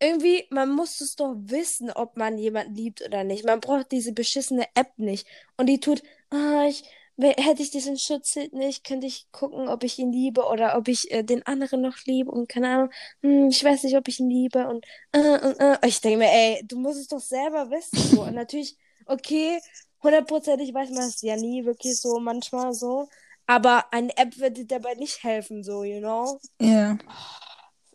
irgendwie, 0.01 0.47
man 0.51 0.71
muss 0.71 1.01
es 1.01 1.17
doch 1.17 1.35
wissen, 1.37 1.91
ob 1.91 2.17
man 2.17 2.39
jemanden 2.39 2.75
liebt 2.75 3.03
oder 3.03 3.25
nicht. 3.25 3.45
Man 3.45 3.61
braucht 3.61 3.93
diese 3.93 4.13
beschissene 4.13 4.67
App 4.75 4.93
nicht. 4.99 5.27
Und 5.57 5.67
die 5.67 5.81
tut, 5.81 6.03
ah, 6.31 6.67
ich, 6.69 6.85
hätte 7.17 7.63
ich 7.63 7.71
diesen 7.71 7.97
Schutzschild 7.97 8.53
nicht, 8.53 8.85
könnte 8.85 9.07
ich 9.07 9.27
gucken, 9.31 9.69
ob 9.69 9.85
ich 9.85 9.99
ihn 9.99 10.13
liebe 10.13 10.45
oder 10.45 10.77
ob 10.77 10.89
ich 10.89 11.11
äh, 11.13 11.23
den 11.23 11.47
anderen 11.47 11.81
noch 11.81 11.97
liebe 12.07 12.31
und 12.31 12.49
keine 12.49 12.69
Ahnung, 12.69 12.91
hm, 13.23 13.49
ich 13.49 13.63
weiß 13.63 13.85
nicht, 13.85 13.97
ob 13.97 14.09
ich 14.09 14.19
ihn 14.21 14.29
liebe 14.31 14.67
und, 14.69 14.85
äh, 15.13 15.39
und 15.39 15.61
äh. 15.61 15.79
ich 15.87 16.01
denke 16.01 16.19
mir, 16.19 16.31
ey, 16.31 16.63
du 16.67 16.79
musst 16.79 17.01
es 17.01 17.09
doch 17.09 17.21
selber 17.21 17.71
wissen. 17.71 17.99
So. 17.99 18.23
Und 18.23 18.35
natürlich, 18.35 18.77
okay, 19.07 19.61
hundertprozentig 20.03 20.75
weiß 20.75 20.91
man 20.91 21.05
es 21.05 21.23
ja 21.23 21.37
nie 21.37 21.65
wirklich 21.65 22.01
so, 22.01 22.19
manchmal 22.19 22.75
so. 22.75 23.09
Aber 23.47 23.93
eine 23.93 24.17
App 24.17 24.39
wird 24.39 24.57
dir 24.57 24.67
dabei 24.67 24.95
nicht 24.95 25.23
helfen, 25.23 25.63
so, 25.63 25.85
you 25.85 26.01
know? 26.01 26.41
Ja. 26.61 26.99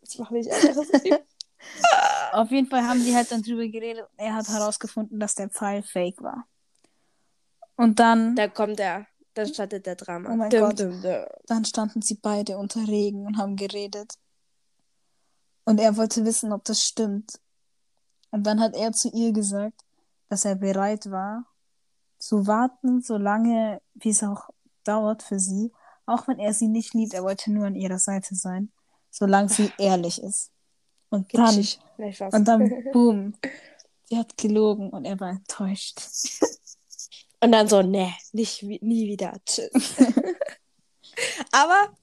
Das 0.02 0.17
macht 0.17 0.32
mich 0.32 0.52
aggressiv. 0.52 1.19
Auf 2.32 2.52
jeden 2.52 2.68
Fall 2.68 2.84
haben 2.84 3.04
die 3.04 3.16
halt 3.16 3.32
dann 3.32 3.42
drüber 3.42 3.68
geredet 3.68 4.08
und 4.12 4.20
er 4.20 4.36
hat 4.36 4.48
herausgefunden, 4.48 5.20
dass 5.20 5.36
der 5.36 5.50
Pfeil 5.50 5.82
fake 5.84 6.22
war. 6.22 6.46
Und 7.76 8.00
dann, 8.00 8.36
da 8.36 8.48
kommt 8.48 8.80
er. 8.80 9.08
Dann 9.34 9.48
startet 9.48 9.86
der 9.86 9.96
Drama. 9.96 10.30
Oh 10.32 10.36
mein 10.36 10.50
Dum, 10.50 10.60
Gott. 10.60 10.80
dum, 10.80 11.02
dum. 11.02 11.26
dann 11.48 11.66
standen 11.66 12.02
sie 12.02 12.16
beide 12.22 12.58
unter 12.58 12.82
Regen 12.88 13.26
und 13.26 13.38
haben 13.38 13.56
geredet. 13.56 14.14
Und 15.64 15.80
er 15.80 15.96
wollte 15.98 16.26
wissen, 16.26 16.52
ob 16.52 16.64
das 16.66 16.82
stimmt. 16.82 17.40
Und 18.32 18.46
dann 18.46 18.60
hat 18.60 18.76
er 18.76 18.92
zu 18.92 19.10
ihr 19.10 19.32
gesagt, 19.32 19.82
dass 20.28 20.46
er 20.46 20.56
bereit 20.56 21.10
war, 21.10 21.46
zu 22.18 22.48
warten, 22.48 23.02
solange, 23.02 23.82
wie 23.94 24.10
es 24.10 24.24
auch 24.24 24.50
dauert 24.84 25.24
für 25.24 25.40
sie. 25.40 25.72
Auch 26.06 26.28
wenn 26.28 26.40
er 26.40 26.54
sie 26.54 26.68
nicht 26.68 26.94
liebt, 26.94 27.14
er 27.14 27.24
wollte 27.24 27.52
nur 27.52 27.66
an 27.66 27.76
ihrer 27.76 28.00
Seite 28.00 28.36
sein, 28.36 28.72
solange 29.10 29.50
sie 29.50 29.72
ehrlich 29.78 30.22
ist. 30.22 30.52
Und 31.10 31.34
dann, 31.34 31.65
und 32.32 32.45
dann, 32.48 32.84
boom, 32.93 33.34
sie 34.06 34.17
hat 34.17 34.38
gelogen 34.38 34.89
und 34.91 35.06
er 35.06 35.19
war 35.19 35.30
enttäuscht. 35.32 36.00
Und 37.41 37.54
dann 37.54 37.69
so, 37.69 37.82
nee, 37.82 38.12
nicht, 38.34 38.67
wie- 38.67 38.80
nie 38.82 39.08
wieder. 39.08 39.32
Tschüss. 39.45 39.95
Aber 41.54 41.95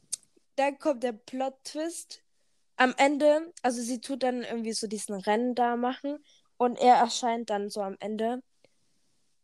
dann 0.56 0.78
kommt 0.78 1.02
der 1.02 1.12
Plot-Twist. 1.12 2.22
Am 2.76 2.94
Ende, 2.96 3.52
also 3.62 3.82
sie 3.82 4.00
tut 4.00 4.22
dann 4.22 4.42
irgendwie 4.42 4.72
so 4.72 4.86
diesen 4.86 5.14
Rennen 5.14 5.54
da 5.54 5.76
machen 5.76 6.24
und 6.58 6.78
er 6.78 6.94
erscheint 6.96 7.50
dann 7.50 7.68
so 7.68 7.82
am 7.82 7.96
Ende. 8.00 8.42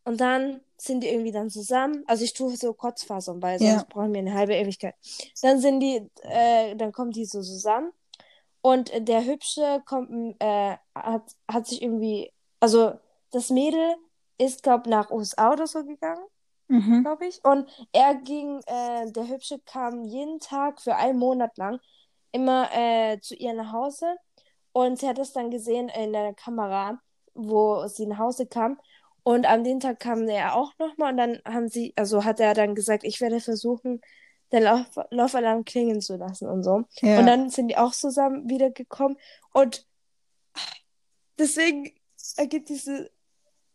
Und 0.05 0.21
dann 0.21 0.61
sind 0.79 1.03
die 1.03 1.09
irgendwie 1.09 1.31
dann 1.33 1.51
zusammen. 1.51 2.05
Also 2.07 2.25
ich 2.25 2.33
tue 2.33 2.57
so 2.57 2.73
Kurzfassung, 2.75 3.41
weil 3.43 3.63
Ja. 3.63 3.73
sonst 3.73 3.89
brauchen 3.91 4.13
wir 4.15 4.21
eine 4.21 4.33
halbe 4.35 4.55
Ewigkeit. 4.55 4.95
Dann 5.43 5.61
sind 5.61 5.81
die, 5.81 6.09
äh, 6.23 6.75
dann 6.77 6.93
kommen 6.93 7.11
die 7.11 7.25
so 7.27 7.41
zusammen. 7.43 7.93
Und 8.63 8.93
der 9.09 9.25
Hübsche 9.27 9.83
kommt, 9.87 10.37
äh, 10.41 10.77
hat, 10.95 11.37
hat 11.51 11.67
sich 11.67 11.83
irgendwie, 11.83 12.33
also 12.61 12.95
das 13.33 13.51
Mädel 13.51 13.97
ist, 14.39 14.63
glaub, 14.63 14.87
nach 14.87 15.11
USA 15.11 15.53
oder 15.53 15.67
so 15.67 15.85
gegangen 15.85 16.25
Mhm. 16.69 17.03
glaube 17.03 17.27
ich. 17.27 17.45
Und 17.45 17.69
er 17.93 18.15
ging, 18.17 18.61
äh, 18.67 19.11
der 19.13 19.29
Hübsche 19.29 19.59
kam 19.67 20.05
jeden 20.05 20.41
Tag 20.41 20.81
für 20.81 20.97
einen 20.97 21.19
Monat 21.19 21.57
lang 21.59 21.81
immer 22.33 22.71
äh, 22.73 23.21
zu 23.21 23.35
ihr 23.37 23.53
nach 23.55 23.73
Hause. 23.73 24.17
Und 24.73 24.99
sie 25.01 25.09
hat 25.09 25.19
es 25.19 25.33
dann 25.33 25.51
gesehen 25.51 25.89
in 25.91 26.13
der 26.13 26.35
Kamera, 26.35 27.01
wo 27.35 27.87
sie 27.89 28.07
nach 28.07 28.19
Hause 28.19 28.47
kam. 28.47 28.81
Und 29.25 29.47
an 29.47 29.65
dem 29.65 29.81
Tag 29.81 30.01
kam 30.01 30.29
er 30.29 30.57
auch 30.57 30.73
nochmal 30.79 31.13
und 31.13 31.19
dann 31.19 31.41
haben 31.47 31.69
sie, 31.69 31.93
also 31.97 32.25
hat 32.25 32.41
er 32.41 32.55
dann 32.55 32.75
gesagt, 32.75 33.05
ich 33.05 33.21
werde 33.21 33.41
versuchen, 33.41 34.01
den 34.53 34.63
Lauf 34.65 34.87
Laufalarm 35.11 35.65
klingen 35.65 36.01
zu 36.01 36.17
lassen 36.17 36.49
und 36.49 36.63
so. 36.63 36.85
Ja. 37.01 37.19
Und 37.19 37.27
dann 37.27 37.49
sind 37.51 37.69
die 37.69 37.77
auch 37.77 37.93
zusammen 37.93 38.49
wiedergekommen. 38.49 39.17
Und 39.53 39.87
deswegen 41.39 41.93
ergibt 42.37 42.69
diese, 42.69 43.11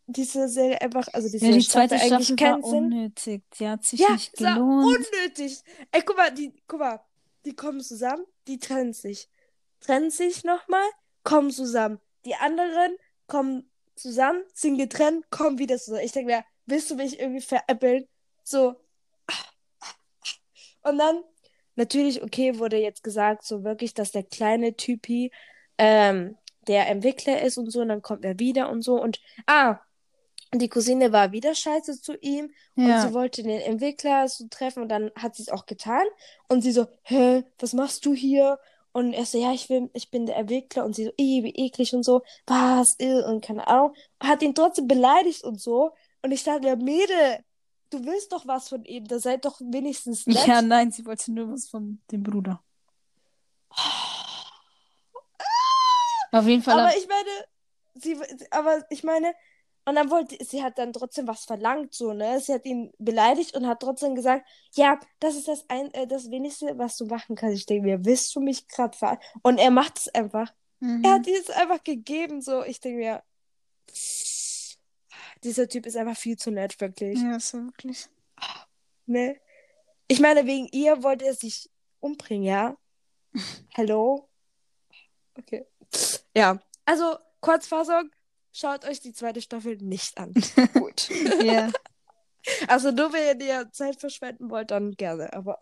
diese 0.05 0.47
Serie 0.47 0.79
einfach, 0.81 1.07
also 1.13 1.29
diese 1.29 1.45
ja, 1.45 1.51
die 1.51 1.61
Staffel 1.61 1.89
zweite 1.89 2.03
eigentlich 2.03 2.27
Staffel 2.27 2.39
war 2.45 2.51
keinen 2.51 2.63
Sinn. 2.63 2.83
unnötig. 2.85 3.43
Die 3.59 3.67
hat 3.67 3.83
sich 3.83 3.99
Ja, 3.99 4.11
nicht 4.11 4.33
gelohnt. 4.33 4.85
unnötig. 4.97 5.61
Ey, 5.91 6.01
guck 6.05 6.17
mal, 6.17 6.31
die, 6.31 6.53
guck 6.67 6.79
mal, 6.79 7.01
die 7.45 7.55
kommen 7.55 7.81
zusammen, 7.81 8.25
die 8.47 8.59
trennen 8.59 8.93
sich. 8.93 9.29
Trennen 9.79 10.09
sich 10.11 10.43
nochmal, 10.43 10.85
kommen 11.23 11.51
zusammen. 11.51 11.99
Die 12.25 12.35
anderen 12.35 12.95
kommen 13.27 13.69
zusammen, 13.95 14.43
sind 14.53 14.77
getrennt, 14.77 15.29
kommen 15.31 15.57
wieder 15.59 15.77
zusammen. 15.77 16.03
Ich 16.03 16.11
denke 16.11 16.31
mir, 16.33 16.43
willst 16.65 16.89
du 16.91 16.95
mich 16.95 17.19
irgendwie 17.19 17.41
veräppeln? 17.41 18.07
So. 18.43 18.75
Und 20.87 20.97
dann, 20.97 21.21
natürlich, 21.75 22.23
okay, 22.23 22.59
wurde 22.59 22.77
jetzt 22.77 23.03
gesagt, 23.03 23.43
so 23.43 23.63
wirklich, 23.63 23.93
dass 23.93 24.11
der 24.11 24.23
kleine 24.23 24.75
Typi 24.75 25.31
ähm, 25.77 26.37
der 26.67 26.87
Entwickler 26.87 27.41
ist 27.41 27.57
und 27.57 27.69
so, 27.71 27.81
und 27.81 27.89
dann 27.89 28.01
kommt 28.01 28.25
er 28.25 28.39
wieder 28.39 28.69
und 28.69 28.81
so. 28.81 29.01
Und, 29.01 29.19
ah, 29.45 29.79
die 30.53 30.69
Cousine 30.69 31.11
war 31.11 31.31
wieder 31.33 31.53
scheiße 31.55 32.01
zu 32.01 32.15
ihm 32.21 32.51
und 32.75 32.87
Ja. 32.87 33.01
sie 33.01 33.13
wollte 33.13 33.43
den 33.43 33.59
Entwickler 33.59 34.27
so 34.29 34.47
treffen 34.49 34.83
und 34.83 34.89
dann 34.89 35.11
hat 35.15 35.35
sie 35.35 35.43
es 35.43 35.49
auch 35.49 35.65
getan. 35.65 36.05
Und 36.47 36.61
sie 36.61 36.71
so, 36.71 36.87
hä, 37.03 37.43
was 37.59 37.73
machst 37.73 38.05
du 38.05 38.13
hier? 38.13 38.57
Und 38.93 39.13
er 39.13 39.25
so, 39.25 39.39
ja, 39.41 39.51
ich 39.53 39.69
will, 39.69 39.89
ich 39.93 40.09
bin 40.09 40.25
der 40.25 40.37
Entwickler. 40.37 40.85
Und 40.85 40.95
sie 40.95 41.05
so, 41.05 41.11
wie 41.17 41.53
eklig 41.53 41.93
und 41.93 42.03
so, 42.03 42.23
was, 42.47 42.95
ill 42.99 43.23
und 43.25 43.43
keine 43.43 43.67
Ahnung. 43.67 43.93
Hat 44.21 44.41
ihn 44.41 44.55
trotzdem 44.55 44.87
beleidigt 44.87 45.43
und 45.43 45.59
so. 45.61 45.91
Und 46.23 46.31
ich 46.31 46.43
dachte 46.43 46.61
mir, 46.61 46.77
Mädel, 46.77 47.39
du 47.89 48.05
willst 48.05 48.31
doch 48.31 48.45
was 48.47 48.69
von 48.69 48.83
ihm, 48.85 49.07
da 49.07 49.19
seid 49.19 49.45
doch 49.45 49.59
wenigstens 49.61 50.25
nett. 50.27 50.45
Ja, 50.47 50.61
nein, 50.61 50.91
sie 50.91 51.05
wollte 51.05 51.31
nur 51.31 51.51
was 51.51 51.67
von 51.67 52.01
dem 52.11 52.23
Bruder. 52.23 52.63
Auf 56.31 56.45
jeden 56.45 56.63
Fall. 56.63 56.79
Aber 56.79 56.89
ab- 56.89 56.95
ich 56.97 57.07
meine, 57.07 57.29
sie, 57.95 58.17
aber 58.51 58.85
ich 58.89 59.03
meine, 59.03 59.33
und 59.85 59.95
dann 59.95 60.11
wollte, 60.11 60.37
sie 60.43 60.61
hat 60.61 60.77
dann 60.77 60.91
trotzdem 60.91 61.27
was 61.27 61.45
verlangt, 61.45 61.93
so, 61.93 62.11
ne? 62.11 62.41
Sie 62.41 62.53
hat 62.53 62.65
ihn 62.65 62.91
beleidigt 62.97 63.55
und 63.55 63.65
hat 63.65 63.79
trotzdem 63.79 64.15
gesagt, 64.15 64.45
ja, 64.73 64.99
das 65.21 65.35
ist 65.35 65.47
das 65.47 65.63
ein, 65.69 65.93
äh, 65.93 66.05
das 66.05 66.29
Wenigste, 66.29 66.77
was 66.77 66.97
du 66.97 67.05
machen 67.05 67.37
kannst. 67.37 67.55
Ich 67.57 67.65
denke 67.65 67.87
mir, 67.87 68.03
willst 68.03 68.35
du 68.35 68.41
mich 68.41 68.67
gerade 68.67 68.97
ver... 68.97 69.17
Und 69.43 69.59
er 69.59 69.71
macht 69.71 69.97
es 69.97 70.13
einfach. 70.13 70.53
Mhm. 70.81 71.03
Er 71.05 71.13
hat 71.13 71.27
ihr 71.27 71.39
es 71.39 71.49
einfach 71.49 71.81
gegeben, 71.85 72.41
so. 72.41 72.63
Ich 72.65 72.81
denke 72.81 72.97
mir, 72.99 73.23
dieser 75.47 75.67
Typ 75.67 75.85
ist 75.85 75.95
einfach 75.95 76.17
viel 76.17 76.37
zu 76.37 76.51
nett, 76.51 76.79
wirklich. 76.79 77.19
Ja, 77.19 77.39
so 77.39 77.57
wirklich. 77.57 78.07
Ne? 79.05 79.39
Ich 80.07 80.19
meine, 80.19 80.45
wegen 80.45 80.67
ihr 80.71 81.01
wollte 81.03 81.25
er 81.25 81.33
sich 81.33 81.69
umbringen, 81.99 82.43
ja? 82.43 82.77
Hello? 83.69 84.29
Okay. 85.35 85.65
Ja, 86.35 86.59
also 86.85 87.17
Kurzfassung, 87.39 88.11
schaut 88.51 88.85
euch 88.85 88.99
die 88.99 89.13
zweite 89.13 89.41
Staffel 89.41 89.77
nicht 89.77 90.17
an. 90.17 90.33
Gut. 90.73 91.09
Ja. 91.43 91.71
Also 92.69 92.91
nur 92.91 93.11
wenn 93.11 93.41
ihr 93.41 93.69
Zeit 93.73 93.99
verschwenden 93.99 94.49
wollt, 94.49 94.71
dann 94.71 94.91
gerne, 94.91 95.33
aber 95.33 95.59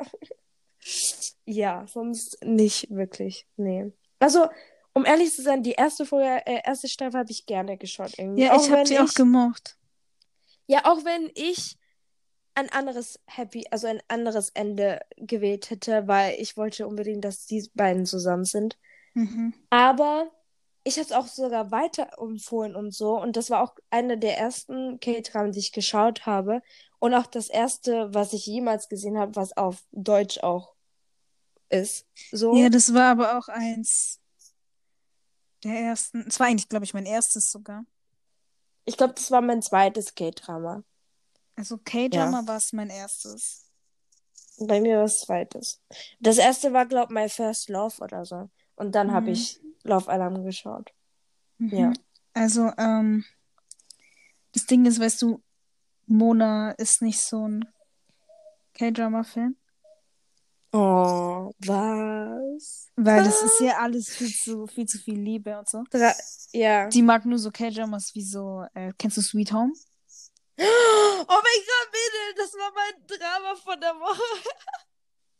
ja, 1.45 1.87
sonst 1.87 2.37
nicht 2.43 2.91
wirklich. 2.91 3.47
Nee. 3.57 3.91
Also, 4.19 4.49
um 4.95 5.05
ehrlich 5.05 5.33
zu 5.35 5.43
sein, 5.43 5.61
die 5.61 5.73
erste 5.73 6.05
Folge, 6.05 6.41
äh, 6.47 6.61
erste 6.63 6.87
Staffel 6.87 7.19
habe 7.19 7.31
ich 7.31 7.45
gerne 7.45 7.77
geschaut 7.77 8.17
irgendwie. 8.17 8.43
Ja, 8.43 8.55
ich 8.55 8.71
habe 8.71 8.87
sie 8.87 8.97
auch 8.97 9.13
gemocht. 9.13 9.77
Ja, 10.67 10.85
auch 10.85 11.03
wenn 11.03 11.29
ich 11.35 11.77
ein 12.55 12.71
anderes 12.71 13.19
Happy, 13.27 13.65
also 13.69 13.87
ein 13.87 14.01
anderes 14.07 14.49
Ende 14.51 15.01
gewählt 15.17 15.69
hätte, 15.69 16.07
weil 16.07 16.39
ich 16.39 16.55
wollte 16.55 16.87
unbedingt, 16.87 17.25
dass 17.25 17.45
die 17.45 17.69
beiden 17.73 18.05
zusammen 18.05 18.45
sind. 18.45 18.77
Mhm. 19.13 19.53
Aber 19.69 20.31
ich 20.85 20.95
habe 20.95 21.05
es 21.05 21.11
auch 21.11 21.27
sogar 21.27 21.71
weiter 21.71 22.17
empfohlen 22.17 22.73
und 22.75 22.93
so. 22.93 23.19
Und 23.19 23.35
das 23.35 23.49
war 23.49 23.61
auch 23.61 23.75
einer 23.89 24.15
der 24.15 24.37
ersten 24.37 25.01
K-Dramen, 25.01 25.51
die 25.51 25.59
ich 25.59 25.73
geschaut 25.73 26.25
habe. 26.25 26.61
Und 26.99 27.13
auch 27.13 27.25
das 27.25 27.49
erste, 27.49 28.13
was 28.13 28.31
ich 28.31 28.45
jemals 28.45 28.87
gesehen 28.87 29.17
habe, 29.17 29.35
was 29.35 29.57
auf 29.57 29.83
Deutsch 29.91 30.39
auch 30.39 30.73
ist. 31.69 32.07
So. 32.31 32.55
Ja, 32.55 32.69
das 32.69 32.93
war 32.93 33.11
aber 33.11 33.37
auch 33.37 33.49
eins 33.49 34.21
der 35.65 35.79
ersten. 35.79 36.25
Es 36.27 36.39
war 36.39 36.47
eigentlich, 36.47 36.69
glaube 36.69 36.85
ich, 36.85 36.93
mein 36.93 37.05
erstes 37.05 37.51
sogar. 37.51 37.85
Ich 38.85 38.97
glaube, 38.97 39.13
das 39.15 39.31
war 39.31 39.41
mein 39.41 39.61
zweites 39.61 40.13
K-Drama. 40.15 40.83
Also 41.55 41.77
K-Drama 41.77 42.45
war 42.47 42.57
es 42.57 42.71
mein 42.73 42.89
erstes. 42.89 43.65
Bei 44.59 44.79
mir 44.79 44.97
war 44.97 45.05
es 45.05 45.21
zweites. 45.21 45.81
Das 46.19 46.37
erste 46.37 46.71
war, 46.71 46.85
glaube 46.85 47.13
ich, 47.13 47.19
My 47.19 47.29
First 47.29 47.69
Love 47.69 48.01
oder 48.01 48.25
so. 48.25 48.49
Und 48.75 48.93
dann 48.93 49.11
habe 49.11 49.27
Mhm. 49.27 49.31
ich 49.33 49.59
Love 49.83 50.09
Alarm 50.09 50.43
geschaut. 50.43 50.93
Mhm. 51.57 51.69
Ja. 51.77 51.93
Also, 52.33 52.71
ähm, 52.77 53.25
das 54.53 54.65
Ding 54.65 54.85
ist, 54.85 54.99
weißt 54.99 55.21
du, 55.21 55.41
Mona 56.05 56.71
ist 56.71 57.01
nicht 57.01 57.19
so 57.19 57.47
ein 57.47 57.65
K-Drama-Fan. 58.73 59.55
Was? 61.59 62.89
Weil 62.95 63.23
das 63.23 63.41
ist 63.41 63.59
ja 63.61 63.77
alles 63.79 64.09
viel 64.09 64.33
zu, 64.33 64.67
viel 64.67 64.85
zu 64.85 64.97
viel 64.97 65.19
Liebe 65.19 65.57
und 65.57 65.69
so. 65.69 65.83
Dra 65.89 66.13
ja. 66.51 66.87
Die 66.89 67.01
mag 67.01 67.25
nur 67.25 67.39
so 67.39 67.51
K-Dramas 67.51 68.13
wie 68.13 68.23
so, 68.23 68.65
äh, 68.73 68.91
kennst 68.97 69.17
du 69.17 69.21
Sweet 69.21 69.51
Home? 69.53 69.73
Oh 71.27 71.27
mein 71.27 71.63
Gott, 71.65 71.91
Mädel, 71.91 72.35
das 72.37 72.53
war 72.53 72.71
mein 72.75 73.07
Drama 73.07 73.55
von 73.55 73.79
der 73.81 73.95
Woche. 73.95 74.21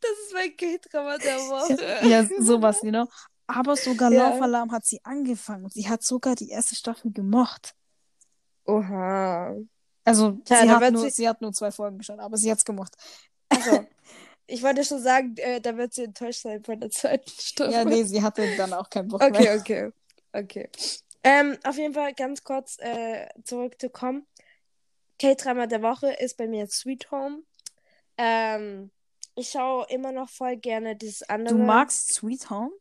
das 0.00 0.10
ist 0.10 0.32
mein 0.32 0.56
K-Drama 0.56 1.18
der 1.18 1.36
Woche. 1.36 2.08
Ja, 2.08 2.24
sowas, 2.42 2.80
you 2.82 2.90
know. 2.90 3.06
Aber 3.46 3.76
sogar 3.76 4.10
Ja. 4.10 4.30
Love 4.30 4.42
Alarm 4.44 4.72
hat 4.72 4.84
sie 4.86 5.00
angefangen 5.04 5.64
und 5.64 5.72
sie 5.72 5.88
hat 5.88 6.02
sogar 6.02 6.34
die 6.36 6.48
erste 6.50 6.74
Staffel 6.74 7.12
gemocht. 7.12 7.74
Oha. 8.64 9.54
Also, 10.04 10.32
Tja, 10.44 10.62
sie, 10.62 10.70
hat 10.70 10.92
nur, 10.92 11.02
sie- 11.02 11.10
sie 11.10 11.28
hat 11.28 11.40
nur 11.40 11.52
zwei 11.52 11.70
Folgen 11.70 11.98
geschaut, 11.98 12.18
aber 12.18 12.36
sie 12.36 12.50
hat's 12.50 12.64
gemocht. 12.64 12.94
Also, 13.50 13.86
ich 14.48 14.62
wollte 14.62 14.82
schon 14.82 15.00
sagen, 15.00 15.36
äh, 15.36 15.60
da 15.60 15.76
wird 15.76 15.94
sie 15.94 16.04
enttäuscht 16.04 16.40
sein 16.40 16.64
von 16.64 16.80
der 16.80 16.90
zweiten 16.90 17.30
Staffel. 17.38 17.72
Ja, 17.72 17.84
nee, 17.84 18.02
sie 18.02 18.22
hatte 18.22 18.56
dann 18.56 18.72
auch 18.72 18.90
keinen 18.90 19.08
Bock 19.08 19.20
mehr. 19.20 19.30
Okay, 19.30 19.58
okay. 19.58 19.92
Okay. 20.32 20.68
Ähm, 21.22 21.58
auf 21.64 21.76
jeden 21.76 21.94
Fall 21.94 22.14
ganz 22.14 22.42
kurz 22.42 22.78
äh, 22.80 23.28
zurückzukommen. 23.44 24.26
K-Drama 25.18 25.66
der 25.66 25.82
Woche 25.82 26.12
ist 26.12 26.36
bei 26.36 26.46
mir 26.46 26.66
Sweet 26.66 27.10
Home. 27.10 27.42
Ähm, 28.16 28.90
ich 29.34 29.50
schaue 29.50 29.86
immer 29.90 30.12
noch 30.12 30.28
voll 30.28 30.56
gerne 30.56 30.96
dieses 30.96 31.22
andere. 31.28 31.54
Du 31.54 31.62
magst 31.62 32.14
Sweet 32.14 32.50
Home? 32.50 32.72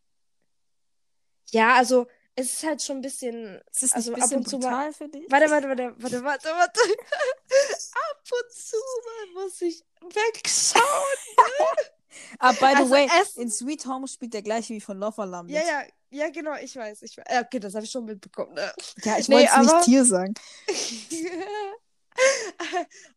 Ja, 1.51 1.75
also 1.75 2.07
es 2.37 2.53
ist 2.53 2.63
halt 2.63 2.81
schon 2.81 2.97
ein 2.97 3.01
bisschen. 3.01 3.61
Ist 3.71 3.83
das 3.83 3.91
Also 3.93 4.11
nicht 4.11 4.23
ab 4.23 4.29
bisschen 4.29 4.37
und 4.39 4.49
zu 4.49 4.57
mal- 4.59 4.93
für 4.93 5.09
dich? 5.09 5.25
Warte, 5.29 5.49
warte, 5.51 5.67
warte, 5.67 5.93
warte, 5.97 6.23
warte, 6.23 6.47
warte. 6.49 6.79
Ab 6.79 8.31
und 8.31 8.53
zu 8.53 8.77
mal 9.35 9.43
muss 9.43 9.61
ich 9.61 9.83
wegschauen. 10.01 10.81
Ah, 12.39 12.51
by 12.53 12.57
the 12.59 12.65
Also 12.77 12.89
way, 12.89 13.07
in 13.35 13.51
Sweet 13.51 13.85
Home 13.85 14.07
spielt 14.07 14.33
der 14.33 14.41
gleiche 14.41 14.73
wie 14.73 14.81
von 14.81 14.97
Love 14.97 15.21
Alarm 15.21 15.45
mit. 15.45 15.55
Ja, 15.55 15.61
ja, 15.61 15.83
ja, 16.09 16.29
genau, 16.31 16.55
ich 16.55 16.75
weiß. 16.75 17.03
Ich 17.03 17.15
weiß. 17.15 17.25
Okay, 17.45 17.59
das 17.59 17.75
habe 17.75 17.85
ich 17.85 17.91
schon 17.91 18.05
mitbekommen. 18.05 18.55
Ne? 18.55 18.73
Ja, 19.03 19.19
ich 19.19 19.27
Nee, 19.27 19.35
wollte 19.35 19.47
es 19.49 19.53
aber- 19.53 19.77
nicht 19.77 19.87
dir 19.87 20.03
sagen. 20.05 20.33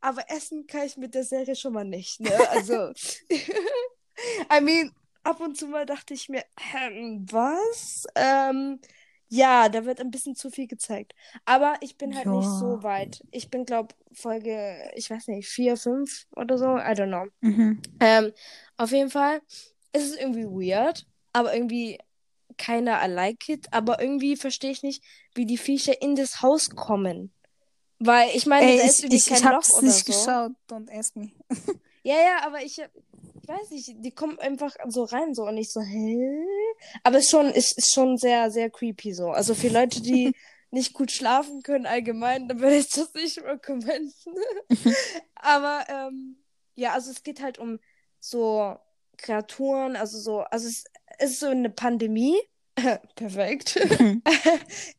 Aber 0.01 0.29
essen 0.31 0.67
kann 0.67 0.85
ich 0.85 0.97
mit 0.99 1.15
der 1.15 1.25
Serie 1.25 1.57
schon 1.57 1.73
mal 1.73 1.85
nicht, 1.85 2.21
ne? 2.21 2.31
Also, 2.51 2.93
I 3.31 4.61
mean, 4.61 4.95
ab 5.23 5.41
und 5.41 5.57
zu 5.57 5.67
mal 5.67 5.87
dachte 5.87 6.13
ich 6.13 6.29
mir, 6.29 6.45
ähm, 6.75 7.25
was? 7.31 8.05
Ähm, 8.15 8.81
ja, 9.33 9.69
da 9.69 9.85
wird 9.85 10.01
ein 10.01 10.11
bisschen 10.11 10.35
zu 10.35 10.51
viel 10.51 10.67
gezeigt. 10.67 11.15
Aber 11.45 11.75
ich 11.81 11.97
bin 11.97 12.15
halt 12.17 12.27
nicht 12.27 12.45
Ja. 12.45 12.59
so 12.59 12.83
weit. 12.83 13.25
Ich 13.31 13.49
bin, 13.49 13.65
glaube 13.65 13.95
Folge, 14.13 14.91
ich 14.97 15.09
weiß 15.09 15.29
nicht, 15.29 15.49
vier, 15.49 15.77
fünf 15.77 16.27
oder 16.37 16.59
so. 16.59 16.77
I 16.77 16.91
don't 16.95 17.07
know. 17.09 17.27
Mhm. 17.41 17.81
Ähm, 18.01 18.33
auf 18.77 18.91
jeden 18.91 19.11
Fall 19.11 19.41
ist 19.93 20.05
es 20.11 20.17
irgendwie 20.17 20.45
weird, 20.47 21.07
aber 21.33 21.55
irgendwie 21.55 21.99
keiner 22.59 23.01
I 23.03 23.09
like 23.11 23.49
it. 23.49 23.73
Aber 23.73 24.01
irgendwie 24.03 24.37
verstehe 24.37 24.73
ich 24.73 24.83
nicht, 24.83 25.03
wie 25.35 25.47
die 25.47 25.59
Viecher 25.59 26.03
in 26.03 26.17
das 26.17 26.43
Haus 26.43 26.71
kommen. 26.71 27.33
Weil 28.01 28.31
ich 28.35 28.47
meine, 28.47 28.67
Ey, 28.73 28.79
da 28.79 28.83
ich, 28.85 28.91
ist 28.91 28.99
irgendwie 29.01 29.17
ich, 29.19 29.27
kein 29.27 29.37
ich 29.39 29.45
Loch 29.45 29.53
hab's 29.53 29.75
oder 29.75 29.83
nicht 29.87 30.07
so. 30.07 30.13
geschaut. 30.13 30.53
Don't 30.69 30.91
ask 30.99 31.15
me. 31.17 31.31
Ja, 32.03 32.15
ja, 32.15 32.47
aber 32.47 32.63
ich 32.65 32.81
weiß 33.51 33.71
nicht, 33.71 33.97
die 33.99 34.13
kommen 34.13 34.39
einfach 34.39 34.75
so 34.89 35.05
rein 35.05 35.35
so 35.35 35.45
und 35.45 35.57
ich 35.57 35.71
so, 35.71 35.81
hä? 35.81 36.45
Aber 37.03 37.19
es 37.19 37.25
ist 37.25 37.31
schon, 37.31 37.47
ist, 37.47 37.77
ist 37.77 37.93
schon 37.93 38.17
sehr, 38.17 38.51
sehr 38.51 38.71
creepy 38.71 39.13
so. 39.13 39.31
Also 39.31 39.55
für 39.55 39.69
Leute, 39.69 40.01
die 40.01 40.33
nicht 40.71 40.95
gut 40.95 41.11
schlafen 41.11 41.63
können 41.63 41.87
allgemein, 41.87 42.49
dann 42.49 42.61
würde 42.61 42.77
ich 42.77 42.89
das 42.89 43.13
nicht 43.15 43.43
recommenden. 43.43 44.13
aber 45.35 45.85
ähm, 45.89 46.37
ja, 46.75 46.93
also 46.93 47.11
es 47.11 47.23
geht 47.23 47.43
halt 47.43 47.59
um 47.59 47.81
so 48.21 48.77
Kreaturen, 49.17 49.97
also 49.97 50.19
so, 50.19 50.41
also 50.41 50.69
es, 50.69 50.85
ist 51.19 51.41
so 51.41 51.49
eine 51.49 51.71
Pandemie. 51.71 52.37
Perfekt. 53.17 53.79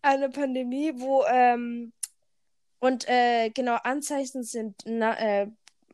eine 0.02 0.30
Pandemie, 0.30 0.92
wo 0.96 1.24
ähm, 1.26 1.94
und 2.80 3.08
äh, 3.08 3.50
genau 3.50 3.78
Anzeichen 3.84 4.44
sind 4.44 4.82
Na 4.86 5.18
äh, 5.18 5.48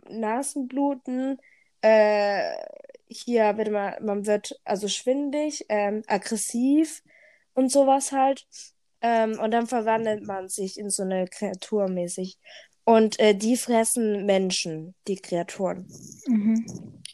Nasenbluten, 0.10 1.40
äh, 1.88 2.56
hier 3.08 3.58
wird 3.58 3.72
man, 3.72 3.94
man 4.06 4.26
wird 4.26 4.60
also 4.66 4.88
schwindig, 4.88 5.66
ähm, 5.70 6.04
aggressiv 6.08 7.02
und 7.54 7.72
sowas 7.72 8.12
halt. 8.12 8.46
Ähm, 9.00 9.40
und 9.40 9.52
dann 9.52 9.68
verwandelt 9.68 10.26
man 10.26 10.50
sich 10.50 10.78
in 10.78 10.90
so 10.90 11.04
eine 11.04 11.28
Kreatur 11.28 11.88
mäßig. 11.88 12.38
Und 12.84 13.20
äh, 13.20 13.36
die 13.36 13.58
fressen 13.58 14.26
Menschen, 14.26 14.96
die 15.08 15.18
Kreaturen. 15.18 15.88
mhm. 16.26 16.66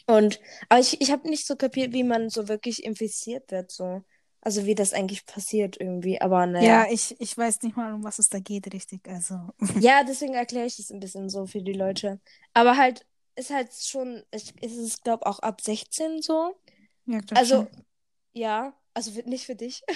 Und 0.06 0.42
aber 0.68 0.82
ich, 0.82 1.00
ich 1.00 1.12
habe 1.12 1.30
nicht 1.30 1.48
so 1.48 1.56
kapiert, 1.56 1.94
wie 1.94 2.04
man 2.04 2.30
so 2.30 2.50
wirklich 2.50 2.84
infiziert 2.84 3.52
wird, 3.52 3.72
so. 3.72 4.04
Also 4.42 4.66
wie 4.66 4.76
das 4.76 4.92
eigentlich 4.92 5.26
passiert 5.26 5.80
irgendwie. 5.80 6.20
Aber 6.20 6.46
naja. 6.46 6.84
Ja, 6.84 6.92
ich, 6.92 7.16
ich 7.22 7.38
weiß 7.38 7.62
nicht 7.62 7.78
mal, 7.78 7.94
um 7.94 8.04
was 8.04 8.20
es 8.20 8.28
da 8.28 8.40
geht, 8.40 8.74
richtig. 8.74 9.08
Also. 9.08 9.36
Ja, 9.80 10.04
deswegen 10.04 10.34
erkläre 10.34 10.66
ich 10.66 10.76
das 10.76 10.92
ein 10.92 11.00
bisschen 11.00 11.30
so 11.30 11.46
für 11.46 11.62
die 11.62 11.72
Leute. 11.72 12.20
Aber 12.54 12.76
halt, 12.76 13.06
ist 13.36 13.50
halt 13.50 13.74
schon, 13.74 14.24
ich- 14.32 14.54
ist 14.64 14.78
es, 14.78 15.02
glaube 15.02 15.26
auch 15.26 15.40
ab 15.40 15.62
16 15.62 16.22
so. 16.22 16.56
Ja, 17.06 17.20
glaub 17.20 17.38
Also, 17.38 17.56
schon. 17.56 17.68
ja, 18.34 18.74
also 18.94 19.12
nicht 19.26 19.46
für 19.46 19.56
dich. 19.56 19.82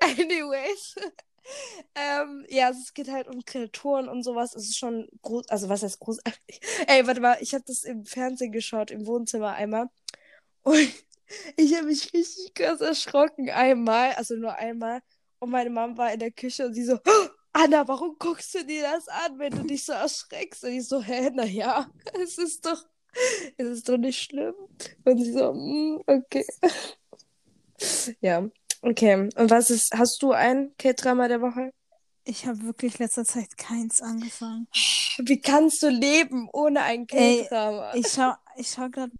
Anyways. 0.00 0.94
ähm, 1.94 2.46
ja, 2.48 2.68
also 2.68 2.80
es 2.80 2.94
geht 2.94 3.10
halt 3.10 3.28
um 3.28 3.44
Kreaturen 3.44 4.08
und 4.08 4.22
sowas. 4.22 4.54
Es 4.54 4.64
ist 4.68 4.78
schon 4.78 5.08
groß, 5.22 5.48
also 5.48 5.68
was 5.68 5.82
heißt 5.82 5.98
großartig? 6.00 6.60
Ey, 6.86 7.06
warte 7.06 7.20
mal, 7.20 7.36
ich 7.40 7.54
habe 7.54 7.64
das 7.66 7.84
im 7.84 8.04
Fernsehen 8.06 8.52
geschaut, 8.52 8.90
im 8.90 9.06
Wohnzimmer 9.06 9.52
einmal. 9.52 9.88
Und 10.62 10.76
ich 11.56 11.74
habe 11.74 11.86
mich 11.86 12.12
richtig 12.12 12.54
krass 12.54 12.80
erschrocken 12.80 13.50
einmal, 13.50 14.12
also 14.12 14.34
nur 14.36 14.54
einmal. 14.54 15.02
Und 15.38 15.50
meine 15.50 15.70
Mom 15.70 15.98
war 15.98 16.12
in 16.12 16.20
der 16.20 16.30
Küche 16.30 16.66
und 16.66 16.74
sie 16.74 16.84
so, 16.84 16.94
"Oh, 16.94 17.28
Anna, 17.56 17.86
warum 17.86 18.16
guckst 18.18 18.52
du 18.54 18.64
dir 18.64 18.82
das 18.82 19.06
an, 19.08 19.38
wenn 19.38 19.52
du 19.52 19.62
dich 19.62 19.84
so 19.84 19.92
erschreckst? 19.92 20.64
Und 20.64 20.72
ich 20.72 20.88
so, 20.88 21.00
hä, 21.00 21.30
naja, 21.30 21.88
es 22.20 22.36
ist 22.36 22.66
doch, 22.66 22.84
es 23.56 23.68
ist 23.68 23.88
doch 23.88 23.96
nicht 23.96 24.20
schlimm. 24.20 24.54
Und 25.04 25.18
sie 25.22 25.32
so, 25.32 25.52
"Mm, 25.54 26.02
okay. 26.06 26.44
Ja, 28.20 28.48
okay. 28.82 29.28
Und 29.36 29.50
was 29.50 29.70
ist, 29.70 29.92
hast 29.94 30.20
du 30.22 30.32
ein 30.32 30.74
K-Drama 30.78 31.28
der 31.28 31.40
Woche? 31.40 31.70
Ich 32.24 32.46
habe 32.46 32.60
wirklich 32.62 32.98
letzter 32.98 33.24
Zeit 33.24 33.56
keins 33.56 34.00
angefangen. 34.00 34.66
Wie 35.18 35.40
kannst 35.40 35.82
du 35.82 35.88
leben 35.88 36.48
ohne 36.52 36.82
ein 36.82 37.06
K-Drama? 37.06 37.94
Ich 37.94 38.08
schau, 38.08 38.32
ich 38.56 38.68
schau 38.70 38.88
gerade 38.88 39.12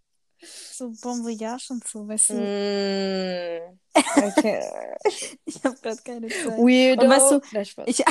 so 0.43 0.91
Bon 1.03 1.23
Voyage 1.23 1.71
und 1.71 1.87
so, 1.87 2.09
weißt 2.09 2.31
du? 2.31 2.35
Mm, 2.35 3.79
okay. 3.95 4.63
Ich 5.45 5.63
habe 5.63 5.77
gerade 5.83 6.01
keine 6.03 6.29
Zeit. 6.29 6.57
Weirdo. 6.57 7.05
Und 7.05 7.11
weißt 7.11 7.31
du, 7.31 7.41
Nein. 7.53 7.67
Ich, 7.87 8.01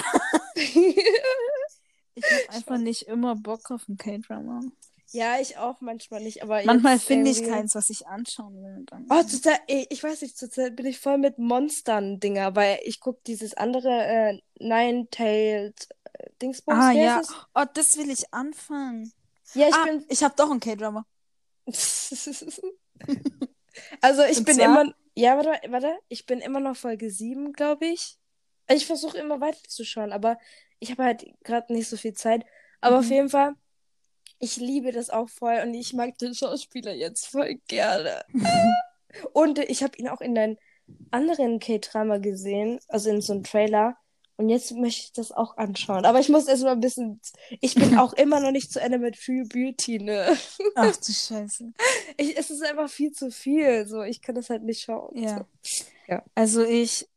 ich 2.15 2.23
habe 2.23 2.49
einfach 2.49 2.77
nicht 2.77 3.03
immer 3.03 3.35
Bock 3.35 3.71
auf 3.71 3.81
einen 3.87 3.97
K-Drama. 3.97 4.61
Ja, 5.13 5.39
ich 5.39 5.57
auch 5.57 5.79
manchmal 5.79 6.21
nicht, 6.21 6.41
aber 6.41 6.63
Manchmal 6.65 6.97
finde 6.97 7.29
ich 7.29 7.43
keins, 7.43 7.75
was 7.75 7.91
ich 7.91 8.07
anschauen 8.07 8.55
will. 8.63 8.83
Oh, 9.09 9.21
total, 9.21 9.59
ey, 9.67 9.85
ich 9.91 10.03
weiß 10.03 10.21
nicht, 10.23 10.35
zurzeit 10.37 10.75
bin 10.75 10.87
ich 10.87 10.99
voll 10.99 11.19
mit 11.19 11.37
Monstern-Dinger, 11.37 12.55
weil 12.55 12.79
ich 12.83 12.99
gucke 12.99 13.21
dieses 13.27 13.53
andere 13.53 13.89
äh, 13.89 14.39
Nine-Tailed 14.59 15.87
äh, 16.13 16.29
Dingsbums. 16.41 16.79
ah 16.79 16.91
ja, 16.91 17.21
oh, 17.53 17.63
das 17.75 17.95
will 17.97 18.09
ich 18.09 18.33
anfangen. 18.33 19.13
Ja, 19.53 19.67
ich 19.67 19.75
ah, 19.75 19.83
bin. 19.83 20.03
ich 20.09 20.23
habe 20.23 20.33
doch 20.35 20.49
einen 20.49 20.59
K-Drama. 20.59 21.05
also 24.01 24.23
ich 24.23 24.37
Und 24.39 24.45
bin 24.45 24.55
zwar? 24.55 24.65
immer. 24.65 24.93
Ja, 25.15 25.37
warte, 25.37 25.71
warte. 25.71 25.97
Ich 26.07 26.25
bin 26.25 26.39
immer 26.39 26.59
noch 26.59 26.75
Folge 26.75 27.09
7, 27.09 27.53
glaube 27.53 27.85
ich. 27.87 28.17
Ich 28.69 28.85
versuche 28.85 29.17
immer 29.17 29.41
weiterzuschauen, 29.41 30.11
aber 30.11 30.37
ich 30.79 30.91
habe 30.91 31.03
halt 31.03 31.25
gerade 31.43 31.71
nicht 31.73 31.87
so 31.87 31.97
viel 31.97 32.13
Zeit. 32.13 32.45
Aber 32.81 32.99
auf 32.99 33.05
Mhm. 33.05 33.11
jeden 33.11 33.29
Fall, 33.29 33.53
ich 34.39 34.57
liebe 34.57 34.91
das 34.91 35.09
auch 35.09 35.29
voll 35.29 35.59
und 35.63 35.73
ich 35.73 35.93
mag 35.93 36.17
den 36.17 36.33
Schauspieler 36.33 36.93
jetzt 36.93 37.27
voll 37.27 37.55
gerne. 37.67 38.25
Und 39.31 39.59
ich 39.59 39.83
habe 39.83 39.95
ihn 39.97 40.07
auch 40.07 40.21
in 40.21 40.35
einem 40.35 40.57
anderen 41.11 41.59
K-Drama 41.59 42.17
gesehen, 42.17 42.79
also 42.87 43.11
in 43.11 43.21
so 43.21 43.33
einem 43.33 43.43
Trailer. 43.43 43.95
Und 44.35 44.49
jetzt 44.49 44.71
möchte 44.71 45.01
ich 45.03 45.11
das 45.13 45.31
auch 45.31 45.57
anschauen. 45.57 46.05
Aber 46.05 46.19
ich 46.19 46.29
muss 46.29 46.47
erst 46.47 46.63
mal 46.63 46.71
ein 46.71 46.79
bisschen. 46.79 47.21
Ich 47.61 47.75
bin 47.75 47.97
auch 47.97 48.13
immer 48.13 48.39
noch 48.39 48.51
nicht 48.51 48.71
zu 48.71 48.81
Ende 48.81 48.97
mit 48.97 49.15
Free 49.15 49.43
Beauty, 49.43 49.99
ne? 49.99 50.35
Ach 50.75 50.95
du 50.95 51.11
Scheiße. 51.13 51.71
Ich, 52.17 52.35
es 52.37 52.49
ist 52.49 52.63
einfach 52.63 52.89
viel 52.89 53.11
zu 53.11 53.29
viel. 53.31 53.85
So, 53.87 54.01
ich 54.01 54.21
kann 54.21 54.35
das 54.35 54.49
halt 54.49 54.63
nicht 54.63 54.81
schauen. 54.81 55.15
Ja. 55.15 55.45
Ja. 56.07 56.23
Also 56.33 56.63
ich 56.63 57.07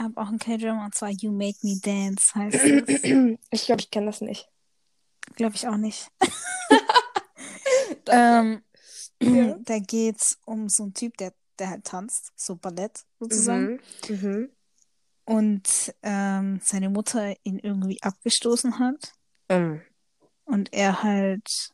habe 0.00 0.18
auch 0.20 0.28
einen 0.28 0.38
K-Drama 0.38 0.86
und 0.86 0.94
zwar 0.94 1.10
You 1.10 1.30
Make 1.30 1.58
Me 1.62 1.78
Dance 1.80 2.34
heißt 2.34 2.56
es. 2.56 3.02
So. 3.02 3.36
Ich 3.50 3.66
glaube, 3.66 3.80
ich 3.82 3.90
kann 3.90 4.06
das 4.06 4.20
nicht. 4.22 4.48
Glaube 5.36 5.54
ich 5.56 5.68
auch 5.68 5.76
nicht. 5.76 6.08
Ähm, 8.08 8.62
Ja. 9.22 9.56
Da 9.64 9.78
geht's 9.78 10.38
um 10.44 10.68
so 10.68 10.84
einen 10.84 10.94
Typ, 10.94 11.16
der, 11.18 11.32
der 11.58 11.70
halt 11.70 11.84
tanzt, 11.84 12.32
so 12.34 12.56
Ballett 12.56 13.04
sozusagen. 13.20 13.80
Mhm. 14.08 14.16
Mhm. 14.16 14.50
Und 15.24 15.94
ähm, 16.02 16.60
seine 16.62 16.90
Mutter 16.90 17.34
ihn 17.44 17.58
irgendwie 17.58 18.02
abgestoßen 18.02 18.78
hat. 18.78 19.14
Mhm. 19.48 19.82
Und 20.44 20.72
er 20.72 21.02
halt 21.02 21.72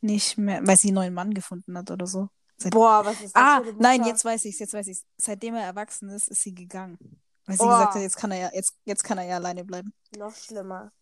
nicht 0.00 0.38
mehr, 0.38 0.66
weil 0.66 0.76
sie 0.76 0.88
einen 0.88 0.96
neuen 0.96 1.14
Mann 1.14 1.34
gefunden 1.34 1.76
hat 1.76 1.90
oder 1.90 2.06
so. 2.06 2.28
Seit... 2.56 2.72
Boah, 2.72 3.04
was 3.04 3.20
ist 3.20 3.34
das 3.34 3.42
Ah, 3.42 3.62
nein, 3.78 4.04
jetzt 4.04 4.24
weiß 4.24 4.44
ich's, 4.44 4.58
jetzt 4.58 4.74
weiß 4.74 4.86
ich's. 4.88 5.04
Seitdem 5.16 5.54
er 5.54 5.64
erwachsen 5.64 6.10
ist, 6.10 6.28
ist 6.28 6.42
sie 6.42 6.54
gegangen. 6.54 6.98
Weil 7.46 7.56
sie 7.56 7.64
Boah. 7.64 7.78
gesagt 7.78 7.94
hat, 7.94 8.02
jetzt 8.02 8.16
kann 8.16 8.30
er 8.32 8.38
ja, 8.38 8.50
jetzt, 8.52 8.74
jetzt 8.84 9.02
kann 9.02 9.18
er 9.18 9.24
ja 9.24 9.36
alleine 9.36 9.64
bleiben. 9.64 9.94
Noch 10.16 10.34
schlimmer. 10.34 10.92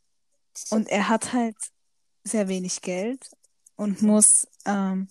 Und 0.71 0.89
er 0.89 1.09
hat 1.09 1.33
halt 1.33 1.57
sehr 2.25 2.49
wenig 2.49 2.81
Geld 2.83 3.31
und 3.77 4.03
muss, 4.03 4.47
ähm, 4.65 5.09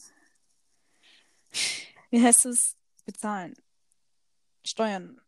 wie 2.10 2.24
heißt 2.24 2.46
es, 2.46 2.76
bezahlen. 3.06 3.56
Steuern. 4.66 5.22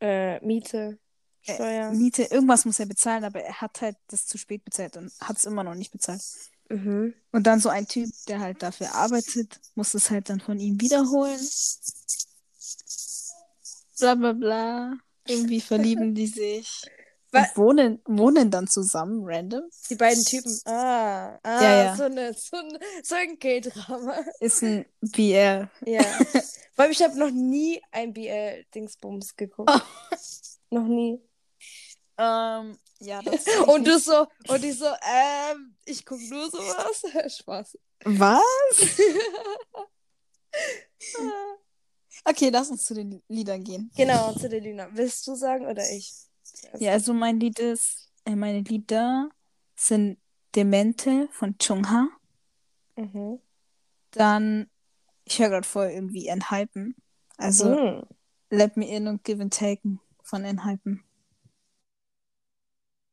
Äh, 0.00 0.44
Miete, 0.44 0.98
Äh, 1.46 1.54
Steuer. 1.54 1.90
Miete, 1.92 2.22
irgendwas 2.24 2.64
muss 2.64 2.80
er 2.80 2.86
bezahlen, 2.86 3.24
aber 3.24 3.40
er 3.40 3.60
hat 3.60 3.80
halt 3.80 3.96
das 4.08 4.26
zu 4.26 4.38
spät 4.38 4.64
bezahlt 4.64 4.96
und 4.96 5.12
hat 5.20 5.36
es 5.36 5.44
immer 5.44 5.64
noch 5.64 5.74
nicht 5.74 5.92
bezahlt. 5.92 6.22
Mhm. 6.68 7.14
Und 7.32 7.46
dann 7.46 7.60
so 7.60 7.68
ein 7.68 7.86
Typ, 7.86 8.08
der 8.28 8.40
halt 8.40 8.62
dafür 8.62 8.94
arbeitet, 8.94 9.60
muss 9.74 9.94
es 9.94 10.10
halt 10.10 10.28
dann 10.28 10.40
von 10.40 10.58
ihm 10.58 10.80
wiederholen. 10.80 11.40
Bla 13.98 14.14
bla 14.14 14.32
bla. 14.32 14.98
Irgendwie 15.26 15.60
verlieben 15.60 16.14
die 16.14 16.26
sich. 16.26 16.82
Wa- 17.32 17.40
Und 17.40 17.56
wohnen, 17.56 18.02
wohnen 18.06 18.50
dann 18.50 18.66
zusammen, 18.66 19.20
random. 19.24 19.62
Die 19.88 19.94
beiden 19.94 20.24
Typen. 20.24 20.58
Ah, 20.64 21.38
ah 21.42 21.62
Ja, 21.62 21.84
ja. 21.84 21.96
So, 21.96 22.04
eine, 22.04 22.34
so, 22.34 22.56
ein, 22.56 22.78
so 23.04 23.14
ein 23.14 23.38
K-Drama. 23.38 24.16
Ist 24.40 24.62
ein 24.62 24.84
BL. 25.00 25.70
Ja. 25.86 26.00
Allem, 26.76 26.92
ich 26.92 27.02
habe 27.02 27.18
noch 27.18 27.30
nie 27.30 27.80
ein 27.92 28.12
BL-Dingsbums 28.14 29.36
geguckt. 29.36 29.70
noch 30.70 30.86
nie. 30.86 31.20
Ähm, 32.16 32.78
ja, 33.00 33.20
das 33.22 33.44
Und 33.66 33.86
du 33.86 33.98
so, 33.98 34.26
und 34.48 34.64
ich 34.64 34.78
so, 34.78 34.86
ähm, 34.86 35.76
ich 35.84 36.04
guck 36.06 36.18
nur 36.20 36.50
sowas. 36.50 37.02
Spaß. 37.36 37.78
Was? 38.04 38.74
Okay, 42.24 42.50
lass 42.50 42.70
uns 42.70 42.84
zu 42.84 42.94
den 42.94 43.22
Liedern 43.28 43.64
gehen. 43.64 43.90
Genau, 43.96 44.32
zu 44.34 44.48
der 44.48 44.60
Lina. 44.60 44.88
Willst 44.92 45.26
du 45.26 45.34
sagen 45.34 45.66
oder 45.66 45.88
ich? 45.90 46.12
Ja, 46.78 46.92
also 46.92 47.12
mein 47.12 47.40
Lied 47.40 47.58
ist, 47.58 48.10
äh, 48.24 48.36
meine 48.36 48.60
Lieder 48.60 49.28
sind 49.76 50.18
Demente 50.54 51.28
von 51.32 51.56
Chungha. 51.58 52.08
Mhm. 52.96 53.40
Dann, 54.12 54.68
ich 55.24 55.38
höre 55.38 55.50
gerade 55.50 55.66
voll 55.66 55.88
irgendwie 55.88 56.26
Enhypen. 56.26 56.94
Also 57.36 57.74
Mhm. 57.74 58.02
Let 58.50 58.76
Me 58.76 58.88
In 58.88 59.06
und 59.06 59.22
Give 59.24 59.40
and 59.40 59.52
Taken 59.52 60.00
von 60.22 60.44
Enhypen. 60.44 61.04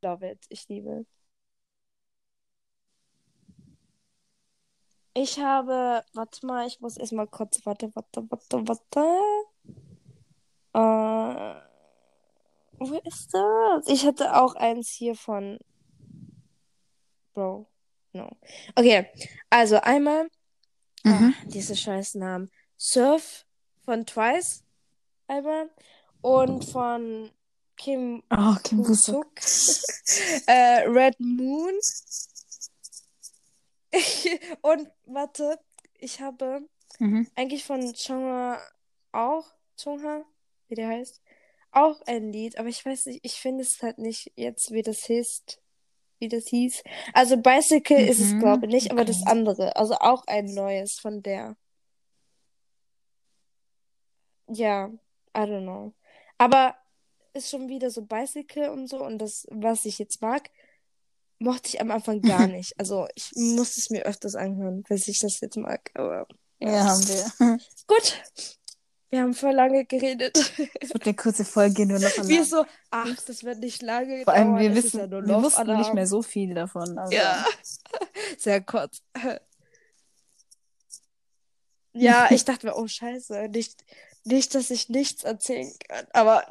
Love 0.01 0.25
it. 0.25 0.45
Ich 0.49 0.67
liebe. 0.67 1.05
Ich 5.13 5.39
habe, 5.39 6.03
warte 6.13 6.45
mal, 6.45 6.67
ich 6.67 6.79
muss 6.79 6.97
erstmal 6.97 7.27
kurz, 7.27 7.65
warte, 7.65 7.89
warte, 7.95 8.27
warte, 8.29 8.67
warte. 8.67 8.99
Äh, 10.73 11.66
wo 12.79 12.95
ist 13.03 13.33
das? 13.33 13.87
Ich 13.87 14.05
hatte 14.05 14.35
auch 14.35 14.55
eins 14.55 14.89
hier 14.89 15.15
von 15.15 15.59
Bro. 17.33 17.67
No. 18.13 18.29
Okay, 18.75 19.07
also 19.49 19.77
einmal 19.81 20.27
Mhm. 21.03 21.33
Ah, 21.37 21.43
diese 21.47 21.75
scheiß 21.75 22.15
Namen. 22.15 22.49
Surf 22.77 23.45
von 23.85 24.05
Twice 24.05 24.63
einmal 25.27 25.69
und 26.21 26.65
von 26.65 27.31
Kim 27.77 28.23
Oh, 28.31 28.55
Kim 28.63 28.83
Busuk. 28.83 29.27
Äh, 30.47 30.87
Red 30.87 31.19
Moon. 31.19 31.73
und 34.61 34.89
warte, 35.05 35.59
ich 35.99 36.19
habe 36.21 36.67
Mhm. 36.99 37.27
eigentlich 37.35 37.63
von 37.63 37.93
Chungha 37.93 38.59
auch, 39.11 39.45
Chungha, 39.77 40.25
wie 40.67 40.75
der 40.75 40.87
heißt, 40.89 41.21
auch 41.77 42.01
ein 42.07 42.31
Lied, 42.31 42.57
aber 42.59 42.69
ich 42.69 42.85
weiß 42.85 43.07
nicht, 43.07 43.21
ich 43.23 43.35
finde 43.39 43.63
es 43.63 43.81
halt 43.81 43.97
nicht 43.99 44.31
jetzt, 44.35 44.71
wie 44.71 44.81
das 44.83 45.05
hieß, 45.05 45.43
wie 46.19 46.29
das 46.29 46.47
hieß. 46.47 46.83
Also 47.13 47.37
Bicycle 47.37 47.99
ist 48.05 48.19
es, 48.21 48.37
Mhm, 48.37 48.37
glaube 48.37 48.67
ich, 48.67 48.73
nicht, 48.73 48.91
aber 48.91 49.05
das 49.05 49.23
okay. 49.23 49.27
andere, 49.27 49.75
also 49.77 49.95
auch 49.95 50.25
ein 50.27 50.53
neues 50.53 50.99
von 50.99 51.23
der. 51.23 51.57
Ja, 54.47 54.87
I 55.35 55.39
don't 55.41 55.63
know. 55.63 55.93
Aber 56.37 56.75
ist 57.33 57.49
schon 57.49 57.67
wieder 57.69 57.91
so 57.91 58.03
Bicycle 58.05 58.69
und 58.71 58.87
so 58.87 59.03
und 59.03 59.19
das, 59.19 59.45
was 59.51 59.85
ich 59.85 59.99
jetzt 59.99 60.21
mag, 60.21 60.49
mochte 61.39 61.69
ich 61.69 61.81
am 61.81 61.91
Anfang 61.91 62.23
gar 62.25 62.47
nicht. 62.47 62.79
Also 62.79 63.07
ich 63.15 63.31
musste 63.35 63.79
es 63.81 63.89
mir 63.91 64.05
öfters 64.05 64.35
anhören, 64.35 64.83
bis 64.83 65.07
ich 65.07 65.19
das 65.19 65.41
jetzt 65.41 65.57
mag. 65.57 65.91
Aber 65.95 66.27
Ja, 66.59 66.85
haben 66.85 67.07
wir. 67.07 67.59
gut, 67.87 68.56
wir 69.09 69.21
haben 69.21 69.33
voll 69.33 69.53
lange 69.53 69.85
geredet. 69.85 70.37
Es 70.81 70.93
wird 70.93 71.05
eine 71.05 71.15
kurze 71.15 71.45
Folge, 71.45 71.85
nur 71.85 71.99
noch 71.99 72.09
Wir 72.27 72.43
so, 72.45 72.65
ach, 72.91 73.15
das 73.25 73.43
wird 73.43 73.59
nicht 73.59 73.81
lange 73.81 74.23
Vor 74.23 74.33
allem, 74.33 74.49
dauern, 74.49 74.59
wir 74.59 74.75
wissen, 74.75 74.99
ja 74.99 75.07
nur 75.07 75.25
wir 75.25 75.41
wussten 75.43 75.77
nicht 75.77 75.93
mehr 75.93 76.07
so 76.07 76.21
viel 76.21 76.53
davon. 76.53 76.97
Also. 76.97 77.13
Ja, 77.13 77.45
sehr 78.37 78.61
kurz. 78.61 79.01
Ja, 81.99 82.27
ich 82.29 82.45
dachte 82.45 82.67
mir, 82.67 82.75
oh 82.75 82.87
Scheiße, 82.87 83.49
nicht, 83.49 83.83
nicht, 84.23 84.53
dass 84.53 84.69
ich 84.69 84.87
nichts 84.89 85.23
erzählen 85.23 85.73
kann, 85.87 86.05
aber 86.13 86.45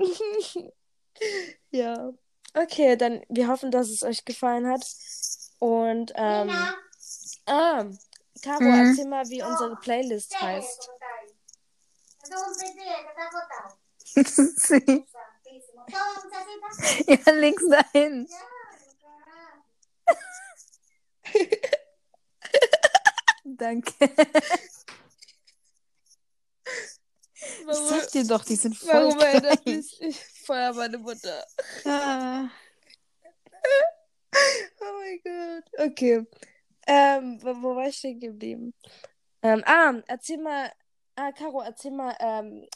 ja. 1.70 2.12
Okay, 2.52 2.96
dann 2.96 3.20
wir 3.28 3.46
hoffen, 3.46 3.70
dass 3.70 3.88
es 3.90 4.02
euch 4.02 4.24
gefallen 4.24 4.66
hat. 4.66 4.84
Und 5.60 6.12
ähm, 6.16 6.50
ah, 7.46 7.84
Caro, 8.42 8.60
Mhm. 8.62 8.88
erzähl 8.88 9.06
mal, 9.06 9.28
wie 9.28 9.42
unsere 9.42 9.76
Playlist 9.76 10.40
heißt. 10.40 10.90
ja, 17.06 17.32
links 17.32 17.68
dahin. 17.68 18.28
Danke. 23.44 23.92
Ich 27.68 27.76
sag 27.76 28.10
dir 28.10 28.26
doch, 28.26 28.44
die 28.44 28.56
sind 28.56 28.76
voll 28.76 28.90
Warum 28.90 29.20
erinnert 29.20 29.64
gleich. 29.64 30.00
mich 30.00 30.00
ich 30.00 30.50
an 30.50 30.76
meine 30.76 30.98
Mutter? 30.98 31.46
Ah. 31.84 32.48
Oh 34.80 34.92
mein 34.98 35.20
Gott. 35.22 35.64
Okay. 35.90 36.26
Ähm, 36.86 37.38
wo, 37.42 37.62
wo 37.62 37.76
war 37.76 37.88
ich 37.88 37.96
stehen 37.96 38.20
geblieben? 38.20 38.74
Ähm, 39.42 39.62
ah, 39.66 39.94
erzähl 40.06 40.38
mal, 40.38 40.70
ah, 41.16 41.32
Caro, 41.32 41.60
erzähl 41.62 41.90
mal, 41.90 42.14
ähm, 42.20 42.66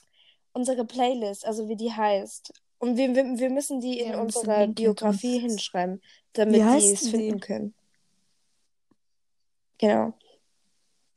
unsere 0.53 0.84
Playlist, 0.84 1.45
also 1.47 1.68
wie 1.68 1.76
die 1.76 1.93
heißt. 1.93 2.53
Und 2.78 2.97
wir, 2.97 3.14
wir, 3.14 3.38
wir 3.38 3.51
müssen 3.51 3.80
die 3.80 4.01
in 4.01 4.12
Ja, 4.12 4.20
unserer 4.20 4.66
Biografie 4.66 5.38
hinschreiben, 5.38 6.01
damit 6.32 6.57
die 6.61 6.93
es 6.93 7.01
die? 7.03 7.11
finden 7.11 7.41
können. 7.41 7.74
Genau. 9.78 10.14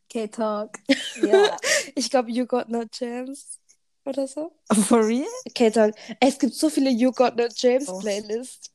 K-Talk. 0.10 0.78
Ja. 1.22 1.58
Ich 1.96 2.10
glaube, 2.10 2.32
You 2.32 2.46
Got 2.46 2.70
No 2.70 2.84
Jams 2.92 3.60
oder 4.06 4.28
so. 4.28 4.52
For 4.72 5.06
real? 5.06 5.26
K-Talk. 5.56 5.96
Es 6.20 6.38
gibt 6.38 6.54
so 6.54 6.70
viele 6.70 6.90
You 6.90 7.12
Got 7.12 7.36
No 7.36 7.48
Jams 7.56 7.88
Oh. 7.88 8.00
Playlists. 8.00 8.72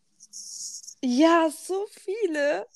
Ja, 1.02 1.48
so 1.50 1.86
viele. 1.90 2.66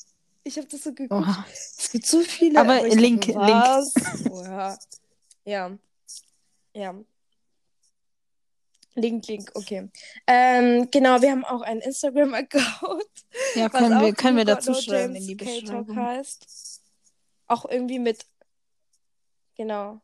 Ich 0.44 0.56
habe 0.58 0.66
das 0.68 0.82
so 0.82 0.92
geguckt. 0.92 1.20
Oha. 1.22 1.44
Es 1.50 1.90
gibt 1.90 2.06
so 2.06 2.20
viele. 2.20 2.58
Aber 2.60 2.86
ich 2.86 2.94
Link, 2.94 3.22
dachte, 3.26 3.38
Link. 3.38 3.50
was? 3.50 4.88
Ja. 5.44 5.76
Ja. 6.74 6.94
Link, 8.94 9.26
Link, 9.26 9.50
okay. 9.54 9.88
Ähm, 10.26 10.88
genau, 10.90 11.22
wir 11.22 11.30
haben 11.30 11.44
auch 11.44 11.62
einen 11.62 11.80
Instagram-Account. 11.80 13.06
Ja, 13.54 13.68
können 13.70 14.00
wir, 14.00 14.12
können 14.12 14.36
wir 14.36 14.44
dazu 14.44 14.74
schreiben 14.74 15.14
in 15.16 15.26
die 15.26 15.34
Beschreibung. 15.34 15.96
heißt. 15.96 16.82
Auch 17.46 17.64
irgendwie 17.64 17.98
mit. 17.98 18.26
Genau. 19.56 20.00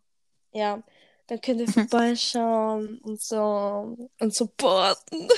Ja. 0.53 0.83
Dann 1.27 1.41
könnt 1.43 1.61
ihr 1.61 1.69
vorbeischauen 1.69 2.99
und 3.01 3.21
so 3.21 4.11
und 4.19 4.35
supporten. 4.35 5.29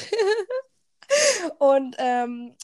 und 1.58 1.96
ähm, 1.98 2.54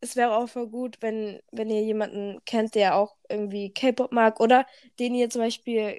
es 0.00 0.16
wäre 0.16 0.36
auch 0.36 0.48
voll 0.50 0.68
gut, 0.68 0.98
wenn, 1.00 1.40
wenn 1.50 1.70
ihr 1.70 1.82
jemanden 1.82 2.44
kennt, 2.44 2.74
der 2.74 2.96
auch 2.96 3.16
irgendwie 3.30 3.72
K-Pop 3.72 4.12
mag 4.12 4.38
oder 4.38 4.66
den 4.98 5.14
ihr 5.14 5.30
zum 5.30 5.40
Beispiel 5.40 5.98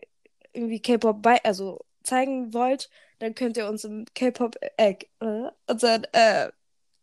irgendwie 0.55 0.81
K-Pop 0.81 1.21
bei, 1.21 1.43
also 1.43 1.79
zeigen 2.03 2.53
wollt, 2.53 2.89
dann 3.19 3.35
könnt 3.35 3.57
ihr 3.57 3.67
uns 3.67 3.83
im 3.83 4.05
K-Pop, 4.13 4.55
äh, 4.77 4.95
äh, 5.19 5.49
unseren 5.67 6.05
äh, 6.13 6.49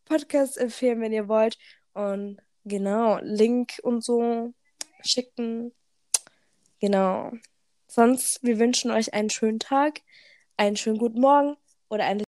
Podcast 0.05 0.59
empfehlen, 0.59 1.01
wenn 1.01 1.13
ihr 1.13 1.29
wollt. 1.29 1.59
Und 1.95 2.39
genau, 2.65 3.19
Link 3.23 3.73
und 3.83 4.05
so 4.05 4.53
schicken. 5.05 5.73
Genau. 6.81 7.33
Sonst, 7.87 8.43
wir 8.43 8.59
wünschen 8.59 8.91
euch 8.91 9.13
einen 9.15 9.31
schönen 9.31 9.59
Tag, 9.59 10.01
einen 10.57 10.77
schönen 10.77 10.99
guten 10.99 11.21
Morgen 11.21 11.57
oder 11.89 12.05
eine 12.05 12.25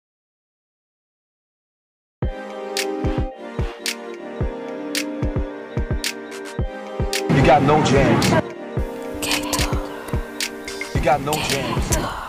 You 7.36 7.44
got 7.44 7.64
no 7.64 7.82
jams. 7.84 8.43
You 11.04 11.10
got 11.10 11.20
no 11.20 11.34
jams. 11.34 12.23